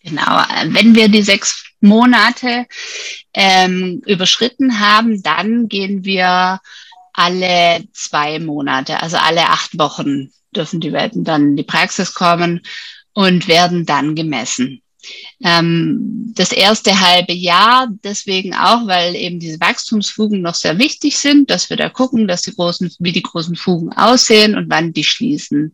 Genau, 0.03 0.41
wenn 0.73 0.95
wir 0.95 1.09
die 1.09 1.21
sechs 1.21 1.65
Monate 1.81 2.65
ähm, 3.33 4.01
überschritten 4.05 4.79
haben, 4.79 5.21
dann 5.23 5.67
gehen 5.67 6.03
wir 6.03 6.59
alle 7.19 7.83
zwei 7.91 8.39
Monate, 8.39 9.01
also 9.01 9.17
alle 9.17 9.49
acht 9.49 9.77
Wochen 9.77 10.31
dürfen 10.55 10.79
die 10.79 10.93
Welten 10.93 11.25
dann 11.25 11.49
in 11.49 11.55
die 11.57 11.63
Praxis 11.63 12.13
kommen 12.13 12.61
und 13.13 13.49
werden 13.49 13.85
dann 13.85 14.15
gemessen. 14.15 14.81
Ähm, 15.43 16.31
das 16.33 16.53
erste 16.53 17.01
halbe 17.01 17.33
Jahr 17.33 17.89
deswegen 18.05 18.55
auch, 18.55 18.87
weil 18.87 19.15
eben 19.17 19.39
diese 19.39 19.59
Wachstumsfugen 19.59 20.41
noch 20.41 20.55
sehr 20.55 20.79
wichtig 20.79 21.17
sind, 21.17 21.49
dass 21.49 21.69
wir 21.69 21.75
da 21.75 21.89
gucken, 21.89 22.25
dass 22.25 22.43
die 22.43 22.55
großen, 22.55 22.89
wie 22.99 23.11
die 23.11 23.21
großen 23.21 23.57
Fugen 23.57 23.91
aussehen 23.91 24.55
und 24.55 24.69
wann 24.69 24.93
die 24.93 25.03
schließen. 25.03 25.73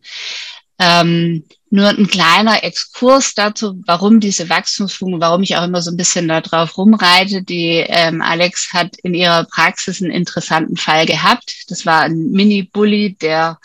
Ähm, 0.80 1.44
nur 1.68 1.88
ein 1.88 2.06
kleiner 2.06 2.62
Exkurs 2.62 3.34
dazu, 3.34 3.82
warum 3.86 4.20
diese 4.20 4.48
Wachstumsfugen, 4.48 5.20
warum 5.20 5.42
ich 5.42 5.56
auch 5.56 5.64
immer 5.64 5.82
so 5.82 5.90
ein 5.90 5.96
bisschen 5.96 6.28
da 6.28 6.40
drauf 6.40 6.78
rumreite. 6.78 7.42
Die 7.42 7.84
ähm, 7.86 8.22
Alex 8.22 8.72
hat 8.72 8.96
in 9.02 9.14
ihrer 9.14 9.44
Praxis 9.44 10.00
einen 10.00 10.12
interessanten 10.12 10.76
Fall 10.76 11.06
gehabt. 11.06 11.64
Das 11.68 11.84
war 11.84 12.02
ein 12.02 12.30
Mini-Bully, 12.30 13.16
der 13.20 13.58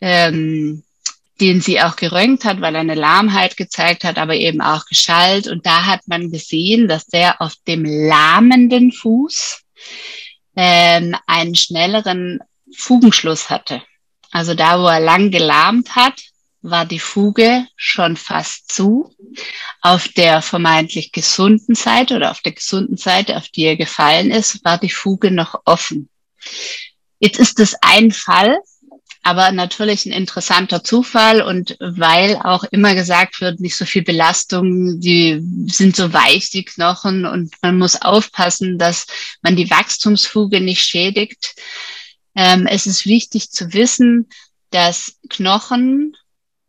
ähm, 0.00 0.84
den 1.40 1.60
sie 1.60 1.80
auch 1.80 1.96
gerönt 1.96 2.44
hat, 2.44 2.60
weil 2.60 2.74
er 2.74 2.80
eine 2.80 2.94
Lahmheit 2.94 3.56
gezeigt 3.56 4.04
hat, 4.04 4.16
aber 4.16 4.34
eben 4.34 4.60
auch 4.62 4.86
geschallt. 4.86 5.48
Und 5.48 5.66
da 5.66 5.84
hat 5.84 6.00
man 6.06 6.30
gesehen, 6.30 6.88
dass 6.88 7.06
der 7.06 7.42
auf 7.42 7.54
dem 7.66 7.84
lahmenden 7.84 8.92
Fuß 8.92 9.60
ähm, 10.56 11.14
einen 11.26 11.54
schnelleren 11.54 12.40
Fugenschluss 12.74 13.50
hatte. 13.50 13.82
Also 14.30 14.54
da, 14.54 14.80
wo 14.80 14.86
er 14.86 15.00
lang 15.00 15.30
gelahmt 15.30 15.94
hat, 15.94 16.22
war 16.70 16.84
die 16.86 16.98
Fuge 16.98 17.66
schon 17.76 18.16
fast 18.16 18.72
zu. 18.72 19.14
Auf 19.80 20.08
der 20.08 20.42
vermeintlich 20.42 21.12
gesunden 21.12 21.74
Seite 21.74 22.16
oder 22.16 22.30
auf 22.30 22.40
der 22.40 22.52
gesunden 22.52 22.96
Seite, 22.96 23.36
auf 23.36 23.48
die 23.48 23.64
er 23.64 23.76
gefallen 23.76 24.30
ist, 24.30 24.64
war 24.64 24.78
die 24.78 24.90
Fuge 24.90 25.30
noch 25.30 25.60
offen. 25.64 26.08
Jetzt 27.18 27.38
ist 27.38 27.60
es 27.60 27.74
ein 27.80 28.12
Fall, 28.12 28.58
aber 29.22 29.50
natürlich 29.50 30.06
ein 30.06 30.12
interessanter 30.12 30.84
Zufall 30.84 31.42
und 31.42 31.76
weil 31.80 32.36
auch 32.36 32.62
immer 32.64 32.94
gesagt 32.94 33.40
wird, 33.40 33.58
nicht 33.58 33.76
so 33.76 33.84
viel 33.84 34.02
Belastung, 34.02 35.00
die 35.00 35.42
sind 35.66 35.96
so 35.96 36.12
weich, 36.12 36.50
die 36.50 36.64
Knochen 36.64 37.26
und 37.26 37.54
man 37.60 37.76
muss 37.76 38.00
aufpassen, 38.00 38.78
dass 38.78 39.06
man 39.42 39.56
die 39.56 39.68
Wachstumsfuge 39.68 40.60
nicht 40.60 40.84
schädigt. 40.84 41.56
Ähm, 42.36 42.66
es 42.66 42.86
ist 42.86 43.06
wichtig 43.06 43.50
zu 43.50 43.72
wissen, 43.72 44.28
dass 44.70 45.16
Knochen 45.28 46.16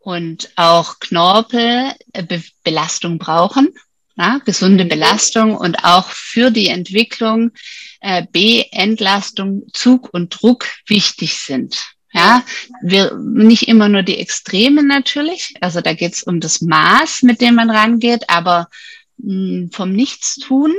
und 0.07 0.51
auch 0.55 1.01
Knorpel 1.01 1.91
äh, 2.13 2.23
Be 2.23 2.41
Belastung 2.63 3.17
brauchen, 3.17 3.73
ja, 4.15 4.39
gesunde 4.45 4.85
Belastung 4.85 5.57
und 5.57 5.83
auch 5.83 6.07
für 6.07 6.49
die 6.49 6.69
Entwicklung 6.69 7.51
äh, 7.99 8.25
B-Entlastung, 8.31 9.63
Zug 9.73 10.13
und 10.13 10.29
Druck 10.29 10.65
wichtig 10.85 11.37
sind. 11.39 11.89
Ja, 12.13 12.41
wir, 12.81 13.15
nicht 13.15 13.67
immer 13.67 13.89
nur 13.89 14.01
die 14.01 14.17
Extreme 14.17 14.81
natürlich, 14.81 15.55
also 15.59 15.81
da 15.81 15.93
geht 15.93 16.13
es 16.13 16.23
um 16.23 16.39
das 16.39 16.61
Maß, 16.61 17.23
mit 17.23 17.41
dem 17.41 17.55
man 17.55 17.69
rangeht, 17.69 18.29
aber 18.29 18.69
mh, 19.17 19.33
hm, 19.33 19.71
vom 19.73 19.91
Nichtstun 19.91 20.73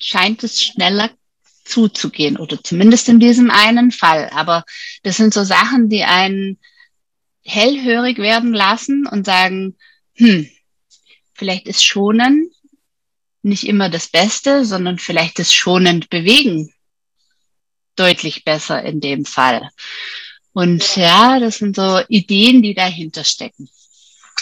scheint 0.00 0.42
es 0.42 0.60
schneller 0.60 1.10
zuzugehen 1.64 2.36
oder 2.38 2.60
zumindest 2.60 3.08
in 3.08 3.20
diesem 3.20 3.52
einen 3.52 3.92
Fall. 3.92 4.30
Aber 4.34 4.64
das 5.04 5.16
sind 5.18 5.32
so 5.32 5.44
Sachen, 5.44 5.88
die 5.88 6.02
einen 6.02 6.58
hellhörig 7.44 8.18
werden 8.18 8.54
lassen 8.54 9.06
und 9.06 9.26
sagen, 9.26 9.76
hm, 10.14 10.48
vielleicht 11.34 11.68
ist 11.68 11.84
Schonen 11.84 12.50
nicht 13.42 13.66
immer 13.68 13.90
das 13.90 14.08
Beste, 14.08 14.64
sondern 14.64 14.98
vielleicht 14.98 15.38
ist 15.38 15.54
schonend 15.54 16.08
bewegen 16.08 16.72
deutlich 17.96 18.44
besser 18.44 18.82
in 18.82 19.00
dem 19.00 19.24
Fall. 19.24 19.70
Und 20.52 20.96
ja, 20.96 21.38
das 21.40 21.58
sind 21.58 21.76
so 21.76 22.00
Ideen, 22.08 22.62
die 22.62 22.74
dahinter 22.74 23.24
stecken. 23.24 23.68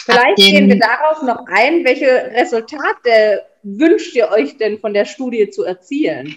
Vielleicht 0.05 0.37
gehen 0.37 0.69
wir 0.69 0.79
darauf 0.79 1.21
noch 1.23 1.45
ein. 1.47 1.83
Welche 1.85 2.05
Resultate 2.05 3.43
wünscht 3.63 4.15
ihr 4.15 4.29
euch 4.29 4.57
denn 4.57 4.79
von 4.79 4.93
der 4.93 5.05
Studie 5.05 5.49
zu 5.49 5.63
erzielen? 5.63 6.35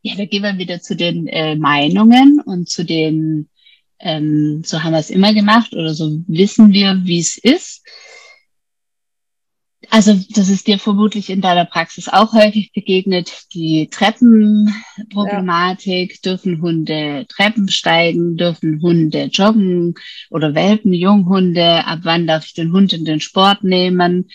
Ja, 0.00 0.14
da 0.16 0.24
gehen 0.24 0.42
wir 0.42 0.58
wieder 0.58 0.80
zu 0.80 0.96
den 0.96 1.28
äh, 1.28 1.54
Meinungen 1.54 2.40
und 2.44 2.68
zu 2.68 2.84
den 2.84 3.48
ähm, 4.02 4.62
so 4.64 4.82
haben 4.82 4.92
wir 4.92 4.98
es 4.98 5.10
immer 5.10 5.32
gemacht 5.32 5.72
oder 5.72 5.94
so 5.94 6.18
wissen 6.26 6.72
wir, 6.72 7.00
wie 7.04 7.20
es 7.20 7.38
ist. 7.38 7.86
Also 9.90 10.18
das 10.30 10.48
ist 10.48 10.68
dir 10.68 10.78
vermutlich 10.78 11.28
in 11.28 11.42
deiner 11.42 11.66
Praxis 11.66 12.08
auch 12.08 12.32
häufig 12.32 12.72
begegnet. 12.72 13.46
Die 13.52 13.88
Treppenproblematik. 13.90 16.12
Ja. 16.12 16.18
Dürfen 16.24 16.62
Hunde 16.62 17.26
Treppen 17.28 17.68
steigen? 17.68 18.36
Dürfen 18.36 18.80
Hunde 18.80 19.24
joggen? 19.24 19.94
Oder 20.30 20.54
Welpen, 20.54 20.94
Junghunde? 20.94 21.84
Ab 21.84 21.98
wann 22.04 22.26
darf 22.26 22.46
ich 22.46 22.54
den 22.54 22.72
Hund 22.72 22.92
in 22.92 23.04
den 23.04 23.20
Sport 23.20 23.64
nehmen? 23.64 24.30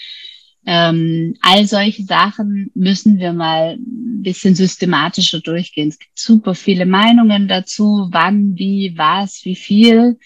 Ähm, 0.69 1.37
all 1.39 1.65
solche 1.65 2.03
Sachen 2.03 2.71
müssen 2.75 3.19
wir 3.19 3.31
mal 3.31 3.77
ein 3.77 4.21
bisschen 4.21 4.53
systematischer 4.53 5.39
durchgehen. 5.39 5.87
Es 5.87 5.97
gibt 5.97 6.19
super 6.19 6.55
viele 6.55 6.85
Meinungen 6.85 7.47
dazu, 7.47 8.09
wann, 8.11 8.57
wie, 8.57 8.93
was, 8.97 9.45
wie 9.45 9.55
viel. 9.55 10.19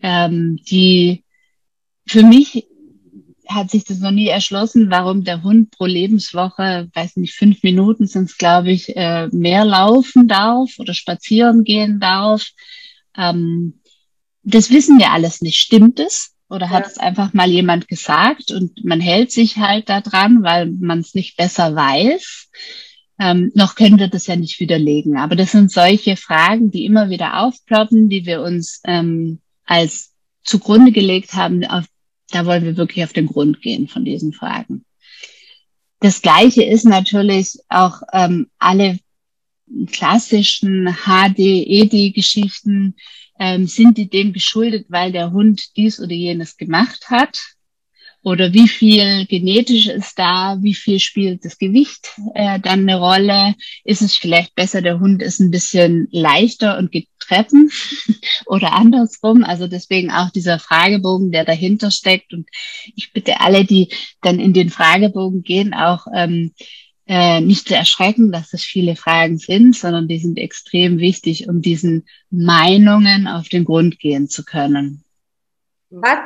Ähm, 0.00 0.56
die 0.70 1.24
für 2.06 2.22
mich 2.22 2.64
hat 3.48 3.72
sich 3.72 3.82
das 3.82 3.98
noch 3.98 4.12
nie 4.12 4.28
erschlossen, 4.28 4.88
warum 4.88 5.24
der 5.24 5.42
Hund 5.42 5.72
pro 5.72 5.86
Lebenswoche, 5.86 6.88
weiß 6.94 7.16
nicht, 7.16 7.34
fünf 7.34 7.64
Minuten 7.64 8.06
sind 8.06 8.30
es, 8.30 8.38
glaube 8.38 8.70
ich, 8.70 8.96
äh, 8.96 9.26
mehr 9.32 9.64
laufen 9.64 10.28
darf 10.28 10.78
oder 10.78 10.94
spazieren 10.94 11.64
gehen 11.64 11.98
darf. 11.98 12.50
Ähm, 13.16 13.80
das 14.44 14.70
wissen 14.70 15.00
wir 15.00 15.10
alles 15.10 15.40
nicht. 15.42 15.58
Stimmt 15.58 15.98
es? 15.98 16.31
Oder 16.52 16.68
hat 16.68 16.84
ja. 16.84 16.90
es 16.90 16.98
einfach 16.98 17.32
mal 17.32 17.48
jemand 17.48 17.88
gesagt 17.88 18.50
und 18.50 18.84
man 18.84 19.00
hält 19.00 19.32
sich 19.32 19.56
halt 19.56 19.88
da 19.88 20.02
dran, 20.02 20.42
weil 20.42 20.66
man 20.66 20.98
es 20.98 21.14
nicht 21.14 21.38
besser 21.38 21.74
weiß? 21.74 22.50
Ähm, 23.18 23.50
noch 23.54 23.74
können 23.74 23.98
wir 23.98 24.08
das 24.08 24.26
ja 24.26 24.36
nicht 24.36 24.60
widerlegen. 24.60 25.16
Aber 25.16 25.34
das 25.34 25.52
sind 25.52 25.72
solche 25.72 26.16
Fragen, 26.16 26.70
die 26.70 26.84
immer 26.84 27.08
wieder 27.08 27.40
aufploppen, 27.40 28.10
die 28.10 28.26
wir 28.26 28.42
uns 28.42 28.82
ähm, 28.84 29.40
als 29.64 30.12
zugrunde 30.44 30.92
gelegt 30.92 31.32
haben. 31.32 31.64
Auf, 31.64 31.86
da 32.30 32.44
wollen 32.44 32.64
wir 32.64 32.76
wirklich 32.76 33.02
auf 33.02 33.14
den 33.14 33.28
Grund 33.28 33.62
gehen 33.62 33.88
von 33.88 34.04
diesen 34.04 34.34
Fragen. 34.34 34.84
Das 36.00 36.20
Gleiche 36.20 36.64
ist 36.64 36.84
natürlich 36.84 37.60
auch 37.70 38.02
ähm, 38.12 38.50
alle 38.58 38.98
klassischen 39.90 40.96
HD-ED-Geschichten 41.06 42.96
ähm, 43.42 43.66
sind 43.66 43.98
die 43.98 44.08
dem 44.08 44.32
geschuldet, 44.32 44.86
weil 44.88 45.10
der 45.10 45.32
Hund 45.32 45.76
dies 45.76 45.98
oder 46.00 46.12
jenes 46.12 46.56
gemacht 46.56 47.10
hat? 47.10 47.40
Oder 48.22 48.52
wie 48.52 48.68
viel 48.68 49.26
genetisch 49.26 49.88
ist 49.88 50.16
da? 50.16 50.56
Wie 50.60 50.74
viel 50.74 51.00
spielt 51.00 51.44
das 51.44 51.58
Gewicht 51.58 52.12
äh, 52.34 52.60
dann 52.60 52.88
eine 52.88 53.00
Rolle? 53.00 53.56
Ist 53.82 54.00
es 54.00 54.14
vielleicht 54.14 54.54
besser, 54.54 54.80
der 54.80 55.00
Hund 55.00 55.22
ist 55.22 55.40
ein 55.40 55.50
bisschen 55.50 56.06
leichter 56.12 56.78
und 56.78 56.92
geht 56.92 57.08
Treppen 57.18 57.68
oder 58.46 58.74
andersrum? 58.74 59.42
Also 59.42 59.66
deswegen 59.66 60.12
auch 60.12 60.30
dieser 60.30 60.60
Fragebogen, 60.60 61.32
der 61.32 61.44
dahinter 61.44 61.90
steckt. 61.90 62.32
Und 62.32 62.48
ich 62.94 63.12
bitte 63.12 63.40
alle, 63.40 63.64
die 63.64 63.88
dann 64.20 64.38
in 64.38 64.52
den 64.52 64.70
Fragebogen 64.70 65.42
gehen, 65.42 65.74
auch 65.74 66.06
ähm, 66.14 66.52
äh, 67.06 67.40
nicht 67.40 67.68
zu 67.68 67.74
erschrecken, 67.74 68.30
dass 68.32 68.50
das 68.50 68.62
viele 68.62 68.96
Fragen 68.96 69.38
sind, 69.38 69.74
sondern 69.74 70.08
die 70.08 70.18
sind 70.18 70.38
extrem 70.38 70.98
wichtig, 70.98 71.48
um 71.48 71.60
diesen 71.60 72.06
Meinungen 72.30 73.26
auf 73.26 73.48
den 73.48 73.64
Grund 73.64 73.98
gehen 73.98 74.28
zu 74.28 74.44
können. 74.44 75.04
Was, 75.90 76.20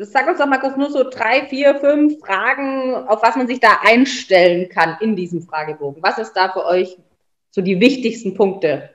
sag 0.00 0.26
uns 0.26 0.38
doch 0.38 0.46
mal 0.46 0.58
kurz 0.58 0.76
nur 0.76 0.90
so 0.90 1.04
drei, 1.08 1.46
vier, 1.46 1.74
fünf 1.74 2.18
Fragen, 2.20 2.94
auf 2.94 3.22
was 3.22 3.36
man 3.36 3.46
sich 3.46 3.60
da 3.60 3.80
einstellen 3.82 4.70
kann 4.70 4.96
in 5.00 5.16
diesem 5.16 5.42
Fragebogen. 5.42 6.02
Was 6.02 6.18
ist 6.18 6.32
da 6.32 6.50
für 6.50 6.64
euch 6.64 6.96
so 7.50 7.60
die 7.60 7.78
wichtigsten 7.78 8.34
Punkte? 8.34 8.90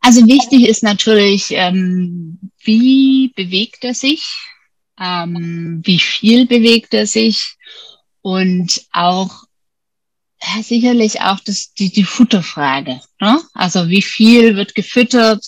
Also 0.00 0.26
wichtig 0.26 0.68
ist 0.68 0.82
natürlich, 0.82 1.50
ähm, 1.50 2.38
wie 2.64 3.32
bewegt 3.36 3.84
er 3.84 3.94
sich, 3.94 4.26
ähm, 4.98 5.82
wie 5.84 6.00
viel 6.00 6.46
bewegt 6.46 6.94
er 6.94 7.06
sich 7.06 7.56
und 8.22 8.86
auch 8.92 9.44
sicherlich 10.62 11.20
auch 11.20 11.40
das, 11.40 11.72
die, 11.74 11.90
die 11.90 12.04
Futterfrage. 12.04 13.00
Ne? 13.20 13.40
Also 13.54 13.88
wie 13.88 14.02
viel 14.02 14.56
wird 14.56 14.74
gefüttert? 14.74 15.44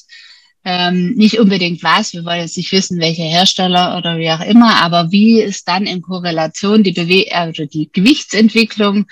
Ähm, 0.64 1.14
nicht 1.14 1.40
unbedingt 1.40 1.82
was, 1.82 2.12
wir 2.12 2.24
wollen 2.24 2.42
jetzt 2.42 2.56
nicht 2.56 2.70
wissen, 2.70 3.00
welcher 3.00 3.24
Hersteller 3.24 3.98
oder 3.98 4.16
wie 4.18 4.30
auch 4.30 4.46
immer, 4.46 4.80
aber 4.80 5.10
wie 5.10 5.40
ist 5.40 5.66
dann 5.66 5.86
in 5.86 6.02
Korrelation 6.02 6.84
die, 6.84 6.92
Bewe 6.92 7.26
also 7.32 7.66
die 7.66 7.90
Gewichtsentwicklung 7.92 9.06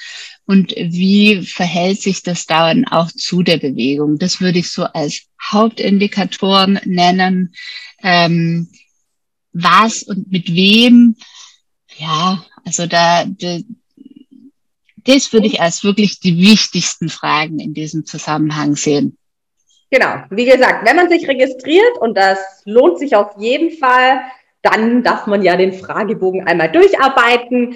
und 0.47 0.72
wie 0.76 1.43
verhält 1.43 2.01
sich 2.01 2.22
das 2.22 2.47
dann 2.47 2.87
auch 2.87 3.11
zu 3.11 3.43
der 3.43 3.57
Bewegung? 3.57 4.18
Das 4.18 4.41
würde 4.41 4.61
ich 4.61 4.70
so 4.70 4.85
als 4.85 5.22
Hauptindikatoren 5.43 6.78
nennen. 6.85 7.53
Ähm, 8.01 8.68
was 9.53 10.05
und 10.05 10.31
mit 10.31 10.55
wem? 10.55 11.16
Ja, 11.99 12.45
also 12.64 12.87
da 12.87 13.24
das 15.05 15.32
würde 15.32 15.46
ich 15.46 15.61
als 15.61 15.84
wirklich 15.84 16.20
die 16.20 16.38
wichtigsten 16.38 17.09
Fragen 17.09 17.59
in 17.59 17.74
diesem 17.74 18.05
Zusammenhang 18.07 18.76
sehen. 18.76 19.16
Genau, 19.90 20.22
wie 20.30 20.44
gesagt, 20.44 20.86
wenn 20.86 20.96
man 20.96 21.09
sich 21.09 21.26
registriert 21.26 21.98
und 22.01 22.16
das 22.16 22.38
lohnt 22.64 22.98
sich 22.98 23.16
auf 23.16 23.32
jeden 23.38 23.76
Fall, 23.76 24.20
dann 24.62 25.03
darf 25.03 25.26
man 25.26 25.42
ja 25.42 25.57
den 25.57 25.72
Fragebogen 25.72 26.46
einmal 26.46 26.70
durcharbeiten. 26.70 27.74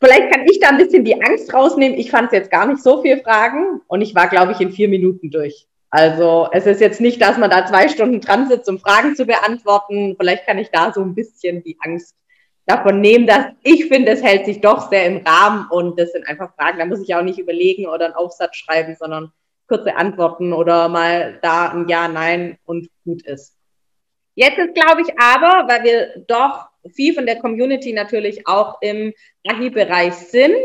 Vielleicht 0.00 0.32
kann 0.32 0.46
ich 0.50 0.58
da 0.60 0.68
ein 0.68 0.78
bisschen 0.78 1.04
die 1.04 1.20
Angst 1.20 1.52
rausnehmen. 1.52 1.98
Ich 1.98 2.10
fand 2.10 2.28
es 2.28 2.32
jetzt 2.32 2.50
gar 2.50 2.66
nicht 2.66 2.82
so 2.82 3.02
viel 3.02 3.20
Fragen 3.20 3.82
und 3.88 4.00
ich 4.00 4.14
war, 4.14 4.28
glaube 4.28 4.52
ich, 4.52 4.60
in 4.60 4.72
vier 4.72 4.88
Minuten 4.88 5.30
durch. 5.30 5.66
Also 5.90 6.48
es 6.52 6.66
ist 6.66 6.80
jetzt 6.80 7.00
nicht, 7.00 7.20
dass 7.20 7.36
man 7.36 7.50
da 7.50 7.66
zwei 7.66 7.88
Stunden 7.88 8.20
dran 8.20 8.48
sitzt, 8.48 8.68
um 8.68 8.78
Fragen 8.78 9.16
zu 9.16 9.26
beantworten. 9.26 10.16
Vielleicht 10.18 10.46
kann 10.46 10.58
ich 10.58 10.70
da 10.70 10.92
so 10.92 11.02
ein 11.02 11.14
bisschen 11.14 11.62
die 11.64 11.76
Angst 11.80 12.14
davon 12.70 13.00
nehmen, 13.00 13.26
dass 13.26 13.46
ich 13.62 13.86
finde, 13.86 14.12
es 14.12 14.22
hält 14.22 14.46
sich 14.46 14.60
doch 14.60 14.90
sehr 14.90 15.06
im 15.06 15.26
Rahmen 15.26 15.66
und 15.70 15.98
das 15.98 16.12
sind 16.12 16.26
einfach 16.28 16.54
Fragen, 16.54 16.78
da 16.78 16.86
muss 16.86 17.00
ich 17.00 17.14
auch 17.14 17.22
nicht 17.22 17.38
überlegen 17.38 17.86
oder 17.86 18.06
einen 18.06 18.14
Aufsatz 18.14 18.56
schreiben, 18.56 18.96
sondern 18.98 19.32
kurze 19.66 19.96
Antworten 19.96 20.52
oder 20.52 20.88
mal 20.88 21.38
da 21.42 21.70
ein 21.70 21.88
Ja, 21.88 22.08
Nein 22.08 22.58
und 22.64 22.88
gut 23.04 23.22
ist. 23.22 23.56
Jetzt 24.34 24.58
ist, 24.58 24.74
glaube 24.74 25.02
ich, 25.02 25.18
aber, 25.18 25.68
weil 25.68 25.82
wir 25.84 26.24
doch 26.28 26.68
viel 26.92 27.14
von 27.14 27.26
der 27.26 27.40
Community 27.40 27.92
natürlich 27.92 28.46
auch 28.46 28.80
im 28.80 29.12
Agi-Bereich 29.46 30.14
sind, 30.14 30.56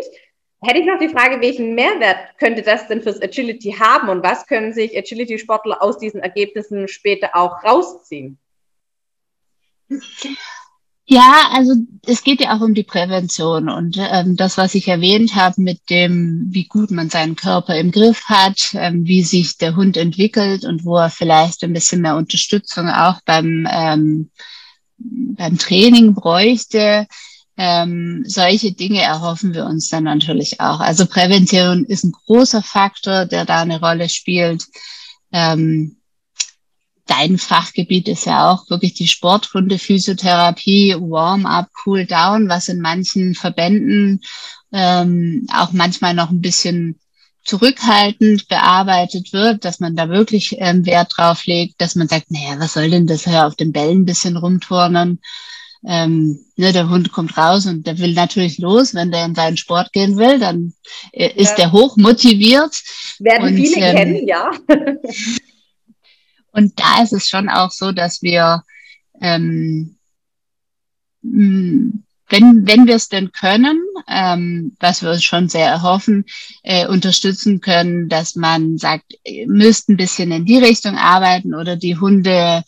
hätte 0.61 0.79
ich 0.79 0.85
noch 0.85 0.99
die 0.99 1.09
Frage, 1.09 1.41
welchen 1.41 1.75
Mehrwert 1.75 2.37
könnte 2.37 2.61
das 2.61 2.87
denn 2.87 3.01
fürs 3.01 3.21
Agility 3.21 3.71
haben 3.71 4.09
und 4.09 4.23
was 4.23 4.45
können 4.45 4.73
sich 4.73 4.97
Agility-Sportler 4.97 5.81
aus 5.81 5.97
diesen 5.97 6.21
Ergebnissen 6.21 6.87
später 6.87 7.31
auch 7.33 7.63
rausziehen? 7.63 8.37
Ja, 11.07 11.49
also 11.53 11.75
es 12.07 12.23
geht 12.23 12.41
ja 12.41 12.57
auch 12.57 12.61
um 12.61 12.73
die 12.73 12.83
Prävention 12.83 13.69
und 13.69 13.95
ähm, 13.99 14.35
das, 14.35 14.57
was 14.57 14.73
ich 14.73 14.87
erwähnt 14.87 15.35
habe 15.35 15.61
mit 15.61 15.87
dem, 15.91 16.47
wie 16.49 16.65
gut 16.65 16.89
man 16.89 17.11
seinen 17.11 17.35
Körper 17.35 17.77
im 17.77 17.91
Griff 17.91 18.23
hat, 18.25 18.71
ähm, 18.73 19.05
wie 19.05 19.21
sich 19.21 19.57
der 19.57 19.75
Hund 19.75 19.97
entwickelt 19.97 20.65
und 20.65 20.83
wo 20.83 20.97
er 20.97 21.11
vielleicht 21.11 21.63
ein 21.63 21.73
bisschen 21.73 22.01
mehr 22.01 22.15
Unterstützung 22.15 22.89
auch 22.89 23.21
beim, 23.23 23.67
ähm, 23.71 24.31
beim 24.97 25.59
Training 25.59 26.15
bräuchte. 26.15 27.05
Ähm, 27.55 28.23
solche 28.25 28.71
Dinge 28.73 29.01
erhoffen 29.01 29.53
wir 29.53 29.65
uns 29.65 29.89
dann 29.89 30.05
natürlich 30.05 30.59
auch. 30.59 30.79
Also 30.79 31.05
Prävention 31.05 31.85
ist 31.85 32.03
ein 32.03 32.13
großer 32.13 32.63
Faktor, 32.63 33.25
der 33.25 33.45
da 33.45 33.61
eine 33.61 33.79
Rolle 33.79 34.09
spielt. 34.09 34.65
Ähm, 35.31 35.97
dein 37.07 37.37
Fachgebiet 37.37 38.07
ist 38.07 38.25
ja 38.25 38.51
auch 38.51 38.69
wirklich 38.69 38.93
die 38.93 39.07
Sporthunde, 39.07 39.77
Physiotherapie, 39.77 40.95
Warm-up, 40.99 41.69
Cool-down, 41.85 42.49
was 42.49 42.67
in 42.67 42.81
manchen 42.81 43.35
Verbänden 43.35 44.21
ähm, 44.71 45.47
auch 45.53 45.71
manchmal 45.71 46.13
noch 46.13 46.31
ein 46.31 46.41
bisschen 46.41 46.99
zurückhaltend 47.43 48.47
bearbeitet 48.47 49.31
wird, 49.31 49.65
dass 49.65 49.79
man 49.79 49.95
da 49.95 50.09
wirklich 50.09 50.55
ähm, 50.57 50.85
Wert 50.85 51.13
drauf 51.15 51.45
legt, 51.45 51.79
dass 51.79 51.95
man 51.95 52.07
sagt, 52.07 52.31
naja, 52.31 52.59
was 52.59 52.73
soll 52.73 52.89
denn 52.89 53.05
das 53.05 53.25
hier 53.25 53.45
auf 53.45 53.55
den 53.55 53.71
Bällen 53.71 54.01
ein 54.01 54.05
bisschen 54.05 54.35
rumturnen? 54.35 55.21
Ähm, 55.87 56.39
ne, 56.55 56.73
der 56.73 56.89
Hund 56.89 57.11
kommt 57.11 57.37
raus 57.37 57.67
und 57.67 57.85
der 57.85 57.99
will 57.99 58.13
natürlich 58.13 58.57
los, 58.57 58.95
wenn 58.95 59.11
der 59.11 59.25
in 59.25 59.35
seinen 59.35 59.57
Sport 59.57 59.93
gehen 59.93 60.17
will, 60.17 60.39
dann 60.39 60.73
äh, 61.11 61.29
ist 61.35 61.51
ja. 61.51 61.55
der 61.57 61.71
hoch 61.71 61.95
motiviert. 61.95 62.81
Werden 63.19 63.49
und, 63.49 63.55
viele 63.55 63.85
ähm, 63.85 63.95
kennen, 63.95 64.27
ja. 64.27 64.51
Und 66.55 66.79
da 66.79 67.03
ist 67.03 67.11
es 67.11 67.27
schon 67.27 67.49
auch 67.49 67.71
so, 67.71 67.91
dass 67.91 68.21
wir, 68.21 68.63
ähm, 69.21 69.97
wenn, 71.21 72.01
wenn 72.65 72.87
wir 72.87 72.95
es 72.95 73.09
denn 73.09 73.33
können, 73.33 73.77
ähm, 74.07 74.75
was 74.79 75.01
wir 75.01 75.11
uns 75.11 75.23
schon 75.23 75.49
sehr 75.49 75.67
erhoffen, 75.67 76.25
äh, 76.63 76.87
unterstützen 76.87 77.59
können, 77.59 78.07
dass 78.07 78.35
man 78.35 78.77
sagt, 78.77 79.03
ihr 79.25 79.47
müsst 79.47 79.89
ein 79.89 79.97
bisschen 79.97 80.31
in 80.31 80.45
die 80.45 80.57
Richtung 80.57 80.95
arbeiten 80.97 81.53
oder 81.53 81.75
die 81.75 81.97
Hunde, 81.97 82.63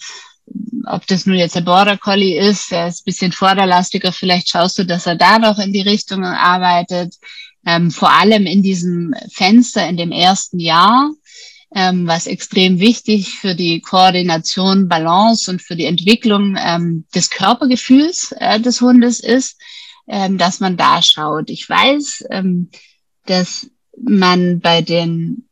ob 0.86 1.08
das 1.08 1.26
nun 1.26 1.38
jetzt 1.38 1.56
der 1.56 1.62
Border 1.62 1.98
Collie 1.98 2.38
ist, 2.38 2.72
der 2.72 2.88
ist 2.88 3.02
ein 3.02 3.06
bisschen 3.06 3.32
vorderlastiger, 3.32 4.12
vielleicht 4.12 4.50
schaust 4.50 4.78
du, 4.80 4.84
dass 4.86 5.06
er 5.06 5.16
da 5.16 5.40
noch 5.40 5.60
in 5.60 5.72
die 5.72 5.82
Richtung 5.82 6.26
arbeitet. 6.26 7.16
Ähm, 7.66 7.90
vor 7.92 8.12
allem 8.12 8.46
in 8.46 8.64
diesem 8.64 9.14
Fenster 9.32 9.88
in 9.88 9.98
dem 9.98 10.12
ersten 10.12 10.60
Jahr, 10.60 11.12
ähm, 11.76 12.08
was 12.08 12.28
extrem 12.28 12.80
wichtig 12.80 13.30
für 13.36 13.56
die 13.56 13.82
Koordination, 13.82 14.88
Balance 14.88 15.50
und 15.52 15.62
für 15.62 15.76
die 15.76 15.86
Entwicklung 15.86 16.56
ähm, 16.58 17.06
des 17.14 17.30
Körpergefühls 17.30 18.34
äh, 18.40 18.60
des 18.60 18.82
Hundes 18.82 19.20
ist, 19.20 19.60
ähm, 20.08 20.38
dass 20.38 20.60
man 20.60 20.78
da 20.78 21.02
schaut. 21.02 21.50
Ich 21.50 21.70
weiß, 21.70 22.26
ähm, 22.30 22.70
dass 23.26 23.70
man 23.98 24.60
bei 24.60 24.82
den 24.82 25.48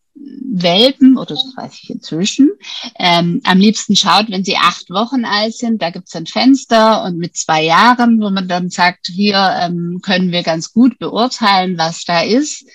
Welpen, 0.57 1.17
oder 1.17 1.35
das 1.35 1.53
weiß 1.55 1.79
ich 1.83 1.89
inzwischen, 1.89 2.51
ähm, 2.97 3.41
am 3.43 3.59
liebsten 3.59 3.95
schaut, 3.95 4.29
wenn 4.29 4.45
sie 4.45 4.55
acht 4.55 4.89
Wochen 4.89 5.25
alt 5.25 5.53
sind. 5.55 5.81
Da 5.81 5.89
gibt 5.89 6.07
es 6.07 6.15
ein 6.15 6.25
Fenster 6.25 7.03
und 7.03 7.17
mit 7.17 7.35
zwei 7.35 7.63
Jahren, 7.63 8.21
wo 8.21 8.29
man 8.29 8.47
dann 8.47 8.69
sagt, 8.69 9.07
hier 9.07 9.37
ähm, 9.61 9.99
können 10.01 10.31
wir 10.31 10.43
ganz 10.43 10.71
gut 10.71 10.97
beurteilen, 10.97 11.77
was 11.77 12.05
da 12.05 12.21
ist. 12.21 12.65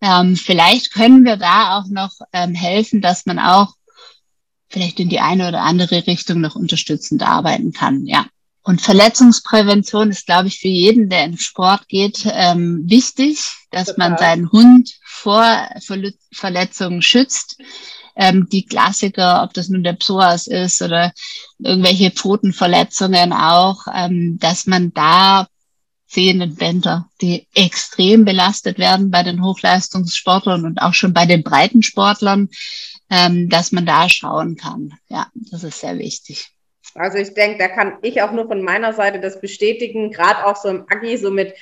Ähm, 0.00 0.36
vielleicht 0.36 0.92
können 0.92 1.24
wir 1.24 1.36
da 1.36 1.78
auch 1.78 1.86
noch 1.88 2.12
ähm, 2.32 2.54
helfen, 2.54 3.00
dass 3.00 3.26
man 3.26 3.38
auch 3.38 3.74
vielleicht 4.68 5.00
in 5.00 5.08
die 5.08 5.20
eine 5.20 5.48
oder 5.48 5.62
andere 5.62 6.06
Richtung 6.06 6.40
noch 6.40 6.56
unterstützend 6.56 7.22
arbeiten 7.22 7.72
kann. 7.72 8.06
Ja. 8.06 8.26
Und 8.62 8.80
Verletzungsprävention 8.80 10.10
ist, 10.10 10.26
glaube 10.26 10.48
ich, 10.48 10.58
für 10.58 10.68
jeden, 10.68 11.08
der 11.08 11.24
in 11.24 11.38
Sport 11.38 11.86
geht, 11.88 12.26
ähm, 12.28 12.82
wichtig, 12.86 13.38
dass 13.70 13.86
Total. 13.86 14.10
man 14.10 14.18
seinen 14.18 14.50
Hund 14.50 14.92
vor 15.04 15.68
Verletzungen 16.32 17.00
schützt. 17.00 17.58
Ähm, 18.16 18.48
die 18.50 18.64
Klassiker, 18.64 19.44
ob 19.44 19.54
das 19.54 19.68
nun 19.68 19.84
der 19.84 19.92
Psoas 19.92 20.46
ist 20.46 20.82
oder 20.82 21.12
irgendwelche 21.58 22.10
Pfotenverletzungen 22.10 23.32
auch, 23.32 23.86
ähm, 23.94 24.38
dass 24.40 24.66
man 24.66 24.92
da 24.92 25.46
Sehnenbänder, 26.06 27.08
die 27.20 27.46
extrem 27.54 28.24
belastet 28.24 28.78
werden 28.78 29.10
bei 29.10 29.22
den 29.22 29.42
Hochleistungssportlern 29.42 30.64
und 30.64 30.78
auch 30.78 30.94
schon 30.94 31.12
bei 31.12 31.26
den 31.26 31.42
Breitensportlern, 31.42 32.48
ähm, 33.10 33.48
dass 33.48 33.72
man 33.72 33.86
da 33.86 34.08
schauen 34.08 34.56
kann. 34.56 34.94
Ja, 35.08 35.26
das 35.34 35.64
ist 35.64 35.80
sehr 35.80 35.98
wichtig. 35.98 36.50
Also 36.94 37.18
ich 37.18 37.34
denke, 37.34 37.58
da 37.58 37.68
kann 37.68 37.98
ich 38.02 38.22
auch 38.22 38.32
nur 38.32 38.46
von 38.46 38.62
meiner 38.62 38.92
Seite 38.92 39.20
das 39.20 39.40
bestätigen, 39.40 40.10
gerade 40.10 40.46
auch 40.46 40.56
so 40.56 40.68
im 40.68 40.84
Agi, 40.88 41.16
so 41.16 41.30
mit 41.30 41.54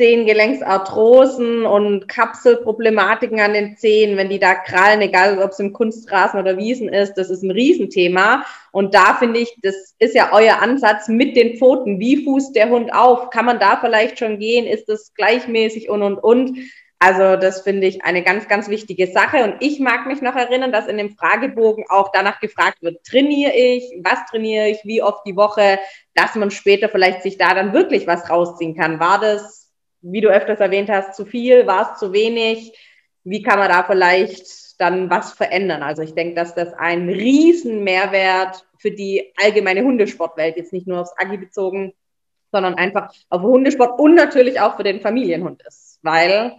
Zehengelenksarthrosen 0.00 1.66
und 1.66 2.08
Kapselproblematiken 2.08 3.38
an 3.38 3.52
den 3.52 3.76
Zehen, 3.76 4.16
wenn 4.16 4.30
die 4.30 4.38
da 4.38 4.54
krallen, 4.54 5.02
egal 5.02 5.38
ob 5.42 5.50
es 5.50 5.58
im 5.58 5.74
Kunstrasen 5.74 6.40
oder 6.40 6.56
Wiesen 6.56 6.88
ist, 6.88 7.18
das 7.18 7.28
ist 7.28 7.42
ein 7.42 7.50
Riesenthema. 7.50 8.46
Und 8.72 8.94
da 8.94 9.12
finde 9.12 9.40
ich, 9.40 9.54
das 9.62 9.94
ist 9.98 10.14
ja 10.14 10.30
euer 10.32 10.62
Ansatz 10.62 11.08
mit 11.08 11.36
den 11.36 11.58
Pfoten. 11.58 12.00
Wie 12.00 12.24
fußt 12.24 12.56
der 12.56 12.70
Hund 12.70 12.94
auf? 12.94 13.28
Kann 13.28 13.44
man 13.44 13.58
da 13.58 13.76
vielleicht 13.78 14.18
schon 14.18 14.38
gehen? 14.38 14.64
Ist 14.64 14.88
das 14.88 15.12
gleichmäßig 15.12 15.90
und, 15.90 16.02
und, 16.02 16.16
und? 16.16 16.58
Also 16.98 17.36
das 17.36 17.60
finde 17.60 17.86
ich 17.86 18.02
eine 18.02 18.22
ganz, 18.22 18.48
ganz 18.48 18.70
wichtige 18.70 19.06
Sache. 19.06 19.44
Und 19.44 19.56
ich 19.60 19.80
mag 19.80 20.06
mich 20.06 20.22
noch 20.22 20.34
erinnern, 20.34 20.72
dass 20.72 20.86
in 20.86 20.96
dem 20.96 21.10
Fragebogen 21.10 21.84
auch 21.90 22.10
danach 22.10 22.40
gefragt 22.40 22.80
wird, 22.80 23.04
trainiere 23.04 23.52
ich, 23.52 23.84
was 24.02 24.18
trainiere 24.30 24.68
ich, 24.68 24.78
wie 24.84 25.02
oft 25.02 25.26
die 25.26 25.36
Woche, 25.36 25.78
dass 26.14 26.36
man 26.36 26.50
später 26.50 26.88
vielleicht 26.88 27.22
sich 27.22 27.36
da 27.36 27.52
dann 27.52 27.74
wirklich 27.74 28.06
was 28.06 28.30
rausziehen 28.30 28.74
kann. 28.74 28.98
War 28.98 29.20
das, 29.20 29.59
wie 30.02 30.20
du 30.20 30.28
öfters 30.28 30.60
erwähnt 30.60 30.90
hast, 30.90 31.14
zu 31.14 31.24
viel? 31.24 31.66
War 31.66 31.92
es 31.92 31.98
zu 31.98 32.12
wenig? 32.12 32.76
Wie 33.24 33.42
kann 33.42 33.58
man 33.58 33.68
da 33.68 33.84
vielleicht 33.84 34.80
dann 34.80 35.10
was 35.10 35.32
verändern? 35.32 35.82
Also 35.82 36.02
ich 36.02 36.14
denke, 36.14 36.34
dass 36.34 36.54
das 36.54 36.72
ein 36.74 37.08
riesen 37.08 37.84
Mehrwert 37.84 38.66
für 38.78 38.90
die 38.90 39.32
allgemeine 39.42 39.82
Hundesportwelt, 39.82 40.56
jetzt 40.56 40.72
nicht 40.72 40.86
nur 40.86 41.00
aufs 41.00 41.14
Agi 41.18 41.36
bezogen, 41.36 41.92
sondern 42.50 42.74
einfach 42.74 43.12
auf 43.28 43.42
Hundesport 43.42 44.00
und 44.00 44.14
natürlich 44.14 44.60
auch 44.60 44.76
für 44.76 44.82
den 44.82 45.00
Familienhund 45.00 45.62
ist. 45.66 45.98
Weil 46.02 46.56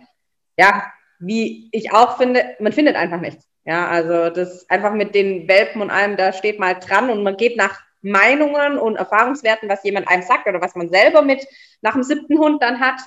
ja, 0.57 0.91
wie 1.19 1.69
ich 1.71 1.91
auch 1.91 2.17
finde, 2.17 2.55
man 2.59 2.73
findet 2.73 2.95
einfach 2.95 3.19
nichts. 3.19 3.47
Ja, 3.63 3.87
also 3.87 4.29
das 4.29 4.67
einfach 4.69 4.93
mit 4.93 5.13
den 5.13 5.47
Welpen 5.47 5.81
und 5.81 5.91
allem, 5.91 6.17
da 6.17 6.33
steht 6.33 6.59
mal 6.59 6.73
dran 6.73 7.09
und 7.09 7.21
man 7.23 7.37
geht 7.37 7.57
nach 7.57 7.79
Meinungen 8.01 8.79
und 8.79 8.95
Erfahrungswerten, 8.95 9.69
was 9.69 9.83
jemand 9.83 10.07
einem 10.07 10.23
sagt 10.23 10.47
oder 10.47 10.61
was 10.61 10.75
man 10.75 10.89
selber 10.89 11.21
mit 11.21 11.45
nach 11.81 11.93
dem 11.93 12.03
siebten 12.03 12.39
Hund 12.39 12.63
dann 12.63 12.79
hat. 12.79 12.99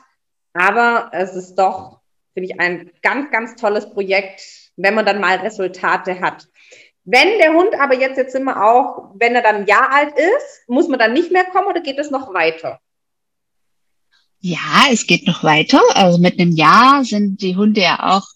Aber 0.55 1.11
es 1.13 1.35
ist 1.35 1.57
doch, 1.57 2.01
finde 2.33 2.51
ich, 2.51 2.61
ein 2.61 2.91
ganz, 3.03 3.31
ganz 3.31 3.57
tolles 3.57 3.91
Projekt, 3.91 4.41
wenn 4.77 4.95
man 4.95 5.05
dann 5.05 5.21
mal 5.21 5.37
Resultate 5.39 6.21
hat. 6.21 6.49
Wenn 7.05 7.39
der 7.39 7.53
Hund 7.53 7.79
aber 7.79 7.95
jetzt, 7.95 8.17
jetzt 8.17 8.35
immer 8.35 8.65
auch, 8.65 9.11
wenn 9.17 9.35
er 9.35 9.43
dann 9.43 9.57
ein 9.57 9.67
Jahr 9.67 9.93
alt 9.93 10.15
ist, 10.17 10.69
muss 10.69 10.89
man 10.89 10.99
dann 10.99 11.13
nicht 11.13 11.31
mehr 11.31 11.45
kommen 11.45 11.69
oder 11.69 11.83
geht 11.83 11.99
es 11.99 12.11
noch 12.11 12.33
weiter? 12.33 12.81
Ja, 14.41 14.87
es 14.91 15.07
geht 15.07 15.27
noch 15.27 15.43
weiter. 15.43 15.81
Also 15.95 16.19
mit 16.19 16.39
einem 16.39 16.53
Jahr 16.53 17.05
sind 17.05 17.43
die 17.43 17.57
Hunde 17.57 17.83
ja 17.83 18.17
auch 18.17 18.27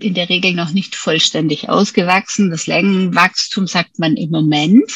in 0.00 0.14
der 0.14 0.28
Regel 0.28 0.54
noch 0.54 0.72
nicht 0.72 0.94
vollständig 0.94 1.68
ausgewachsen. 1.68 2.50
Das 2.50 2.66
Längenwachstum 2.66 3.66
sagt 3.66 3.98
man 3.98 4.16
im 4.16 4.30
Moment 4.30 4.90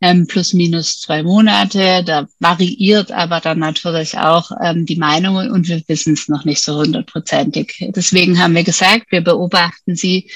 ähm, 0.00 0.26
plus 0.26 0.52
minus 0.52 1.00
zwei 1.00 1.22
Monate. 1.22 2.02
Da 2.04 2.26
variiert 2.38 3.12
aber 3.12 3.40
dann 3.40 3.58
natürlich 3.58 4.18
auch 4.18 4.50
ähm, 4.62 4.86
die 4.86 4.96
Meinung 4.96 5.36
und 5.36 5.68
wir 5.68 5.82
wissen 5.86 6.14
es 6.14 6.28
noch 6.28 6.44
nicht 6.44 6.62
so 6.62 6.76
hundertprozentig. 6.76 7.76
Deswegen 7.94 8.38
haben 8.38 8.54
wir 8.54 8.64
gesagt, 8.64 9.06
wir 9.10 9.22
beobachten 9.22 9.96
sie, 9.96 10.30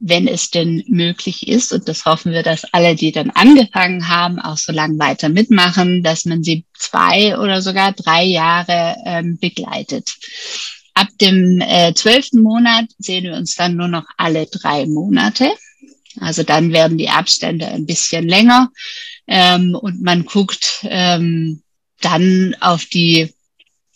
wenn 0.00 0.28
es 0.28 0.50
denn 0.50 0.84
möglich 0.86 1.48
ist. 1.48 1.72
Und 1.72 1.88
das 1.88 2.04
hoffen 2.04 2.32
wir, 2.32 2.42
dass 2.42 2.64
alle, 2.72 2.94
die 2.94 3.12
dann 3.12 3.30
angefangen 3.30 4.08
haben, 4.08 4.38
auch 4.38 4.56
so 4.56 4.72
lange 4.72 4.98
weiter 4.98 5.28
mitmachen, 5.28 6.02
dass 6.02 6.24
man 6.24 6.42
sie 6.42 6.64
zwei 6.74 7.38
oder 7.38 7.62
sogar 7.62 7.92
drei 7.92 8.24
Jahre 8.24 8.96
ähm, 9.04 9.38
begleitet. 9.38 10.10
Ab 10.94 11.08
dem 11.20 11.60
äh, 11.60 11.94
zwölften 11.94 12.42
Monat 12.42 12.86
sehen 12.98 13.24
wir 13.24 13.34
uns 13.34 13.54
dann 13.54 13.76
nur 13.76 13.88
noch 13.88 14.04
alle 14.16 14.46
drei 14.46 14.86
Monate. 14.86 15.50
Also 16.20 16.42
dann 16.42 16.72
werden 16.72 16.98
die 16.98 17.10
Abstände 17.10 17.66
ein 17.68 17.86
bisschen 17.86 18.28
länger 18.28 18.70
ähm, 19.26 19.74
und 19.74 20.02
man 20.02 20.24
guckt 20.24 20.86
ähm, 20.88 21.62
dann 22.00 22.56
auf 22.60 22.86
die, 22.86 23.32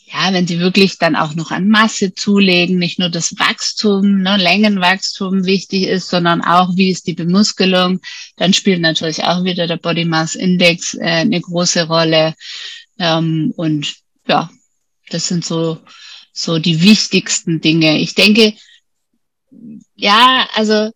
ja, 0.05 0.33
wenn 0.33 0.47
sie 0.47 0.59
wirklich 0.59 0.99
dann 0.99 1.17
auch 1.17 1.35
noch 1.35 1.51
an 1.51 1.69
Masse 1.69 2.15
zulegen, 2.15 2.79
nicht 2.79 2.99
nur 2.99 3.09
das 3.09 3.39
Wachstum, 3.39 4.23
ne, 4.23 4.37
Längenwachstum 4.37 5.47
wichtig 5.47 5.85
ist, 5.85 6.09
sondern 6.09 6.43
auch, 6.43 6.77
wie 6.77 6.91
ist 6.91 7.07
die 7.07 7.15
Bemuskelung, 7.15 8.01
dann 8.37 8.53
spielt 8.53 8.81
natürlich 8.81 9.25
auch 9.25 9.45
wieder 9.45 9.67
der 9.67 9.79
Body 9.79 10.05
Mass 10.05 10.35
Index 10.35 10.95
äh, 10.95 11.01
eine 11.01 11.41
große 11.41 11.85
Rolle. 11.87 12.35
Ähm, 12.99 13.55
und 13.57 13.95
ja, 14.29 14.51
das 15.09 15.29
sind 15.29 15.45
so, 15.45 15.79
so 16.33 16.59
die 16.59 16.83
wichtigsten 16.83 17.61
Dinge. 17.61 17.99
Ich 17.99 18.15
denke, 18.15 18.55
ja, 19.95 20.49
also 20.55 20.91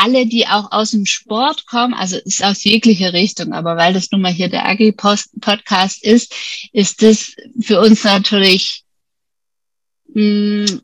alle, 0.00 0.26
die 0.26 0.46
auch 0.46 0.72
aus 0.72 0.92
dem 0.92 1.06
Sport 1.06 1.66
kommen, 1.66 1.94
also 1.94 2.16
ist 2.16 2.42
aus 2.42 2.64
jeglicher 2.64 3.12
Richtung, 3.12 3.52
aber 3.52 3.76
weil 3.76 3.92
das 3.92 4.10
nun 4.10 4.22
mal 4.22 4.32
hier 4.32 4.48
der 4.48 4.66
Agri-Podcast 4.66 6.02
ist, 6.02 6.34
ist 6.72 7.02
das 7.02 7.32
für 7.60 7.80
uns 7.80 8.04
natürlich 8.04 8.84
mh, 10.14 10.68
hm, 10.68 10.80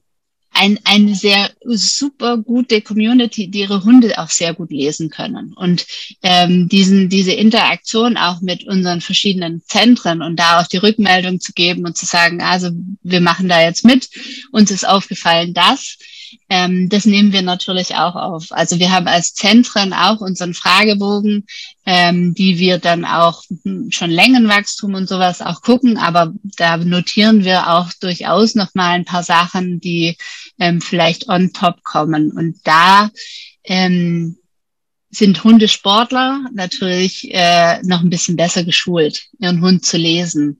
ein, 0.57 0.79
eine 0.85 1.15
sehr 1.15 1.51
super 1.65 2.39
gute 2.39 2.81
Community, 2.81 3.49
die 3.49 3.61
ihre 3.61 3.85
Hunde 3.85 4.19
auch 4.19 4.31
sehr 4.31 4.55
gut 4.55 4.71
lesen 4.71 5.11
können. 5.11 5.53
Und 5.53 5.87
ähm, 6.23 6.69
diesen, 6.69 7.11
diese 7.11 7.33
Interaktion 7.33 8.17
auch 8.17 8.41
mit 8.41 8.67
unseren 8.67 9.03
verschiedenen 9.03 9.63
Zentren 9.67 10.23
und 10.23 10.37
da 10.37 10.61
auch 10.61 10.67
die 10.67 10.79
Rückmeldung 10.79 11.41
zu 11.41 11.53
geben 11.53 11.85
und 11.85 11.97
zu 11.99 12.07
sagen, 12.07 12.41
also 12.41 12.71
wir 13.03 13.21
machen 13.21 13.49
da 13.49 13.61
jetzt 13.61 13.85
mit, 13.85 14.09
uns 14.51 14.71
ist 14.71 14.89
aufgefallen, 14.89 15.53
dass 15.53 15.99
ähm, 16.49 16.89
das 16.89 17.07
nehmen 17.07 17.33
wir 17.33 17.43
natürlich 17.43 17.95
auch 17.95 18.15
auf. 18.15 18.47
Also 18.51 18.79
wir 18.79 18.91
haben 18.91 19.09
als 19.09 19.35
Zentren 19.35 19.93
auch 19.93 20.21
unseren 20.21 20.55
Fragebogen, 20.55 21.47
ähm, 21.85 22.35
die 22.35 22.59
wir 22.59 22.79
dann 22.79 23.05
auch 23.05 23.43
schon 23.91 24.11
Längenwachstum 24.11 24.95
und 24.95 25.09
sowas 25.09 25.41
auch 25.41 25.63
gucken, 25.63 25.99
aber 25.99 26.33
da 26.57 26.77
notieren 26.77 27.45
wir 27.45 27.73
auch 27.73 27.91
durchaus 28.01 28.55
noch 28.55 28.75
mal 28.75 28.91
ein 28.91 29.05
paar 29.05 29.23
Sachen, 29.23 29.81
die 29.81 30.17
ähm, 30.59 30.81
vielleicht 30.81 31.29
on 31.29 31.53
top 31.53 31.83
kommen. 31.83 32.33
Und 32.33 32.57
da 32.65 33.11
ähm, 33.65 34.37
sind 35.11 35.43
Hundesportler 35.45 36.47
natürlich 36.53 37.33
äh, 37.33 37.81
noch 37.83 38.03
ein 38.03 38.11
bisschen 38.11 38.37
besser 38.37 38.65
geschult, 38.65 39.27
ihren 39.39 39.63
Hund 39.63 39.85
zu 39.85 39.97
lesen. 39.97 40.59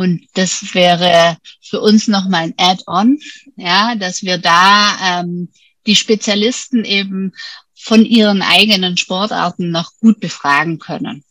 Und 0.00 0.26
das 0.32 0.74
wäre 0.74 1.36
für 1.60 1.82
uns 1.82 2.08
nochmal 2.08 2.44
ein 2.44 2.54
Add-on, 2.56 3.18
ja, 3.56 3.94
dass 3.96 4.22
wir 4.22 4.38
da 4.38 4.96
ähm, 5.04 5.50
die 5.86 5.94
Spezialisten 5.94 6.86
eben 6.86 7.34
von 7.74 8.06
ihren 8.06 8.40
eigenen 8.40 8.96
Sportarten 8.96 9.70
noch 9.70 9.90
gut 10.00 10.18
befragen 10.18 10.78
können. 10.78 11.22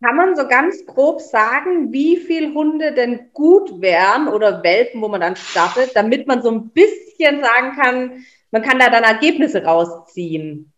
Kann 0.00 0.14
man 0.14 0.36
so 0.36 0.46
ganz 0.46 0.86
grob 0.86 1.20
sagen, 1.20 1.92
wie 1.92 2.18
viele 2.18 2.54
Hunde 2.54 2.94
denn 2.94 3.32
gut 3.32 3.80
wären 3.80 4.28
oder 4.28 4.62
Welpen, 4.62 5.02
wo 5.02 5.08
man 5.08 5.20
dann 5.20 5.34
startet, 5.34 5.90
damit 5.96 6.28
man 6.28 6.40
so 6.40 6.52
ein 6.52 6.70
bisschen 6.70 7.42
sagen 7.42 7.74
kann, 7.74 8.24
man 8.52 8.62
kann 8.62 8.78
da 8.78 8.90
dann 8.90 9.02
Ergebnisse 9.02 9.64
rausziehen? 9.64 10.72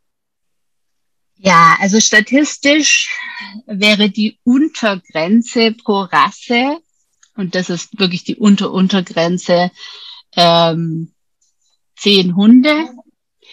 Ja, 1.37 1.77
also 1.81 2.01
statistisch 2.01 3.11
wäre 3.67 4.09
die 4.09 4.39
Untergrenze 4.45 5.73
pro 5.73 6.01
Rasse, 6.01 6.79
und 7.37 7.55
das 7.55 7.71
ist 7.71 7.99
wirklich 7.99 8.25
die 8.25 8.37
Unter-Untergrenze, 8.37 9.71
ähm, 10.37 11.13
zehn 11.97 12.37
Hunde. 12.37 12.89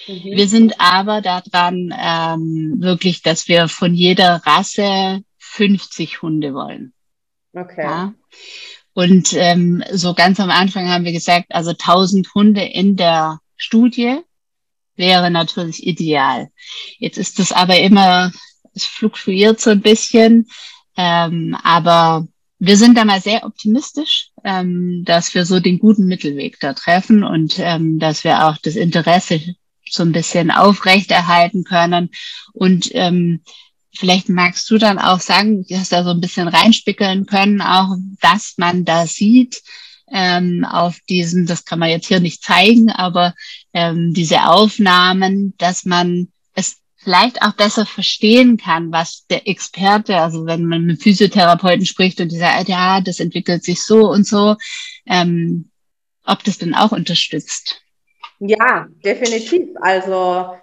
Mhm. 0.08 0.24
Wir 0.24 0.48
sind 0.48 0.80
aber 0.80 1.22
daran 1.22 1.94
ähm, 1.98 2.78
wirklich, 2.80 3.22
dass 3.22 3.48
wir 3.48 3.68
von 3.68 3.94
jeder 3.94 4.42
Rasse 4.46 5.24
50 5.40 6.22
Hunde 6.22 6.54
wollen. 6.54 6.94
Okay. 7.54 7.84
Ja? 7.84 8.14
Und 8.94 9.34
ähm, 9.34 9.84
so 9.92 10.14
ganz 10.14 10.40
am 10.40 10.50
Anfang 10.50 10.90
haben 10.90 11.06
wir 11.06 11.12
gesagt, 11.12 11.48
also 11.50 11.72
1000 11.72 12.34
Hunde 12.34 12.64
in 12.64 12.98
der 12.98 13.40
Studie 13.56 14.20
wäre 14.96 15.32
natürlich 15.32 15.86
ideal. 15.86 16.50
Jetzt 16.98 17.18
ist 17.18 17.40
das 17.40 17.52
aber 17.52 17.80
immer, 17.80 18.32
es 18.74 18.86
fluktuiert 18.86 19.60
so 19.60 19.70
ein 19.70 19.82
bisschen, 19.82 20.48
ähm, 20.98 21.58
aber 21.64 22.28
wir 22.64 22.78
sind 22.78 22.95
da 22.95 23.05
mal 23.05 23.20
sehr 23.20 23.43
optimistisch, 23.43 24.30
ähm, 24.43 25.01
dass 25.03 25.34
wir 25.34 25.47
so 25.47 25.59
den 25.59 25.80
guten 25.80 26.05
Mittelweg 26.05 26.59
da 26.59 26.74
treffen 26.74 27.24
und 27.24 27.55
ähm, 27.57 27.97
dass 27.97 28.24
wir 28.24 28.45
auch 28.45 28.57
das 28.57 28.76
Interesse 28.76 29.41
so 29.89 30.03
ein 30.03 30.12
bisschen 30.12 30.51
aufrechterhalten 30.51 31.64
können. 31.64 32.12
Und 32.53 32.91
ähm, 32.93 33.41
vielleicht 33.95 34.30
magst 34.30 34.70
du 34.70 34.78
dann 34.78 34.99
auch 34.99 35.20
sagen, 35.22 35.66
du 35.66 35.76
hast 35.76 35.91
da 35.91 36.03
so 36.03 36.12
ein 36.12 36.22
bisschen 36.22 36.47
reinspickeln 36.47 37.26
können, 37.26 37.62
auch 37.62 37.95
dass 38.22 38.53
man 38.57 38.86
da 38.86 39.07
sieht, 39.07 39.64
ähm, 40.12 40.64
auf 40.64 40.99
diesen, 41.09 41.47
das 41.47 41.66
kann 41.66 41.80
man 41.80 41.89
jetzt 41.89 42.09
hier 42.09 42.20
nicht 42.20 42.43
zeigen, 42.43 42.91
aber 42.91 43.34
ähm, 43.74 44.14
diese 44.14 44.45
Aufnahmen, 44.45 45.55
dass 45.57 45.84
man 45.86 46.28
es 46.53 46.81
vielleicht 47.04 47.41
auch 47.41 47.54
besser 47.54 47.86
verstehen 47.86 48.58
kann, 48.58 48.91
was 48.91 49.26
der 49.28 49.47
Experte, 49.47 50.18
also 50.18 50.45
wenn 50.45 50.66
man 50.66 50.86
mit 50.86 51.02
Physiotherapeuten 51.02 51.86
spricht 51.86 52.22
und 52.22 52.32
die 52.32 52.38
sagt, 52.38 52.70
ja, 52.70 53.02
das 53.02 53.20
entwickelt 53.20 53.64
sich 53.64 53.82
so 53.82 54.10
und 54.10 54.26
so, 54.26 54.56
ähm, 55.08 55.70
ob 56.26 56.43
das 56.43 56.60
denn 56.60 56.76
auch 56.76 56.91
unterstützt. 56.91 57.82
Ja, 58.39 58.88
definitiv. 59.04 59.70
Also 59.82 60.56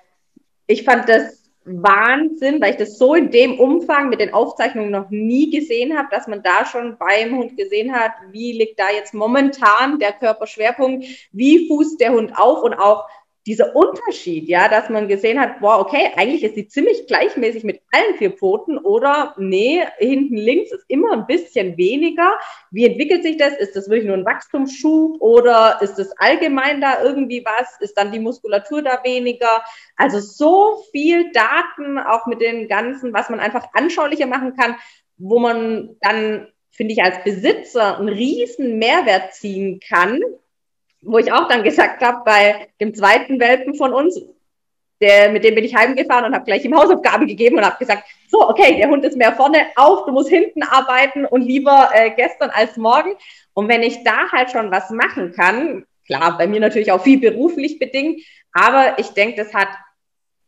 ich 0.66 0.84
fand 0.84 1.08
das 1.08 1.38
Wahnsinn, 1.64 2.60
weil 2.60 2.72
ich 2.72 2.78
das 2.78 2.98
so 2.98 3.14
in 3.14 3.30
dem 3.30 3.58
Umfang 3.58 4.08
mit 4.08 4.20
den 4.20 4.32
Aufzeichnungen 4.32 4.90
noch 4.90 5.10
nie 5.10 5.50
gesehen 5.50 5.98
habe, 5.98 6.08
dass 6.10 6.26
man 6.28 6.42
da 6.42 6.64
schon 6.64 6.96
beim 6.98 7.36
Hund 7.36 7.56
gesehen 7.56 7.92
hat, 7.92 8.12
wie 8.30 8.52
liegt 8.52 8.78
da 8.78 8.90
jetzt 8.90 9.12
momentan 9.12 9.98
der 9.98 10.12
Körperschwerpunkt, 10.12 11.04
wie 11.32 11.68
fußt 11.68 12.00
der 12.00 12.12
Hund 12.12 12.32
auf 12.36 12.62
und 12.62 12.74
auch 12.74 13.06
dieser 13.48 13.74
Unterschied, 13.74 14.46
ja, 14.46 14.68
dass 14.68 14.90
man 14.90 15.08
gesehen 15.08 15.40
hat, 15.40 15.60
boah, 15.60 15.78
okay, 15.78 16.12
eigentlich 16.16 16.44
ist 16.44 16.54
sie 16.54 16.68
ziemlich 16.68 17.06
gleichmäßig 17.06 17.64
mit 17.64 17.80
allen 17.92 18.14
vier 18.18 18.32
Pfoten 18.32 18.76
oder 18.76 19.34
nee, 19.38 19.82
hinten 19.96 20.36
links 20.36 20.70
ist 20.70 20.84
immer 20.86 21.12
ein 21.12 21.26
bisschen 21.26 21.78
weniger. 21.78 22.38
Wie 22.70 22.84
entwickelt 22.84 23.22
sich 23.22 23.38
das? 23.38 23.54
Ist 23.54 23.74
das 23.74 23.88
wirklich 23.88 24.06
nur 24.06 24.18
ein 24.18 24.26
Wachstumsschub 24.26 25.22
oder 25.22 25.78
ist 25.80 25.98
es 25.98 26.12
allgemein 26.18 26.82
da 26.82 27.02
irgendwie 27.02 27.42
was? 27.42 27.80
Ist 27.80 27.96
dann 27.96 28.12
die 28.12 28.20
Muskulatur 28.20 28.82
da 28.82 29.00
weniger? 29.02 29.64
Also 29.96 30.20
so 30.20 30.84
viel 30.92 31.32
Daten 31.32 31.98
auch 31.98 32.26
mit 32.26 32.42
den 32.42 32.68
ganzen, 32.68 33.14
was 33.14 33.30
man 33.30 33.40
einfach 33.40 33.64
anschaulicher 33.72 34.26
machen 34.26 34.56
kann, 34.56 34.76
wo 35.16 35.38
man 35.38 35.96
dann, 36.02 36.48
finde 36.70 36.92
ich, 36.92 37.02
als 37.02 37.24
Besitzer 37.24 37.96
einen 37.96 38.10
riesen 38.10 38.78
Mehrwert 38.78 39.32
ziehen 39.32 39.80
kann, 39.80 40.20
wo 41.00 41.18
ich 41.18 41.32
auch 41.32 41.48
dann 41.48 41.62
gesagt 41.62 42.02
habe, 42.02 42.22
bei 42.24 42.68
dem 42.80 42.94
zweiten 42.94 43.38
Welpen 43.40 43.74
von 43.74 43.92
uns, 43.92 44.20
der, 45.00 45.30
mit 45.30 45.44
dem 45.44 45.54
bin 45.54 45.64
ich 45.64 45.76
heimgefahren 45.76 46.24
und 46.24 46.34
habe 46.34 46.44
gleich 46.44 46.64
ihm 46.64 46.76
Hausaufgabe 46.76 47.26
gegeben 47.26 47.58
und 47.58 47.64
habe 47.64 47.78
gesagt, 47.78 48.04
so, 48.28 48.48
okay, 48.48 48.76
der 48.76 48.88
Hund 48.88 49.04
ist 49.04 49.16
mehr 49.16 49.32
vorne, 49.32 49.66
auf, 49.76 50.04
du 50.06 50.12
musst 50.12 50.28
hinten 50.28 50.62
arbeiten 50.62 51.24
und 51.24 51.42
lieber 51.42 51.90
äh, 51.92 52.10
gestern 52.10 52.50
als 52.50 52.76
morgen. 52.76 53.12
Und 53.54 53.68
wenn 53.68 53.82
ich 53.82 54.02
da 54.02 54.30
halt 54.32 54.50
schon 54.50 54.70
was 54.70 54.90
machen 54.90 55.32
kann, 55.32 55.84
klar, 56.06 56.36
bei 56.36 56.46
mir 56.46 56.60
natürlich 56.60 56.90
auch 56.90 57.02
viel 57.02 57.20
beruflich 57.20 57.78
bedingt, 57.78 58.22
aber 58.52 58.98
ich 58.98 59.10
denke, 59.10 59.36
das 59.36 59.54
hat 59.54 59.68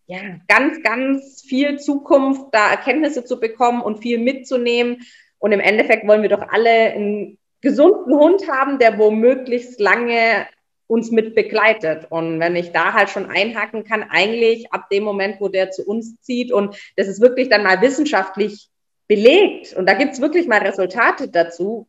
ja 0.07 0.19
ganz, 0.49 0.83
ganz 0.83 1.43
viel 1.47 1.79
Zukunft, 1.79 2.47
da 2.53 2.71
Erkenntnisse 2.71 3.25
zu 3.25 3.39
bekommen 3.39 3.81
und 3.81 4.03
viel 4.03 4.19
mitzunehmen. 4.19 5.03
Und 5.39 5.53
im 5.53 5.61
Endeffekt 5.61 6.07
wollen 6.07 6.23
wir 6.23 6.29
doch 6.29 6.49
alle 6.49 6.93
ein 6.93 7.39
gesunden 7.61 8.15
Hund 8.15 8.49
haben, 8.49 8.79
der 8.79 8.99
womöglich 8.99 9.79
lange 9.79 10.47
uns 10.87 11.11
mit 11.11 11.35
begleitet. 11.35 12.07
Und 12.11 12.41
wenn 12.41 12.57
ich 12.57 12.73
da 12.73 12.93
halt 12.93 13.11
schon 13.11 13.27
einhaken 13.27 13.85
kann, 13.85 14.03
eigentlich 14.03 14.73
ab 14.73 14.89
dem 14.91 15.05
Moment, 15.05 15.41
wo 15.41 15.49
der 15.49 15.71
zu 15.71 15.85
uns 15.85 16.21
zieht 16.21 16.53
und 16.53 16.77
das 16.97 17.07
ist 17.07 17.21
wirklich 17.21 17.49
dann 17.49 17.63
mal 17.63 17.81
wissenschaftlich 17.81 18.69
belegt 19.07 19.73
und 19.75 19.87
da 19.87 19.95
gibt's 19.95 20.21
wirklich 20.21 20.47
mal 20.47 20.59
Resultate 20.59 21.29
dazu. 21.29 21.89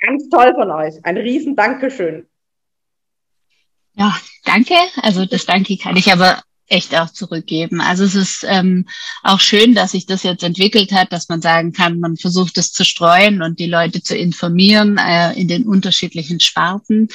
Ganz 0.00 0.28
toll 0.28 0.54
von 0.54 0.70
euch. 0.70 0.94
Ein 1.02 1.16
riesen 1.16 1.56
Dankeschön. 1.56 2.26
Ja, 3.94 4.16
danke. 4.44 4.74
Also 5.02 5.26
das 5.26 5.44
Danke 5.44 5.76
kann 5.76 5.96
ich 5.96 6.12
aber 6.12 6.40
echt 6.68 6.94
auch 6.94 7.10
zurückgeben. 7.10 7.80
Also 7.80 8.04
es 8.04 8.14
ist 8.14 8.44
ähm, 8.46 8.86
auch 9.22 9.40
schön, 9.40 9.74
dass 9.74 9.92
sich 9.92 10.06
das 10.06 10.22
jetzt 10.22 10.42
entwickelt 10.42 10.92
hat, 10.92 11.12
dass 11.12 11.28
man 11.28 11.40
sagen 11.40 11.72
kann, 11.72 12.00
man 12.00 12.16
versucht 12.16 12.58
es 12.58 12.72
zu 12.72 12.84
streuen 12.84 13.42
und 13.42 13.58
die 13.58 13.66
Leute 13.66 14.02
zu 14.02 14.16
informieren 14.16 14.98
äh, 14.98 15.32
in 15.32 15.48
den 15.48 15.66
unterschiedlichen 15.66 16.40
Sparten. 16.40 17.08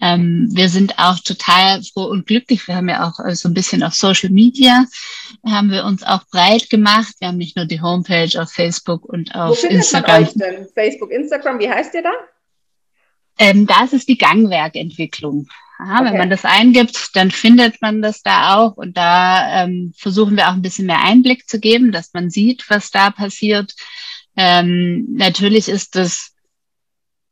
Ähm, 0.00 0.48
wir 0.52 0.68
sind 0.68 0.98
auch 0.98 1.18
total 1.20 1.82
froh 1.82 2.04
und 2.04 2.26
glücklich. 2.26 2.66
Wir 2.68 2.76
haben 2.76 2.88
ja 2.88 3.08
auch 3.08 3.24
äh, 3.24 3.34
so 3.34 3.48
ein 3.48 3.54
bisschen 3.54 3.82
auf 3.82 3.94
Social 3.94 4.30
Media 4.30 4.84
haben 5.46 5.70
wir 5.70 5.84
uns 5.84 6.02
auch 6.02 6.24
breit 6.30 6.70
gemacht. 6.70 7.14
Wir 7.18 7.28
haben 7.28 7.38
nicht 7.38 7.56
nur 7.56 7.66
die 7.66 7.80
Homepage 7.80 8.30
auf 8.40 8.52
Facebook 8.52 9.04
und 9.04 9.34
auf 9.34 9.62
Wo 9.62 9.66
Instagram. 9.68 10.22
Man 10.22 10.24
euch 10.24 10.34
denn? 10.34 10.66
Facebook, 10.74 11.10
Instagram, 11.10 11.58
wie 11.58 11.70
heißt 11.70 11.94
ihr 11.94 12.02
da? 12.02 12.12
Ähm, 13.38 13.66
das 13.66 13.92
ist 13.92 14.08
die 14.08 14.18
Gangwerkentwicklung. 14.18 15.48
Aha, 15.80 16.00
okay. 16.00 16.10
Wenn 16.10 16.18
man 16.18 16.30
das 16.30 16.44
eingibt, 16.44 17.10
dann 17.14 17.30
findet 17.30 17.80
man 17.80 18.02
das 18.02 18.22
da 18.22 18.56
auch 18.56 18.76
und 18.76 18.96
da 18.96 19.64
ähm, 19.64 19.94
versuchen 19.96 20.36
wir 20.36 20.48
auch 20.48 20.52
ein 20.52 20.62
bisschen 20.62 20.86
mehr 20.86 21.02
Einblick 21.02 21.48
zu 21.48 21.58
geben, 21.58 21.90
dass 21.90 22.12
man 22.12 22.28
sieht, 22.28 22.68
was 22.68 22.90
da 22.90 23.10
passiert. 23.10 23.74
Ähm, 24.36 25.06
natürlich 25.14 25.68
ist 25.68 25.96
das 25.96 26.32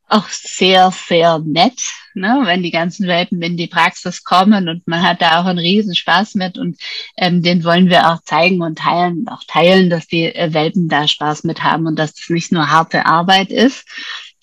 auch 0.07 0.27
sehr, 0.29 0.91
sehr 0.91 1.37
nett, 1.45 1.79
ne, 2.15 2.41
wenn 2.45 2.63
die 2.63 2.71
ganzen 2.71 3.07
Welpen 3.07 3.39
in 3.43 3.55
die 3.55 3.67
Praxis 3.67 4.23
kommen 4.23 4.67
und 4.67 4.87
man 4.87 5.03
hat 5.03 5.21
da 5.21 5.39
auch 5.39 5.45
einen 5.45 5.59
riesen 5.59 5.93
Spaß 5.93 6.33
mit 6.33 6.57
und 6.57 6.79
ähm, 7.17 7.43
den 7.43 7.63
wollen 7.63 7.89
wir 7.89 8.09
auch 8.09 8.23
zeigen 8.23 8.63
und 8.63 8.79
teilen, 8.79 9.27
auch 9.27 9.43
teilen, 9.47 9.91
dass 9.91 10.07
die 10.07 10.25
äh, 10.25 10.51
Welpen 10.53 10.89
da 10.89 11.07
Spaß 11.07 11.43
mit 11.43 11.63
haben 11.63 11.85
und 11.85 11.97
dass 11.99 12.15
das 12.15 12.29
nicht 12.29 12.51
nur 12.51 12.71
harte 12.71 13.05
Arbeit 13.05 13.51
ist. 13.51 13.85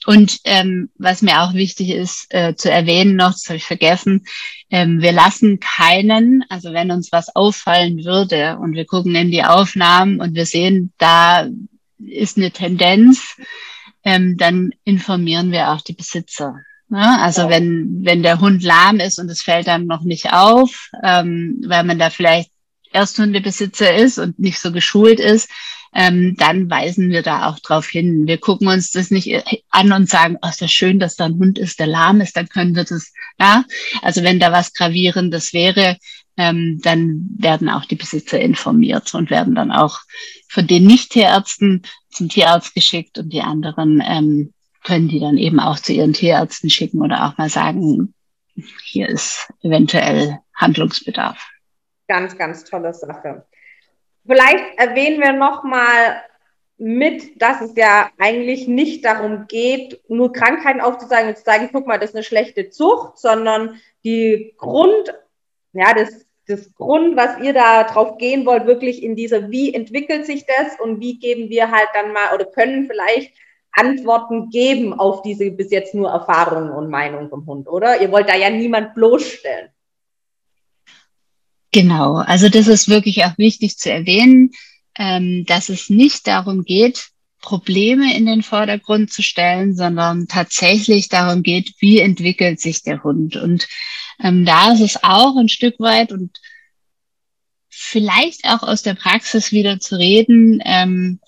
Und 0.07 0.38
ähm, 0.44 0.88
was 0.96 1.20
mir 1.20 1.42
auch 1.42 1.54
wichtig 1.54 1.90
ist 1.90 2.26
äh, 2.30 2.54
zu 2.54 2.70
erwähnen 2.70 3.16
noch, 3.16 3.32
das 3.32 3.46
habe 3.48 3.57
ich 3.57 3.64
vergessen, 3.64 4.24
ähm, 4.70 5.02
wir 5.02 5.11
lassen 5.12 5.59
keinen, 5.59 6.44
also 6.48 6.72
wenn 6.72 6.92
uns 6.92 7.11
was 7.11 7.34
auffallen 7.34 8.04
würde 8.04 8.57
und 8.59 8.74
wir 8.74 8.86
gucken 8.86 9.16
in 9.16 9.32
die 9.32 9.44
Aufnahmen 9.44 10.20
und 10.20 10.34
wir 10.34 10.46
sehen, 10.46 10.92
da 10.98 11.48
ist 11.98 12.36
eine 12.36 12.52
Tendenz, 12.52 13.36
ähm, 14.04 14.36
dann 14.36 14.70
informieren 14.84 15.50
wir 15.50 15.72
auch 15.72 15.80
die 15.80 15.94
Besitzer. 15.94 16.54
Ja, 16.88 17.18
also 17.20 17.42
ja. 17.42 17.50
wenn, 17.50 18.04
wenn 18.04 18.22
der 18.22 18.40
Hund 18.40 18.62
lahm 18.62 19.00
ist 19.00 19.18
und 19.18 19.28
es 19.28 19.42
fällt 19.42 19.66
dann 19.66 19.86
noch 19.86 20.02
nicht 20.02 20.32
auf, 20.32 20.90
ähm, 21.02 21.61
weil 21.66 21.82
man 21.82 21.98
da 21.98 22.11
vielleicht 22.11 22.52
Ersthundebesitzer 22.92 23.94
ist 23.96 24.18
und 24.18 24.38
nicht 24.38 24.61
so 24.61 24.70
geschult 24.70 25.18
ist, 25.18 25.50
ähm, 25.95 26.37
dann 26.39 26.70
weisen 26.70 27.11
wir 27.11 27.22
da 27.22 27.49
auch 27.49 27.59
drauf 27.59 27.87
hin. 27.87 28.26
Wir 28.26 28.39
gucken 28.39 28.68
uns 28.68 28.91
das 28.91 29.11
nicht 29.11 29.45
an 29.70 29.93
und 29.93 30.09
sagen, 30.09 30.39
oh, 30.43 30.49
ist 30.49 30.62
das 30.62 30.72
schön, 30.72 30.99
dass 30.99 31.16
da 31.16 31.26
ein 31.26 31.39
Hund 31.39 31.59
ist, 31.59 31.78
der 31.78 31.87
lahm 31.87 32.20
ist, 32.20 32.37
dann 32.37 32.49
können 32.49 32.74
wir 32.74 32.84
das, 32.84 33.12
ja. 33.39 33.64
Also 34.03 34.22
wenn 34.22 34.41
da 34.41 34.53
was 34.53 34.72
Gravierendes 34.72 35.53
wäre, 35.53 35.97
ähm, 36.37 36.80
dann 36.82 37.28
werden 37.39 37.70
auch 37.70 37.84
die 37.84 37.97
Besitzer 37.97 38.39
informiert 38.41 39.14
und 39.14 39.30
werden 39.30 39.55
dann 39.55 39.72
auch 39.72 40.01
von 40.49 40.66
den 40.66 40.87
Nicht-Tierärzten 40.87 41.82
zum 42.11 42.28
Tierarzt 42.28 42.74
geschickt 42.74 43.18
und 43.18 43.32
die 43.32 43.41
anderen 43.41 44.03
ähm, 44.07 44.53
können 44.84 45.09
die 45.09 45.18
dann 45.18 45.37
eben 45.37 45.59
auch 45.61 45.78
zu 45.78 45.93
ihren 45.93 46.12
Tierärzten 46.12 46.70
schicken 46.70 47.03
oder 47.03 47.26
auch 47.26 47.39
mal 47.39 47.49
sagen, 47.49 48.14
hier 48.84 49.09
ist 49.09 49.53
eventuell 49.62 50.39
Handlungsbedarf. 50.55 51.45
Ganz, 52.09 52.39
ganz 52.39 52.64
tolle 52.64 52.95
Sache. 52.95 53.45
Vielleicht 54.27 54.79
erwähnen 54.79 55.20
wir 55.20 55.33
nochmal 55.33 56.22
mit, 56.79 57.41
dass 57.41 57.61
es 57.61 57.74
ja 57.77 58.11
eigentlich 58.18 58.68
nicht 58.68 59.05
darum 59.05 59.47
geht, 59.49 60.01
nur 60.09 60.33
Krankheiten 60.33 60.81
aufzuzeigen 60.81 61.31
und 61.31 61.39
zu 61.39 61.45
sagen, 61.45 61.70
guck 61.72 61.87
mal, 61.87 61.99
das 61.99 62.11
ist 62.11 62.16
eine 62.16 62.24
schlechte 62.24 62.68
Zucht, 62.70 63.18
sondern 63.18 63.81
die 64.05 64.55
Grund, 64.59 65.14
ja, 65.72 65.95
das, 65.95 66.27
das 66.47 66.74
Grund, 66.74 67.16
was 67.16 67.39
ihr 67.41 67.55
da 67.55 67.85
drauf 67.85 68.18
gehen 68.18 68.45
wollt, 68.45 68.66
wirklich 68.66 69.03
in 69.03 69.16
dieser, 69.16 69.51
wie 69.51 69.72
entwickelt 69.72 70.27
sich 70.27 70.45
das 70.47 70.79
und 70.81 71.01
wie 71.01 71.18
geben 71.18 71.49
wir 71.49 71.70
halt 71.70 71.89
dann 71.95 72.12
mal 72.12 72.35
oder 72.35 72.45
können 72.45 72.87
vielleicht 72.87 73.33
Antworten 73.72 74.51
geben 74.51 74.95
auf 74.95 75.22
diese 75.22 75.51
bis 75.51 75.70
jetzt 75.70 75.95
nur 75.95 76.11
Erfahrungen 76.11 76.70
und 76.70 76.91
Meinungen 76.91 77.29
vom 77.29 77.47
Hund, 77.47 77.68
oder? 77.68 78.01
Ihr 78.01 78.11
wollt 78.11 78.29
da 78.29 78.35
ja 78.35 78.51
niemand 78.51 78.95
bloßstellen. 78.95 79.68
Genau, 81.77 82.14
also 82.14 82.49
das 82.49 82.68
ist 82.68 82.89
wirklich 82.89 83.27
auch 83.27 83.37
wichtig 83.37 83.77
zu 83.77 83.93
erwähnen, 83.93 84.53
ähm, 84.97 85.45
dass 85.45 85.68
es 85.68 85.91
nicht 85.91 86.27
darum 86.27 86.64
geht, 86.64 87.09
Probleme 87.43 88.16
in 88.16 88.24
den 88.24 88.43
Vordergrund 88.43 89.12
zu 89.12 89.22
stellen, 89.22 89.77
sondern 89.77 90.27
tatsächlich 90.27 91.11
darum 91.11 91.43
geht, 91.43 91.74
wie 91.81 91.99
entwickelt 91.99 92.61
sich 92.61 92.83
der 92.83 93.05
Hund. 93.05 93.37
Und 93.37 93.68
ähm, 94.24 94.47
da 94.47 94.72
ist 94.72 94.81
es 94.81 95.05
auch 95.05 95.37
ein 95.37 95.51
Stück 95.51 95.79
weit 95.79 96.12
und 96.12 96.39
vielleicht 97.68 98.47
auch 98.47 98.62
aus 98.62 98.81
der 98.81 98.95
Praxis 98.95 99.53
wieder 99.53 99.79
zu 99.79 99.99
reden, 99.99 100.62
ähm, 100.64 101.20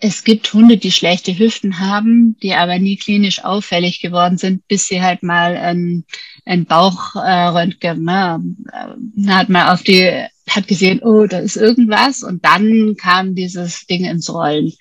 es 0.00 0.24
gibt 0.24 0.52
Hunde, 0.54 0.78
die 0.78 0.92
schlechte 0.92 1.38
Hüften 1.38 1.78
haben, 1.78 2.36
die 2.42 2.54
aber 2.54 2.78
nie 2.78 2.96
klinisch 2.96 3.44
auffällig 3.44 4.00
geworden 4.00 4.38
sind, 4.38 4.66
bis 4.66 4.88
sie 4.88 5.02
halt 5.02 5.22
mal 5.22 5.56
ein, 5.56 6.04
ein 6.46 6.64
Bauchröntgen, 6.64 8.02
ne, 8.04 8.42
hat 9.28 9.50
man 9.50 9.68
auf 9.68 9.82
die, 9.82 10.10
hat 10.48 10.66
gesehen, 10.66 11.00
oh, 11.02 11.26
da 11.26 11.38
ist 11.38 11.56
irgendwas 11.56 12.22
und 12.22 12.44
dann 12.44 12.96
kam 12.96 13.34
dieses 13.34 13.86
Ding 13.86 14.04
ins 14.04 14.32
Rollen. 14.32 14.72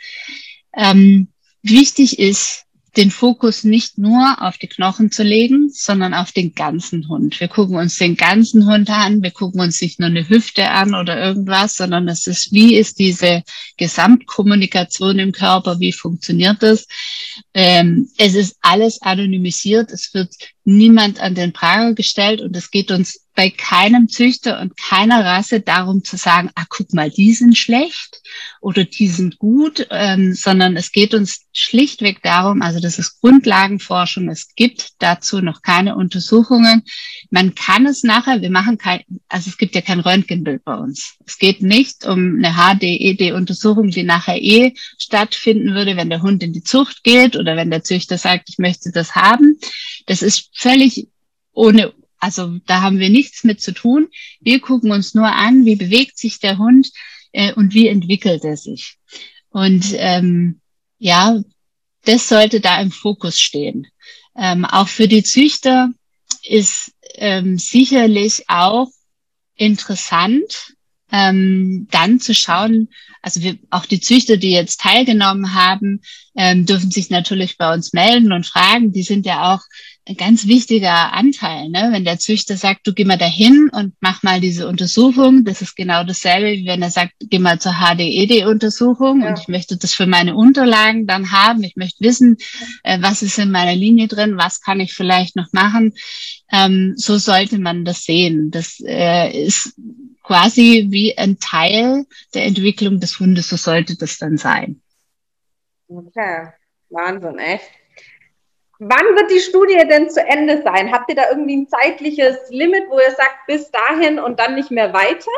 Ähm, 0.75 1.27
wichtig 1.63 2.17
ist, 2.17 2.65
den 2.97 3.11
Fokus 3.11 3.63
nicht 3.63 3.97
nur 3.97 4.41
auf 4.41 4.57
die 4.57 4.67
Knochen 4.67 5.11
zu 5.11 5.23
legen, 5.23 5.69
sondern 5.69 6.13
auf 6.13 6.31
den 6.31 6.53
ganzen 6.55 7.07
Hund. 7.07 7.39
Wir 7.39 7.47
gucken 7.47 7.75
uns 7.75 7.97
den 7.97 8.15
ganzen 8.15 8.65
Hund 8.65 8.89
an. 8.89 9.21
Wir 9.21 9.31
gucken 9.31 9.61
uns 9.61 9.81
nicht 9.81 9.99
nur 9.99 10.09
eine 10.09 10.27
Hüfte 10.27 10.69
an 10.69 10.95
oder 10.95 11.19
irgendwas, 11.21 11.75
sondern 11.75 12.07
es 12.07 12.25
ist, 12.27 12.51
wie 12.51 12.75
ist 12.75 12.99
diese 12.99 13.43
Gesamtkommunikation 13.77 15.19
im 15.19 15.31
Körper? 15.31 15.79
Wie 15.79 15.91
funktioniert 15.91 16.63
das? 16.63 16.87
Ähm, 17.53 18.09
es 18.17 18.35
ist 18.35 18.57
alles 18.61 19.01
anonymisiert. 19.01 19.91
Es 19.91 20.13
wird 20.13 20.33
niemand 20.69 21.19
an 21.19 21.35
den 21.35 21.53
Prager 21.53 21.93
gestellt 21.93 22.41
und 22.41 22.55
es 22.55 22.71
geht 22.71 22.91
uns 22.91 23.25
bei 23.39 23.49
keinem 23.49 24.09
Züchter 24.09 24.59
und 24.59 24.75
keiner 24.75 25.23
Rasse 25.23 25.61
darum 25.61 26.03
zu 26.03 26.17
sagen, 26.17 26.49
ah, 26.55 26.65
guck 26.67 26.93
mal, 26.93 27.09
die 27.09 27.33
sind 27.33 27.57
schlecht 27.57 28.21
oder 28.59 28.83
die 28.83 29.07
sind 29.07 29.39
gut, 29.39 29.87
ähm, 29.91 30.33
sondern 30.33 30.75
es 30.75 30.91
geht 30.91 31.13
uns 31.13 31.45
schlichtweg 31.53 32.21
darum, 32.21 32.61
also 32.61 32.81
das 32.81 32.99
ist 32.99 33.21
Grundlagenforschung, 33.21 34.27
es 34.27 34.53
gibt 34.55 34.89
dazu 34.99 35.39
noch 35.39 35.61
keine 35.61 35.95
Untersuchungen. 35.95 36.83
Man 37.29 37.55
kann 37.55 37.85
es 37.85 38.03
nachher, 38.03 38.41
wir 38.41 38.49
machen 38.49 38.77
kein, 38.77 39.03
also 39.29 39.49
es 39.49 39.57
gibt 39.57 39.73
ja 39.73 39.79
kein 39.79 40.01
Röntgenbild 40.01 40.65
bei 40.65 40.75
uns. 40.75 41.15
Es 41.25 41.37
geht 41.37 41.61
nicht 41.61 42.05
um 42.05 42.43
eine 42.43 42.55
HDED-Untersuchung, 42.55 43.89
die 43.89 44.03
nachher 44.03 44.41
eh 44.41 44.73
stattfinden 44.97 45.73
würde, 45.75 45.95
wenn 45.95 46.09
der 46.09 46.21
Hund 46.21 46.43
in 46.43 46.51
die 46.51 46.63
Zucht 46.63 47.05
geht 47.05 47.37
oder 47.37 47.55
wenn 47.55 47.71
der 47.71 47.85
Züchter 47.85 48.17
sagt, 48.17 48.49
ich 48.49 48.57
möchte 48.57 48.91
das 48.91 49.15
haben. 49.15 49.57
Das 50.07 50.21
ist 50.21 50.49
völlig 50.59 51.07
ohne 51.53 51.93
also 52.19 52.59
da 52.65 52.81
haben 52.81 52.99
wir 52.99 53.09
nichts 53.09 53.43
mit 53.43 53.61
zu 53.61 53.71
tun. 53.71 54.09
Wir 54.41 54.59
gucken 54.59 54.91
uns 54.91 55.13
nur 55.13 55.27
an, 55.27 55.65
wie 55.65 55.75
bewegt 55.75 56.17
sich 56.17 56.39
der 56.39 56.57
Hund 56.57 56.91
äh, 57.31 57.53
und 57.53 57.73
wie 57.73 57.87
entwickelt 57.87 58.43
er 58.43 58.57
sich. 58.57 58.97
Und 59.49 59.85
ähm, 59.93 60.59
ja, 60.97 61.41
das 62.03 62.27
sollte 62.27 62.59
da 62.59 62.81
im 62.81 62.91
Fokus 62.91 63.39
stehen. 63.39 63.87
Ähm, 64.35 64.65
auch 64.65 64.89
für 64.89 65.07
die 65.07 65.23
Züchter 65.23 65.89
ist 66.43 66.91
ähm, 67.15 67.57
sicherlich 67.57 68.43
auch 68.49 68.89
interessant, 69.55 70.73
ähm, 71.11 71.87
dann 71.91 72.19
zu 72.19 72.33
schauen, 72.33 72.89
also 73.21 73.41
wir, 73.41 73.57
auch 73.69 73.85
die 73.85 73.99
Züchter, 73.99 74.37
die 74.37 74.51
jetzt 74.51 74.81
teilgenommen 74.81 75.53
haben, 75.53 76.01
ähm, 76.35 76.65
dürfen 76.65 76.91
sich 76.91 77.09
natürlich 77.09 77.57
bei 77.57 77.73
uns 77.73 77.93
melden 77.93 78.31
und 78.31 78.45
fragen. 78.45 78.93
Die 78.93 79.03
sind 79.03 79.25
ja 79.25 79.53
auch 79.53 79.61
ein 80.09 80.15
ganz 80.15 80.47
wichtiger 80.47 81.13
Anteil. 81.13 81.69
Ne? 81.69 81.89
Wenn 81.91 82.03
der 82.03 82.17
Züchter 82.17 82.57
sagt, 82.57 82.87
du 82.87 82.93
geh 82.93 83.05
mal 83.05 83.17
dahin 83.17 83.69
und 83.71 83.93
mach 83.99 84.23
mal 84.23 84.39
diese 84.39 84.67
Untersuchung, 84.67 85.43
das 85.45 85.61
ist 85.61 85.75
genau 85.75 86.03
dasselbe, 86.03 86.51
wie 86.53 86.65
wenn 86.65 86.81
er 86.81 86.89
sagt, 86.89 87.13
geh 87.19 87.39
mal 87.39 87.59
zur 87.59 87.73
HDED-Untersuchung 87.73 89.21
ja. 89.21 89.29
und 89.29 89.39
ich 89.39 89.47
möchte 89.47 89.77
das 89.77 89.93
für 89.93 90.07
meine 90.07 90.35
Unterlagen 90.35 91.05
dann 91.05 91.31
haben. 91.31 91.63
Ich 91.63 91.75
möchte 91.75 92.03
wissen, 92.03 92.37
äh, 92.83 92.99
was 93.01 93.21
ist 93.21 93.37
in 93.37 93.51
meiner 93.51 93.75
Linie 93.75 94.07
drin, 94.07 94.37
was 94.37 94.61
kann 94.61 94.79
ich 94.79 94.93
vielleicht 94.93 95.35
noch 95.35 95.51
machen. 95.51 95.93
Ähm, 96.51 96.93
so 96.95 97.17
sollte 97.17 97.59
man 97.59 97.85
das 97.85 98.03
sehen. 98.03 98.51
Das 98.51 98.81
äh, 98.85 99.45
ist 99.45 99.73
quasi 100.23 100.87
wie 100.89 101.17
ein 101.17 101.39
Teil 101.39 102.05
der 102.33 102.45
Entwicklung 102.45 102.99
des 102.99 103.19
Hundes, 103.19 103.49
so 103.49 103.55
sollte 103.55 103.97
das 103.97 104.17
dann 104.17 104.37
sein. 104.37 104.81
Okay, 105.87 106.49
Wahnsinn, 106.89 107.39
echt. 107.39 107.69
Wann 108.77 109.15
wird 109.15 109.31
die 109.31 109.39
Studie 109.39 109.75
denn 109.89 110.09
zu 110.09 110.25
Ende 110.25 110.61
sein? 110.61 110.91
Habt 110.91 111.09
ihr 111.09 111.15
da 111.15 111.29
irgendwie 111.31 111.57
ein 111.57 111.67
zeitliches 111.67 112.37
Limit, 112.49 112.83
wo 112.89 112.99
ihr 112.99 113.11
sagt, 113.11 113.47
bis 113.47 113.69
dahin 113.71 114.19
und 114.19 114.39
dann 114.39 114.55
nicht 114.55 114.71
mehr 114.71 114.93
weiter? 114.93 115.31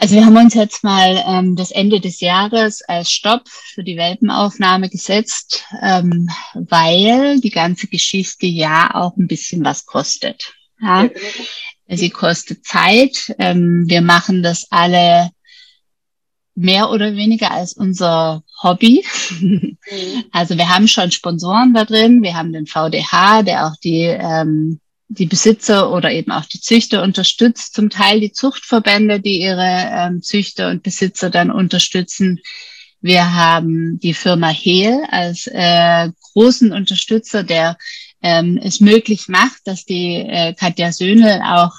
Also 0.00 0.14
wir 0.14 0.24
haben 0.24 0.36
uns 0.36 0.54
jetzt 0.54 0.84
mal 0.84 1.24
ähm, 1.26 1.56
das 1.56 1.72
Ende 1.72 2.00
des 2.00 2.20
Jahres 2.20 2.82
als 2.82 3.10
Stopp 3.10 3.48
für 3.48 3.82
die 3.82 3.96
Welpenaufnahme 3.96 4.88
gesetzt, 4.88 5.64
ähm, 5.82 6.30
weil 6.54 7.40
die 7.40 7.50
ganze 7.50 7.88
Geschichte 7.88 8.46
ja 8.46 8.94
auch 8.94 9.16
ein 9.16 9.26
bisschen 9.26 9.64
was 9.64 9.86
kostet. 9.86 10.54
Ja? 10.80 11.08
Sie 11.88 12.10
kostet 12.10 12.64
Zeit. 12.64 13.34
Ähm, 13.40 13.86
wir 13.88 14.00
machen 14.00 14.44
das 14.44 14.68
alle 14.70 15.30
mehr 16.54 16.90
oder 16.90 17.16
weniger 17.16 17.50
als 17.50 17.72
unser 17.72 18.44
Hobby. 18.62 19.04
Mhm. 19.40 19.78
Also 20.32 20.58
wir 20.58 20.68
haben 20.68 20.86
schon 20.86 21.10
Sponsoren 21.10 21.72
da 21.72 21.86
drin. 21.86 22.22
Wir 22.22 22.34
haben 22.34 22.52
den 22.52 22.66
VDH, 22.66 23.42
der 23.42 23.66
auch 23.66 23.76
die, 23.82 24.02
ähm, 24.02 24.80
die 25.08 25.26
Besitzer 25.26 25.90
oder 25.90 26.12
eben 26.12 26.32
auch 26.32 26.44
die 26.44 26.60
Züchter 26.60 27.02
unterstützt. 27.02 27.74
Zum 27.74 27.90
Teil 27.90 28.20
die 28.20 28.32
Zuchtverbände, 28.32 29.20
die 29.20 29.40
ihre 29.40 29.90
ähm, 29.90 30.22
Züchter 30.22 30.68
und 30.70 30.82
Besitzer 30.82 31.30
dann 31.30 31.50
unterstützen. 31.50 32.40
Wir 33.00 33.34
haben 33.34 33.98
die 34.00 34.14
Firma 34.14 34.48
Hehl 34.48 35.02
als 35.10 35.46
äh, 35.46 36.10
großen 36.32 36.72
Unterstützer, 36.72 37.42
der 37.42 37.78
ähm, 38.22 38.58
es 38.62 38.80
möglich 38.80 39.28
macht, 39.28 39.60
dass 39.64 39.84
die 39.84 40.16
äh, 40.16 40.52
Katja 40.54 40.92
Söhne 40.92 41.42
auch 41.54 41.72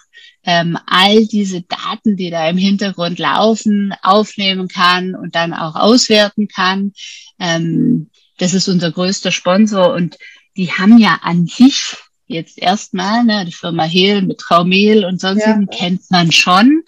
ähm, 0.43 0.77
all 0.87 1.27
diese 1.27 1.61
Daten, 1.61 2.15
die 2.15 2.29
da 2.29 2.49
im 2.49 2.57
Hintergrund 2.57 3.19
laufen, 3.19 3.93
aufnehmen 4.01 4.67
kann 4.67 5.13
und 5.13 5.35
dann 5.35 5.53
auch 5.53 5.75
auswerten 5.75 6.47
kann. 6.47 6.93
Ähm, 7.37 8.09
das 8.37 8.53
ist 8.53 8.69
unser 8.69 8.91
größter 8.91 9.31
Sponsor 9.31 9.93
und 9.93 10.17
die 10.55 10.71
haben 10.71 10.97
ja 10.97 11.19
an 11.21 11.45
sich 11.45 11.95
jetzt 12.29 12.57
erstmal, 12.57 13.25
ne, 13.25 13.43
die 13.45 13.51
Firma 13.51 13.83
Hehl 13.83 14.21
mit 14.21 14.37
Traumel 14.37 15.03
und 15.03 15.19
sonstigen 15.19 15.67
ja. 15.69 15.77
kennt 15.77 16.09
man 16.09 16.31
schon, 16.31 16.83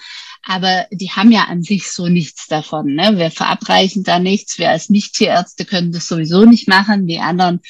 aber 0.46 0.86
die 0.92 1.12
haben 1.12 1.32
ja 1.32 1.46
an 1.46 1.64
sich 1.64 1.92
so 1.92 2.08
nichts 2.08 2.48
davon. 2.48 2.94
Ne? 2.94 3.18
Wir 3.18 3.32
verabreichen 3.32 4.04
da 4.04 4.20
nichts. 4.20 4.58
Wir 4.58 4.70
als 4.70 4.90
Nicht-Tierärzte 4.90 5.66
können 5.66 5.92
das 5.92 6.08
sowieso 6.08 6.46
nicht 6.46 6.68
machen. 6.68 7.08
Die 7.08 7.20
anderen 7.20 7.62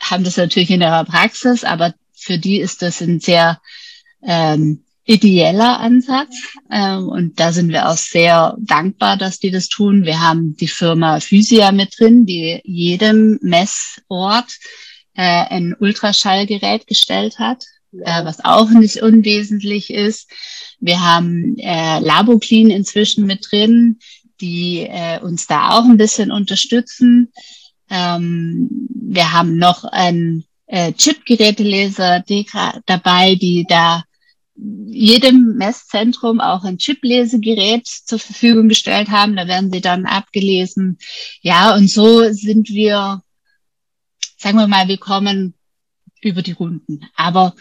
haben 0.00 0.24
das 0.24 0.36
natürlich 0.36 0.70
in 0.70 0.82
ihrer 0.82 1.04
Praxis, 1.04 1.64
aber 1.64 1.94
für 2.12 2.38
die 2.38 2.58
ist 2.58 2.82
das 2.82 3.00
ein 3.00 3.20
sehr 3.20 3.60
ähm, 4.22 4.84
ideeller 5.04 5.80
Ansatz. 5.80 6.34
Ähm, 6.70 7.08
und 7.08 7.40
da 7.40 7.52
sind 7.52 7.70
wir 7.70 7.88
auch 7.88 7.96
sehr 7.96 8.56
dankbar, 8.60 9.16
dass 9.16 9.38
die 9.38 9.50
das 9.50 9.68
tun. 9.68 10.04
Wir 10.04 10.20
haben 10.20 10.56
die 10.56 10.68
Firma 10.68 11.20
Physia 11.20 11.72
mit 11.72 11.98
drin, 11.98 12.26
die 12.26 12.60
jedem 12.64 13.38
Messort 13.42 14.58
äh, 15.14 15.22
ein 15.22 15.74
Ultraschallgerät 15.78 16.86
gestellt 16.86 17.38
hat, 17.38 17.64
äh, 17.92 18.24
was 18.24 18.44
auch 18.44 18.70
nicht 18.70 19.02
unwesentlich 19.02 19.92
ist. 19.92 20.30
Wir 20.80 21.00
haben 21.00 21.56
äh, 21.58 22.00
Laboclean 22.00 22.70
inzwischen 22.70 23.26
mit 23.26 23.46
drin, 23.50 23.98
die 24.40 24.80
äh, 24.80 25.20
uns 25.20 25.46
da 25.46 25.70
auch 25.70 25.84
ein 25.84 25.96
bisschen 25.96 26.32
unterstützen. 26.32 27.32
Ähm, 27.90 28.68
wir 28.90 29.32
haben 29.32 29.56
noch 29.56 29.84
ein 29.84 30.44
äh, 30.66 30.92
Chip-Geräteleser 30.92 32.24
dabei, 32.86 33.34
die 33.34 33.66
da 33.68 34.02
jedem 34.54 35.56
Messzentrum 35.56 36.40
auch 36.40 36.64
ein 36.64 36.78
Chip-Lesegerät 36.78 37.86
zur 37.86 38.18
Verfügung 38.18 38.68
gestellt 38.68 39.08
haben. 39.08 39.36
Da 39.36 39.46
werden 39.46 39.72
sie 39.72 39.80
dann 39.80 40.06
abgelesen. 40.06 40.98
Ja, 41.40 41.74
und 41.74 41.90
so 41.90 42.32
sind 42.32 42.68
wir, 42.70 43.22
sagen 44.42 44.58
wir 44.58 44.66
mal, 44.66 44.88
wir 44.88 44.98
kommen 44.98 45.54
über 46.20 46.42
die 46.42 46.52
Runden. 46.52 47.06
Aber 47.16 47.54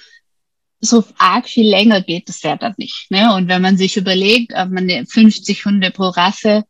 so 0.79 1.03
arg 1.17 1.47
viel 1.47 1.69
länger 1.69 2.01
geht 2.01 2.27
es 2.29 2.41
ja 2.41 2.57
dann 2.57 2.73
nicht. 2.77 3.07
Ne? 3.09 3.33
Und 3.35 3.47
wenn 3.47 3.61
man 3.61 3.77
sich 3.77 3.97
überlegt, 3.97 4.53
ob 4.55 4.69
man 4.69 5.05
50 5.05 5.65
Hunde 5.65 5.91
pro 5.91 6.09
Rasse 6.09 6.63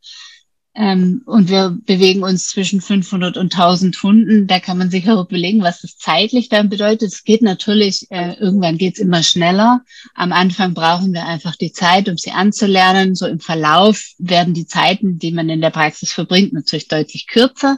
ähm, 0.74 1.22
und 1.26 1.49
wir 1.49 1.78
bewegen 1.86 2.24
uns 2.24 2.47
zwischen 2.47 2.80
500 2.80 3.36
und 3.36 3.53
1000 3.53 4.01
Hunden. 4.03 4.47
Da 4.47 4.59
kann 4.59 4.78
man 4.78 4.89
sich 4.89 5.09
auch 5.09 5.26
überlegen, 5.26 5.62
was 5.62 5.82
das 5.82 5.97
zeitlich 5.97 6.47
dann 6.47 6.70
bedeutet. 6.70 7.12
Es 7.12 7.24
geht 7.24 7.41
natürlich, 7.41 8.07
äh, 8.09 8.36
irgendwann 8.39 8.78
geht's 8.78 8.99
immer 8.99 9.22
schneller. 9.22 9.82
Am 10.14 10.32
Anfang 10.32 10.74
brauchen 10.74 11.14
wir 11.14 11.26
einfach 11.26 11.57
die 11.57 11.74
Zeit, 11.74 12.07
um 12.07 12.18
sie 12.18 12.32
anzulernen. 12.32 13.16
So 13.16 13.28
im 13.28 13.41
Verlauf 13.41 14.01
werden 14.18 14.53
die 14.53 14.66
Zeiten, 14.66 15.20
die 15.20 15.32
man 15.32 15.49
in 15.49 15.62
der 15.62 15.72
Praxis 15.72 16.14
verbringt, 16.14 16.53
natürlich 16.53 16.88
deutlich 16.88 17.28
kürzer. 17.28 17.78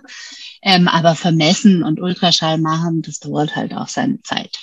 Ähm, 0.65 0.87
aber 0.87 1.15
vermessen 1.15 1.83
und 1.83 1.99
Ultraschall 1.99 2.57
machen, 2.57 3.01
das 3.01 3.19
dauert 3.19 3.55
halt 3.55 3.73
auch 3.73 3.89
seine 3.89 4.21
Zeit. 4.21 4.59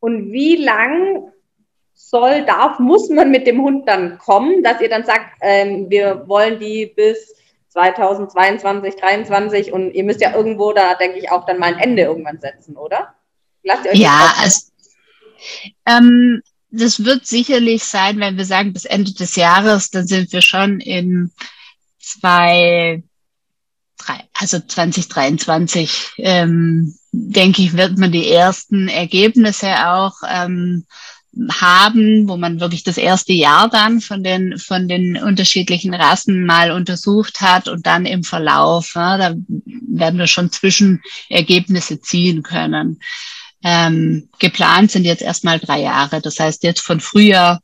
Und 0.00 0.32
wie 0.32 0.56
lang 0.56 1.30
soll, 1.94 2.44
darf, 2.44 2.78
muss 2.80 3.08
man 3.08 3.30
mit 3.30 3.46
dem 3.46 3.62
Hund 3.62 3.88
dann 3.88 4.18
kommen, 4.18 4.62
dass 4.62 4.80
ihr 4.80 4.88
dann 4.88 5.04
sagt, 5.04 5.36
ähm, 5.40 5.88
wir 5.88 6.24
wollen 6.26 6.58
die 6.58 6.92
bis 6.94 7.34
2022, 7.68 8.96
2023 8.98 9.72
und 9.72 9.92
ihr 9.92 10.04
müsst 10.04 10.20
ja 10.20 10.34
irgendwo 10.34 10.72
da, 10.72 10.94
denke 10.94 11.18
ich, 11.18 11.30
auch 11.30 11.46
dann 11.46 11.58
mal 11.58 11.72
ein 11.72 11.78
Ende 11.78 12.02
irgendwann 12.02 12.40
setzen, 12.40 12.76
oder? 12.76 13.14
Lasst 13.62 13.86
ihr 13.86 13.92
euch 13.92 13.98
ja, 13.98 14.34
also, 14.38 14.66
ähm, 15.86 16.42
das 16.70 17.04
wird 17.04 17.26
sicherlich 17.26 17.84
sein, 17.84 18.18
wenn 18.18 18.36
wir 18.36 18.44
sagen, 18.44 18.72
bis 18.72 18.84
Ende 18.84 19.14
des 19.14 19.36
Jahres, 19.36 19.90
dann 19.90 20.06
sind 20.06 20.32
wir 20.32 20.42
schon 20.42 20.80
in 20.80 21.30
zwei, 21.98 23.02
also 24.34 24.58
2023, 24.58 26.12
ähm, 26.18 26.94
denke 27.12 27.62
ich, 27.62 27.76
wird 27.76 27.98
man 27.98 28.12
die 28.12 28.28
ersten 28.28 28.88
Ergebnisse 28.88 29.88
auch 29.88 30.14
ähm, 30.28 30.86
haben, 31.50 32.28
wo 32.28 32.36
man 32.36 32.60
wirklich 32.60 32.84
das 32.84 32.98
erste 32.98 33.32
Jahr 33.32 33.68
dann 33.68 34.00
von 34.00 34.22
den, 34.22 34.58
von 34.58 34.86
den 34.86 35.16
unterschiedlichen 35.16 35.94
Rassen 35.94 36.44
mal 36.44 36.72
untersucht 36.72 37.40
hat 37.40 37.68
und 37.68 37.86
dann 37.86 38.04
im 38.04 38.22
Verlauf, 38.22 38.92
ja, 38.94 39.16
da 39.16 39.34
werden 39.88 40.18
wir 40.18 40.26
schon 40.26 40.52
Zwischenergebnisse 40.52 42.00
ziehen 42.00 42.42
können. 42.42 43.00
Ähm, 43.64 44.28
geplant 44.38 44.90
sind 44.90 45.04
jetzt 45.04 45.22
erstmal 45.22 45.58
drei 45.58 45.80
Jahre. 45.80 46.20
Das 46.20 46.38
heißt 46.38 46.64
jetzt 46.64 46.80
von 46.80 47.00
Frühjahr 47.00 47.62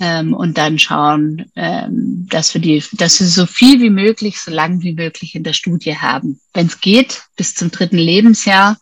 ähm, 0.00 0.34
und 0.34 0.58
dann 0.58 0.78
schauen, 0.78 1.50
ähm, 1.56 2.26
dass 2.30 2.52
wir 2.54 2.60
die, 2.60 2.82
dass 2.92 3.20
wir 3.20 3.26
so 3.26 3.46
viel 3.46 3.80
wie 3.80 3.90
möglich, 3.90 4.40
so 4.40 4.50
lang 4.50 4.82
wie 4.82 4.92
möglich 4.92 5.34
in 5.34 5.42
der 5.42 5.54
Studie 5.54 5.96
haben. 5.96 6.40
Wenn 6.52 6.66
es 6.66 6.80
geht, 6.80 7.22
bis 7.36 7.54
zum 7.54 7.70
dritten 7.70 7.98
Lebensjahr 7.98 8.76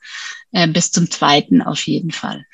äh, 0.53 0.69
bis 0.69 0.91
zum 0.91 1.11
zweiten 1.11 1.63
auf 1.63 1.81
jeden 1.87 2.11
Fall. 2.11 2.45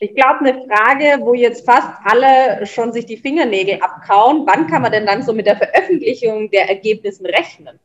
Ich 0.00 0.14
glaube, 0.14 0.40
eine 0.40 0.64
Frage, 0.66 1.20
wo 1.24 1.34
jetzt 1.34 1.66
fast 1.66 1.88
alle 2.04 2.64
schon 2.66 2.92
sich 2.92 3.04
die 3.06 3.16
Fingernägel 3.16 3.80
abkauen, 3.80 4.46
wann 4.46 4.68
kann 4.68 4.82
man 4.82 4.92
denn 4.92 5.06
dann 5.06 5.24
so 5.24 5.32
mit 5.32 5.46
der 5.46 5.56
Veröffentlichung 5.56 6.50
der 6.50 6.68
Ergebnisse 6.68 7.24
rechnen? 7.24 7.80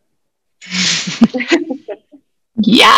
ja, 2.56 2.93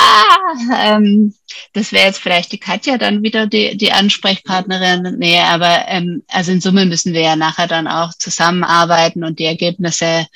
ähm, 0.77 1.33
das 1.73 1.93
wäre 1.93 2.07
jetzt 2.07 2.19
vielleicht 2.19 2.51
die 2.51 2.59
Katja 2.59 2.97
dann 2.97 3.23
wieder 3.23 3.47
die, 3.47 3.77
die 3.77 3.91
Ansprechpartnerin. 3.91 5.17
Nee, 5.17 5.39
aber 5.39 5.87
ähm, 5.87 6.23
also 6.27 6.51
in 6.51 6.61
Summe 6.61 6.85
müssen 6.85 7.13
wir 7.13 7.21
ja 7.21 7.35
nachher 7.35 7.67
dann 7.67 7.87
auch 7.87 8.13
zusammenarbeiten 8.13 9.23
und 9.23 9.39
die 9.39 9.45
Ergebnisse 9.45 10.27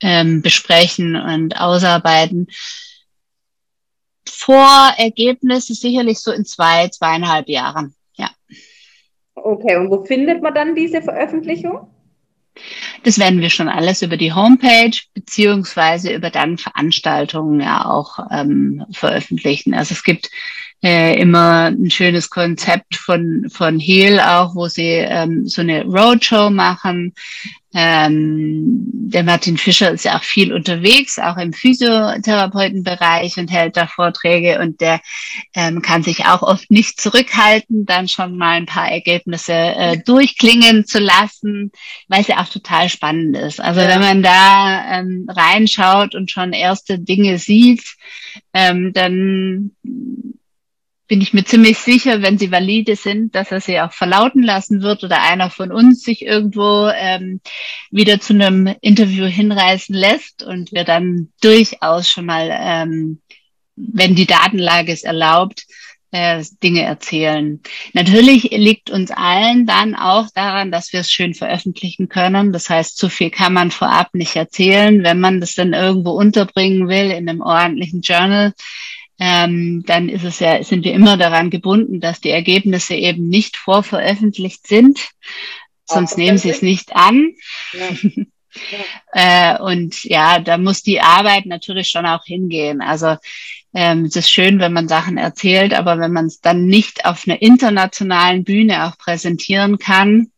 ähm, 0.00 0.40
besprechen 0.42 1.16
und 1.16 1.60
ausarbeiten. 1.60 2.46
Vorergebnisse 4.28 5.74
sicherlich 5.74 6.20
so 6.20 6.30
in 6.30 6.44
zwei, 6.44 6.88
zweieinhalb 6.88 7.48
Jahren. 7.48 7.94
Ja. 8.14 8.30
Okay, 9.34 9.76
und 9.76 9.90
wo 9.90 10.04
findet 10.04 10.42
man 10.42 10.54
dann 10.54 10.74
diese 10.76 11.02
Veröffentlichung? 11.02 11.88
Das 13.04 13.18
werden 13.18 13.40
wir 13.40 13.50
schon 13.50 13.68
alles 13.68 14.02
über 14.02 14.16
die 14.16 14.32
Homepage 14.32 14.96
beziehungsweise 15.14 16.12
über 16.12 16.30
dann 16.30 16.58
Veranstaltungen 16.58 17.60
ja 17.60 17.86
auch 17.86 18.18
ähm, 18.30 18.84
veröffentlichen. 18.92 19.74
Also 19.74 19.94
es 19.94 20.04
gibt 20.04 20.30
äh, 20.82 21.20
immer 21.20 21.66
ein 21.66 21.90
schönes 21.90 22.30
Konzept 22.30 22.96
von 22.96 23.48
von 23.50 23.78
Heal 23.78 24.20
auch, 24.20 24.54
wo 24.54 24.68
sie 24.68 24.96
ähm, 24.96 25.46
so 25.46 25.60
eine 25.60 25.84
Roadshow 25.84 26.50
machen, 26.50 27.14
ähm, 27.72 28.82
der 29.10 29.22
Martin 29.22 29.56
Fischer 29.56 29.92
ist 29.92 30.04
ja 30.04 30.18
auch 30.18 30.24
viel 30.24 30.52
unterwegs, 30.52 31.20
auch 31.20 31.36
im 31.36 31.52
Physiotherapeutenbereich 31.52 33.36
und 33.36 33.50
hält 33.50 33.76
da 33.76 33.86
Vorträge 33.86 34.58
und 34.58 34.80
der 34.80 35.00
ähm, 35.54 35.80
kann 35.80 36.02
sich 36.02 36.24
auch 36.26 36.42
oft 36.42 36.68
nicht 36.70 37.00
zurückhalten, 37.00 37.86
dann 37.86 38.08
schon 38.08 38.36
mal 38.36 38.56
ein 38.56 38.66
paar 38.66 38.90
Ergebnisse 38.90 39.52
äh, 39.52 39.98
durchklingen 39.98 40.84
zu 40.84 40.98
lassen, 40.98 41.70
weil 42.08 42.22
es 42.22 42.28
ja 42.28 42.40
auch 42.40 42.48
total 42.48 42.88
spannend 42.88 43.36
ist. 43.36 43.60
Also 43.60 43.80
ja. 43.80 43.88
wenn 43.88 44.00
man 44.00 44.22
da 44.22 44.98
ähm, 44.98 45.26
reinschaut 45.28 46.16
und 46.16 46.30
schon 46.30 46.52
erste 46.52 46.98
Dinge 46.98 47.38
sieht, 47.38 47.84
ähm, 48.52 48.92
dann 48.92 49.70
bin 51.10 51.20
ich 51.20 51.34
mir 51.34 51.44
ziemlich 51.44 51.76
sicher, 51.78 52.22
wenn 52.22 52.38
sie 52.38 52.52
valide 52.52 52.94
sind, 52.94 53.34
dass 53.34 53.50
er 53.50 53.60
sie 53.60 53.80
auch 53.80 53.92
verlauten 53.92 54.44
lassen 54.44 54.80
wird 54.80 55.02
oder 55.02 55.20
einer 55.20 55.50
von 55.50 55.72
uns 55.72 56.04
sich 56.04 56.22
irgendwo 56.24 56.88
ähm, 56.94 57.40
wieder 57.90 58.20
zu 58.20 58.32
einem 58.32 58.72
Interview 58.80 59.24
hinreißen 59.24 59.92
lässt 59.92 60.44
und 60.44 60.70
wir 60.70 60.84
dann 60.84 61.32
durchaus 61.42 62.08
schon 62.08 62.26
mal, 62.26 62.48
ähm, 62.52 63.20
wenn 63.74 64.14
die 64.14 64.26
Datenlage 64.26 64.92
es 64.92 65.02
erlaubt, 65.02 65.66
äh, 66.12 66.44
Dinge 66.62 66.82
erzählen. 66.82 67.60
Natürlich 67.92 68.44
liegt 68.52 68.88
uns 68.90 69.10
allen 69.10 69.66
dann 69.66 69.96
auch 69.96 70.28
daran, 70.32 70.70
dass 70.70 70.92
wir 70.92 71.00
es 71.00 71.10
schön 71.10 71.34
veröffentlichen 71.34 72.08
können. 72.08 72.52
Das 72.52 72.70
heißt, 72.70 72.96
zu 72.96 73.08
viel 73.08 73.30
kann 73.30 73.52
man 73.52 73.72
vorab 73.72 74.14
nicht 74.14 74.36
erzählen. 74.36 75.02
Wenn 75.02 75.18
man 75.18 75.40
das 75.40 75.54
dann 75.54 75.72
irgendwo 75.72 76.12
unterbringen 76.12 76.88
will 76.88 77.10
in 77.10 77.28
einem 77.28 77.40
ordentlichen 77.40 78.00
Journal, 78.00 78.52
ähm, 79.20 79.84
dann 79.86 80.08
ist 80.08 80.24
es 80.24 80.40
ja, 80.40 80.62
sind 80.64 80.84
wir 80.84 80.94
immer 80.94 81.18
daran 81.18 81.50
gebunden, 81.50 82.00
dass 82.00 82.22
die 82.22 82.30
Ergebnisse 82.30 82.94
eben 82.94 83.28
nicht 83.28 83.58
vorveröffentlicht 83.58 84.66
sind. 84.66 85.10
Sonst 85.84 86.16
nehmen 86.16 86.38
sie 86.38 86.48
es 86.48 86.62
nicht 86.62 86.96
an. 86.96 87.34
Ja. 87.74 87.88
Ja. 89.12 89.58
äh, 89.58 89.62
und 89.62 90.02
ja, 90.04 90.40
da 90.40 90.56
muss 90.56 90.82
die 90.82 91.02
Arbeit 91.02 91.44
natürlich 91.44 91.88
schon 91.88 92.06
auch 92.06 92.24
hingehen. 92.24 92.80
Also 92.80 93.16
ähm, 93.74 94.06
es 94.06 94.16
ist 94.16 94.30
schön, 94.30 94.58
wenn 94.58 94.72
man 94.72 94.88
Sachen 94.88 95.18
erzählt, 95.18 95.74
aber 95.74 95.98
wenn 95.98 96.12
man 96.12 96.26
es 96.26 96.40
dann 96.40 96.64
nicht 96.64 97.04
auf 97.04 97.26
einer 97.26 97.42
internationalen 97.42 98.42
Bühne 98.44 98.86
auch 98.86 98.96
präsentieren 98.96 99.78
kann 99.78 100.32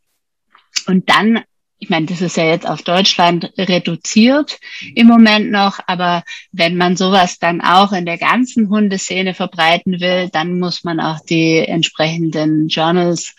und 0.86 1.08
dann 1.08 1.44
ich 1.82 1.90
meine, 1.90 2.06
das 2.06 2.20
ist 2.20 2.36
ja 2.36 2.44
jetzt 2.44 2.64
auf 2.64 2.82
Deutschland 2.82 3.52
reduziert 3.58 4.60
im 4.94 5.08
Moment 5.08 5.50
noch, 5.50 5.80
aber 5.88 6.22
wenn 6.52 6.76
man 6.76 6.96
sowas 6.96 7.40
dann 7.40 7.60
auch 7.60 7.90
in 7.90 8.06
der 8.06 8.18
ganzen 8.18 8.68
Hundeszene 8.68 9.34
verbreiten 9.34 10.00
will, 10.00 10.28
dann 10.32 10.60
muss 10.60 10.84
man 10.84 11.00
auch 11.00 11.18
die 11.28 11.58
entsprechenden 11.58 12.68
Journals 12.68 13.34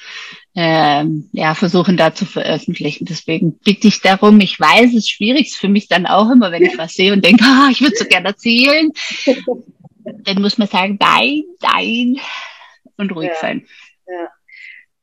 äh, 0.56 1.06
ja, 1.32 1.56
versuchen 1.56 1.96
da 1.96 2.14
zu 2.14 2.26
veröffentlichen. 2.26 3.06
Deswegen 3.06 3.58
bitte 3.60 3.88
ich 3.88 4.02
darum, 4.02 4.42
ich 4.42 4.60
weiß, 4.60 4.90
es 4.90 4.96
ist 4.96 5.12
schwierig, 5.12 5.48
ist 5.48 5.56
für 5.56 5.70
mich 5.70 5.88
dann 5.88 6.06
auch 6.06 6.30
immer, 6.30 6.52
wenn 6.52 6.64
ich 6.64 6.78
was 6.78 6.96
sehe 6.96 7.14
und 7.14 7.24
denke, 7.24 7.46
oh, 7.48 7.70
ich 7.72 7.80
würde 7.80 7.96
so 7.96 8.04
gerne 8.04 8.28
erzählen, 8.28 8.92
dann 10.04 10.42
muss 10.42 10.58
man 10.58 10.68
sagen, 10.68 10.98
nein, 11.00 11.44
nein 11.62 12.18
und 12.98 13.16
ruhig 13.16 13.30
ja. 13.30 13.40
sein. 13.40 13.66
Ja. 14.06 14.28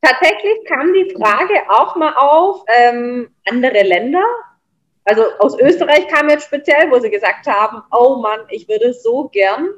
Tatsächlich 0.02 0.64
kam 0.66 0.92
die 0.94 1.14
Frage 1.14 1.54
auch 1.68 1.94
mal 1.96 2.14
auf, 2.14 2.64
ähm, 2.68 3.34
andere 3.46 3.82
Länder. 3.82 4.24
Also 5.04 5.24
aus 5.38 5.58
Österreich 5.58 6.08
kam 6.08 6.28
jetzt 6.28 6.46
speziell, 6.46 6.90
wo 6.90 6.98
sie 7.00 7.10
gesagt 7.10 7.46
haben, 7.46 7.82
oh 7.90 8.16
Mann, 8.16 8.40
ich 8.50 8.68
würde 8.68 8.92
so 8.94 9.28
gern. 9.28 9.68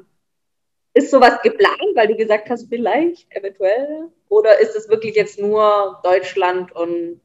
Ist 0.93 1.11
sowas 1.11 1.41
geplant, 1.41 1.95
weil 1.95 2.07
du 2.07 2.15
gesagt 2.15 2.49
hast, 2.49 2.69
vielleicht, 2.69 3.31
eventuell? 3.35 4.09
Oder 4.29 4.59
ist 4.59 4.75
es 4.75 4.89
wirklich 4.89 5.15
jetzt 5.15 5.39
nur 5.39 5.99
Deutschland 6.03 6.71
und 6.71 7.19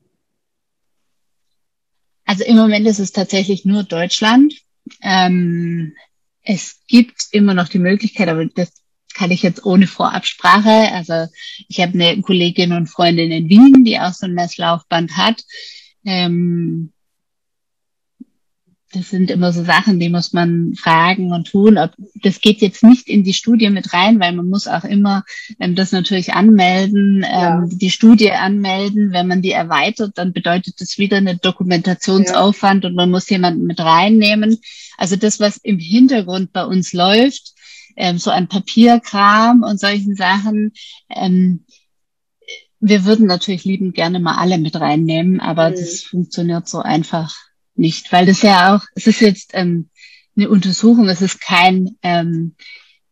also 2.29 2.45
im 2.45 2.57
Moment 2.57 2.87
ist 2.87 2.99
es 2.99 3.13
tatsächlich 3.13 3.65
nur 3.65 3.85
Deutschland. 3.85 4.55
Ähm, 5.03 5.97
es 6.43 6.83
gibt 6.87 7.29
immer 7.31 7.55
noch 7.55 7.69
die 7.69 7.79
Möglichkeit, 7.79 8.29
aber 8.29 8.45
das 8.45 8.78
kann 9.19 9.31
ich 9.33 9.43
jetzt 9.43 9.65
ohne 9.65 9.87
Vorabsprache. 9.87 10.93
Also 10.93 11.27
ich 11.69 11.81
habe 11.81 11.95
eine 11.95 12.23
Kollegin 12.23 12.73
und 12.73 12.87
Freundin 12.87 13.33
in 13.33 13.49
Wien, 13.49 13.85
die 13.85 13.99
auch 13.99 14.13
so 14.13 14.27
ein 14.27 14.35
Messlaufband 14.35 15.17
hat. 15.17 15.43
Ähm, 16.05 16.93
das 18.93 19.11
sind 19.11 19.31
immer 19.31 19.53
so 19.53 19.65
Sachen, 19.65 20.01
die 20.01 20.09
muss 20.09 20.33
man 20.33 20.75
fragen 20.75 21.33
und 21.33 21.49
tun. 21.49 21.77
Ob, 21.77 21.93
das 22.23 22.41
geht 22.41 22.63
jetzt 22.63 22.83
nicht 22.83 23.09
in 23.09 23.23
die 23.23 23.35
Studie 23.35 23.69
mit 23.69 23.93
rein, 23.93 24.19
weil 24.19 24.33
man 24.33 24.49
muss 24.49 24.67
auch 24.67 24.85
immer 24.85 25.25
ähm, 25.61 25.75
das 25.75 25.93
natürlich 25.93 26.33
anmelden, 26.33 27.23
ja. 27.23 27.59
ähm, 27.59 27.69
die 27.71 27.91
Studie 27.91 28.31
anmelden. 28.33 29.13
Wenn 29.13 29.27
man 29.27 29.43
die 29.43 29.53
erweitert, 29.53 30.13
dann 30.17 30.33
bedeutet 30.33 30.81
das 30.81 30.97
wieder 30.97 31.19
eine 31.19 31.37
Dokumentationsaufwand 31.37 32.85
ja. 32.85 32.91
und 32.91 32.97
man 32.97 33.11
muss 33.11 33.29
jemanden 33.29 33.67
mit 33.67 33.81
reinnehmen. 33.81 34.59
Also 34.97 35.17
das, 35.17 35.39
was 35.39 35.59
im 35.59 35.79
Hintergrund 35.79 36.53
bei 36.53 36.65
uns 36.65 36.95
läuft, 36.95 37.53
ähm, 37.99 38.19
so 38.19 38.31
ein 38.31 38.49
Papierkram 38.49 39.63
und 39.63 39.79
solchen 39.81 40.15
Sachen. 40.15 40.73
Ähm, 41.11 41.65
wir 42.81 43.05
würden 43.05 43.27
natürlich 43.27 43.65
liebend 43.65 43.95
gerne 43.95 44.21
mal 44.21 44.37
alle 44.37 44.59
mit 44.59 44.77
reinnehmen, 44.77 45.41
aber 45.41 45.71
mhm. 45.71 45.75
das 45.75 46.03
funktioniert 46.03 46.69
so 46.69 46.79
einfach 46.79 47.35
nicht, 47.75 48.13
weil 48.13 48.27
das 48.27 48.43
ja 48.43 48.75
auch, 48.75 48.85
es 48.95 49.07
ist 49.07 49.21
jetzt 49.21 49.51
ähm, 49.55 49.91
eine 50.37 50.49
Untersuchung, 50.49 51.09
es 51.09 51.23
ist 51.23 51.41
kein 51.41 51.97
ähm, 52.03 52.55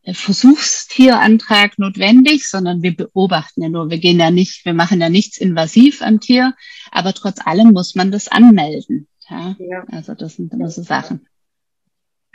Versuchstierantrag 0.09 1.77
notwendig, 1.77 2.47
sondern 2.47 2.81
wir 2.81 2.95
beobachten 2.95 3.61
ja 3.61 3.67
nur. 3.67 3.89
Wir 3.89 3.97
gehen 3.97 4.19
ja 4.19 4.31
nicht, 4.31 4.63
wir 4.63 4.73
machen 4.73 5.01
ja 5.01 5.09
nichts 5.09 5.37
invasiv 5.37 6.01
am 6.01 6.21
Tier, 6.21 6.53
aber 6.91 7.13
trotz 7.13 7.45
allem 7.45 7.71
muss 7.71 7.95
man 7.95 8.11
das 8.11 8.29
anmelden. 8.29 9.07
Ja? 9.29 9.57
ja. 9.59 9.83
Also 9.91 10.13
das 10.13 10.35
sind 10.35 10.53
immer 10.53 10.69
so 10.69 10.81
Sachen. 10.81 11.27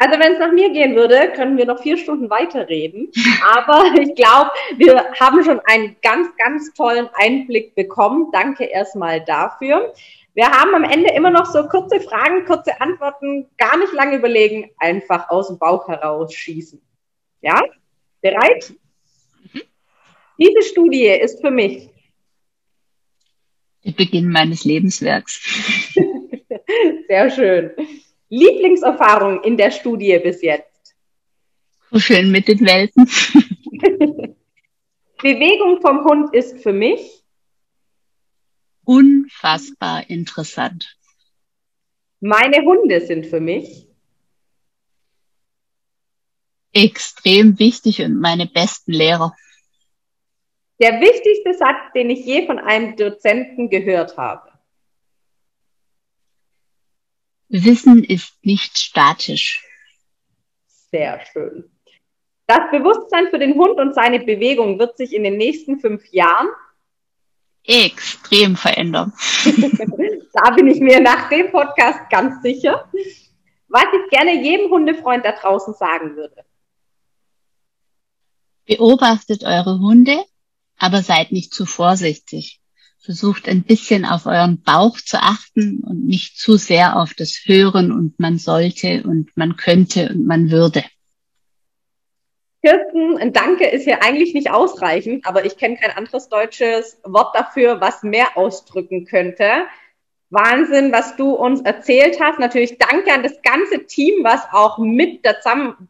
Also 0.03 0.19
wenn 0.19 0.33
es 0.33 0.41
nach 0.41 0.51
mir 0.51 0.73
gehen 0.73 0.97
würde, 0.97 1.31
können 1.31 1.57
wir 1.57 1.65
noch 1.65 1.81
vier 1.81 1.97
Stunden 1.97 2.29
weiterreden. 2.29 3.13
Aber 3.55 3.85
ich 4.01 4.17
glaube, 4.17 4.51
wir 4.77 4.97
haben 5.21 5.45
schon 5.45 5.61
einen 5.61 5.95
ganz, 6.03 6.27
ganz 6.37 6.75
tollen 6.75 7.09
Einblick 7.15 7.77
bekommen. 7.77 8.33
Danke 8.33 8.65
erstmal 8.65 9.25
dafür. 9.25 9.95
Wir 10.35 10.51
haben 10.51 10.75
am 10.75 10.83
Ende 10.83 11.13
immer 11.13 11.31
noch 11.31 11.47
so 11.47 11.69
kurze 11.69 12.01
Fragen, 12.01 12.45
kurze 12.47 12.81
Antworten, 12.81 13.47
gar 13.59 13.79
nicht 13.79 13.93
lange 13.93 14.17
überlegen, 14.17 14.73
einfach 14.79 15.31
aus 15.31 15.47
dem 15.47 15.59
Bauch 15.59 15.87
heraus 15.87 16.35
schießen. 16.35 16.83
Ja? 17.41 17.61
Bereit? 18.23 18.73
Mhm. 19.53 19.61
Diese 20.37 20.63
Studie 20.63 21.07
ist 21.07 21.41
für 21.41 21.53
mich 21.53 21.91
der 23.85 23.93
Beginn 23.93 24.29
meines 24.29 24.65
Lebenswerks. 24.65 25.95
Sehr 27.09 27.31
schön. 27.31 27.71
Lieblingserfahrung 28.33 29.43
in 29.43 29.59
der 29.59 29.71
Studie 29.71 30.19
bis 30.19 30.41
jetzt? 30.41 30.97
Kuscheln 31.91 32.31
mit 32.31 32.49
den 32.49 32.61
Welten. 32.61 33.05
Bewegung 35.23 35.83
vom 35.83 36.03
Hund 36.05 36.35
ist 36.35 36.63
für 36.63 36.73
mich 36.73 37.23
unfassbar 38.85 40.09
interessant. 40.09 40.97
Meine 42.21 42.65
Hunde 42.65 43.03
sind 43.03 43.27
für 43.27 43.41
mich 43.41 43.87
extrem 46.73 47.59
wichtig 47.59 48.01
und 48.01 48.19
meine 48.19 48.47
besten 48.47 48.93
Lehrer. 48.93 49.37
Der 50.81 51.03
wichtigste 51.03 51.53
Satz, 51.53 51.93
den 51.95 52.09
ich 52.09 52.25
je 52.25 52.47
von 52.47 52.59
einem 52.59 52.97
Dozenten 52.97 53.69
gehört 53.69 54.17
habe. 54.17 54.52
Wissen 57.53 58.03
ist 58.03 58.33
nicht 58.43 58.79
statisch. 58.79 59.63
Sehr 60.91 61.21
schön. 61.33 61.71
Das 62.47 62.71
Bewusstsein 62.71 63.29
für 63.29 63.39
den 63.39 63.55
Hund 63.55 63.79
und 63.79 63.95
seine 63.95 64.21
Bewegung 64.21 64.79
wird 64.79 64.97
sich 64.97 65.13
in 65.13 65.23
den 65.23 65.37
nächsten 65.37 65.79
fünf 65.79 66.03
Jahren 66.13 66.49
extrem 67.65 68.57
verändern. 68.57 69.13
da 70.33 70.51
bin 70.51 70.67
ich 70.67 70.81
mir 70.81 71.01
nach 71.01 71.29
dem 71.29 71.51
Podcast 71.51 72.01
ganz 72.11 72.43
sicher. 72.43 72.91
Was 73.69 73.85
ich 73.85 74.11
gerne 74.11 74.43
jedem 74.43 74.71
Hundefreund 74.71 75.25
da 75.25 75.33
draußen 75.33 75.75
sagen 75.75 76.17
würde. 76.17 76.47
Beobachtet 78.65 79.45
eure 79.45 79.79
Hunde, 79.79 80.25
aber 80.79 81.03
seid 81.03 81.33
nicht 81.33 81.53
zu 81.53 81.67
vorsichtig. 81.67 82.62
Versucht 83.05 83.49
ein 83.49 83.63
bisschen 83.63 84.05
auf 84.05 84.27
euren 84.27 84.63
Bauch 84.63 84.97
zu 84.97 85.17
achten 85.21 85.83
und 85.85 86.07
nicht 86.07 86.39
zu 86.39 86.57
sehr 86.57 86.97
auf 86.97 87.15
das 87.15 87.43
Hören 87.45 87.91
und 87.91 88.19
man 88.21 88.39
sollte 88.39 89.03
und 89.03 89.37
man 89.37 89.57
könnte 89.57 90.11
und 90.11 90.27
man 90.27 90.51
würde. 90.51 90.85
Kirsten, 92.65 93.19
ein 93.19 93.33
Danke 93.33 93.67
ist 93.67 93.85
hier 93.85 94.05
eigentlich 94.05 94.35
nicht 94.35 94.53
ausreichend, 94.53 95.27
aber 95.27 95.45
ich 95.45 95.57
kenne 95.57 95.77
kein 95.77 95.97
anderes 95.97 96.29
deutsches 96.29 97.01
Wort 97.03 97.35
dafür, 97.35 97.81
was 97.81 98.05
mehr 98.05 98.37
ausdrücken 98.37 99.05
könnte. 99.05 99.65
Wahnsinn, 100.31 100.93
was 100.93 101.17
du 101.17 101.35
uns 101.35 101.61
erzählt 101.61 102.19
hast. 102.21 102.39
Natürlich 102.39 102.79
danke 102.79 103.13
an 103.13 103.25
das 103.25 103.43
ganze 103.43 103.85
Team, 103.85 104.23
was 104.23 104.41
auch 104.53 104.79
mit 104.79 105.27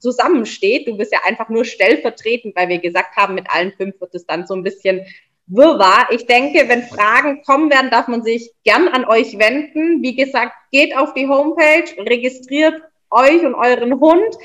zusammensteht. 0.01 0.89
Du 0.89 0.97
bist 0.97 1.13
ja 1.13 1.21
einfach 1.25 1.51
nur 1.51 1.65
stellvertretend, 1.65 2.57
weil 2.57 2.69
wir 2.69 2.79
gesagt 2.79 3.17
haben, 3.17 3.35
mit 3.35 3.51
allen 3.51 3.73
fünf 3.73 4.01
wird 4.01 4.15
es 4.15 4.27
dann 4.27 4.47
so 4.47 4.55
ein 4.55 4.65
bisschen 4.65 5.03
Wirrwarr. 5.47 6.09
Ich 6.11 6.27
denke, 6.27 6.69
wenn 6.69 6.83
Fragen 6.83 7.43
kommen 7.43 7.71
werden, 7.71 7.91
darf 7.91 8.09
man 8.09 8.23
sich 8.23 8.53
gern 8.65 8.89
an 8.89 9.05
euch 9.05 9.39
wenden. 9.39 10.03
Wie 10.03 10.15
gesagt, 10.15 10.55
geht 10.71 10.97
auf 10.97 11.15
die 11.15 11.29
Homepage, 11.29 11.85
registriert 11.99 12.81
euch 13.11 13.45
und 13.45 13.55
euren 13.55 14.01
Hund 14.01 14.37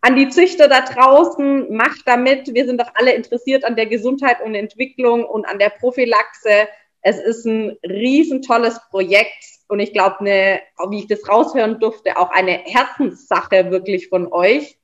an 0.00 0.16
die 0.16 0.28
Züchter 0.28 0.68
da 0.68 0.82
draußen, 0.82 1.74
macht 1.74 2.02
damit. 2.06 2.54
Wir 2.54 2.66
sind 2.66 2.80
doch 2.80 2.90
alle 2.94 3.12
interessiert 3.12 3.64
an 3.64 3.76
der 3.76 3.86
Gesundheit 3.86 4.40
und 4.40 4.54
Entwicklung 4.54 5.24
und 5.24 5.44
an 5.44 5.58
der 5.58 5.70
Prophylaxe. 5.70 6.68
Es 7.02 7.18
ist 7.18 7.44
ein 7.44 7.76
riesentolles 7.82 8.80
Projekt 8.90 9.44
und 9.68 9.80
ich 9.80 9.92
glaube, 9.92 10.24
wie 10.24 10.98
ich 10.98 11.06
das 11.08 11.28
raushören 11.28 11.80
durfte, 11.80 12.16
auch 12.16 12.30
eine 12.30 12.52
Herzenssache 12.52 13.70
wirklich 13.70 14.08
von 14.08 14.32
euch. 14.32 14.78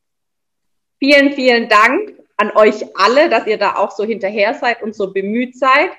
Vielen, 0.99 1.33
vielen 1.33 1.69
Dank 1.69 2.24
an 2.37 2.51
euch 2.55 2.85
alle, 2.97 3.29
dass 3.29 3.47
ihr 3.47 3.59
da 3.59 3.77
auch 3.77 3.91
so 3.91 4.05
hinterher 4.05 4.55
seid 4.55 4.83
und 4.83 4.95
so 4.95 5.13
bemüht 5.13 5.59
seid. 5.59 5.91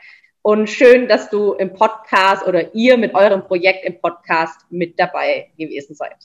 Und 0.42 0.70
schön, 0.70 1.08
dass 1.08 1.30
du 1.30 1.54
im 1.54 1.74
Podcast 1.74 2.46
oder 2.46 2.76
ihr 2.76 2.98
mit 2.98 3.16
eurem 3.16 3.44
Projekt 3.46 3.84
im 3.84 4.00
Podcast 4.00 4.60
mit 4.70 5.00
dabei 5.00 5.52
gewesen 5.58 5.96
seid. 5.96 6.18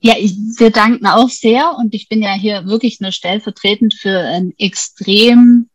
Ja, 0.00 0.14
ich, 0.16 0.34
wir 0.58 0.70
danken 0.70 1.06
auch 1.06 1.28
sehr 1.28 1.74
und 1.76 1.94
ich 1.94 2.08
bin 2.08 2.22
ja 2.22 2.32
hier 2.34 2.66
wirklich 2.66 3.00
nur 3.00 3.12
stellvertretend 3.12 3.94
für 3.94 4.18
ein 4.18 4.54
extrem 4.56 5.68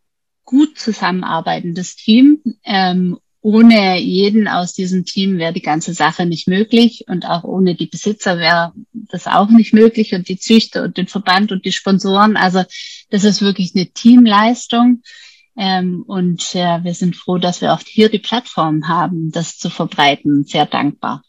gut 0.45 0.77
zusammenarbeitendes 0.77 1.95
Team. 1.95 2.41
Ähm, 2.63 3.19
ohne 3.43 3.99
jeden 3.99 4.47
aus 4.47 4.73
diesem 4.73 5.05
Team 5.05 5.37
wäre 5.37 5.53
die 5.53 5.61
ganze 5.61 5.93
Sache 5.93 6.25
nicht 6.25 6.47
möglich 6.47 7.05
und 7.07 7.25
auch 7.25 7.43
ohne 7.43 7.75
die 7.75 7.87
Besitzer 7.87 8.39
wäre 8.39 8.73
das 8.93 9.27
auch 9.27 9.49
nicht 9.49 9.73
möglich 9.73 10.15
und 10.15 10.29
die 10.29 10.39
Züchter 10.39 10.83
und 10.83 10.97
den 10.97 11.07
Verband 11.07 11.51
und 11.51 11.65
die 11.65 11.71
Sponsoren. 11.71 12.37
Also 12.37 12.63
das 13.09 13.23
ist 13.23 13.41
wirklich 13.41 13.73
eine 13.75 13.87
Teamleistung. 13.87 15.03
Ähm, 15.55 16.03
und 16.07 16.55
äh, 16.55 16.83
wir 16.83 16.95
sind 16.95 17.15
froh, 17.15 17.37
dass 17.37 17.61
wir 17.61 17.73
auch 17.73 17.81
hier 17.85 18.09
die 18.09 18.17
Plattform 18.17 18.87
haben, 18.87 19.31
das 19.31 19.59
zu 19.59 19.69
verbreiten. 19.69 20.45
Sehr 20.45 20.65
dankbar 20.65 21.21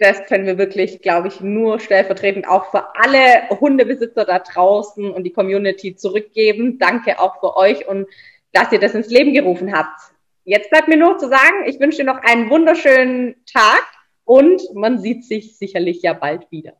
das 0.00 0.24
können 0.24 0.46
wir 0.46 0.56
wirklich, 0.56 1.02
glaube 1.02 1.28
ich, 1.28 1.42
nur 1.42 1.78
stellvertretend 1.78 2.48
auch 2.48 2.70
für 2.70 2.96
alle 2.96 3.50
Hundebesitzer 3.60 4.24
da 4.24 4.38
draußen 4.38 5.10
und 5.10 5.24
die 5.24 5.32
Community 5.32 5.94
zurückgeben. 5.94 6.78
Danke 6.78 7.20
auch 7.20 7.38
für 7.38 7.54
euch 7.54 7.86
und 7.86 8.08
dass 8.52 8.72
ihr 8.72 8.80
das 8.80 8.94
ins 8.94 9.10
Leben 9.10 9.34
gerufen 9.34 9.76
habt 9.76 10.00
jetzt 10.44 10.70
bleibt 10.70 10.88
mir 10.88 10.96
nur 10.96 11.18
zu 11.18 11.28
sagen, 11.28 11.64
ich 11.66 11.78
wünsche 11.80 11.98
dir 11.98 12.04
noch 12.04 12.18
einen 12.22 12.50
wunderschönen 12.50 13.36
Tag 13.46 13.86
und 14.24 14.62
man 14.74 15.00
sieht 15.00 15.24
sich 15.24 15.56
sicherlich 15.56 16.02
ja 16.02 16.12
bald 16.12 16.50
wieder. 16.50 16.74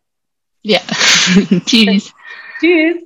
Ja. 0.63 0.81
Tschüss. 1.67 2.13
Tschüss. 2.61 3.05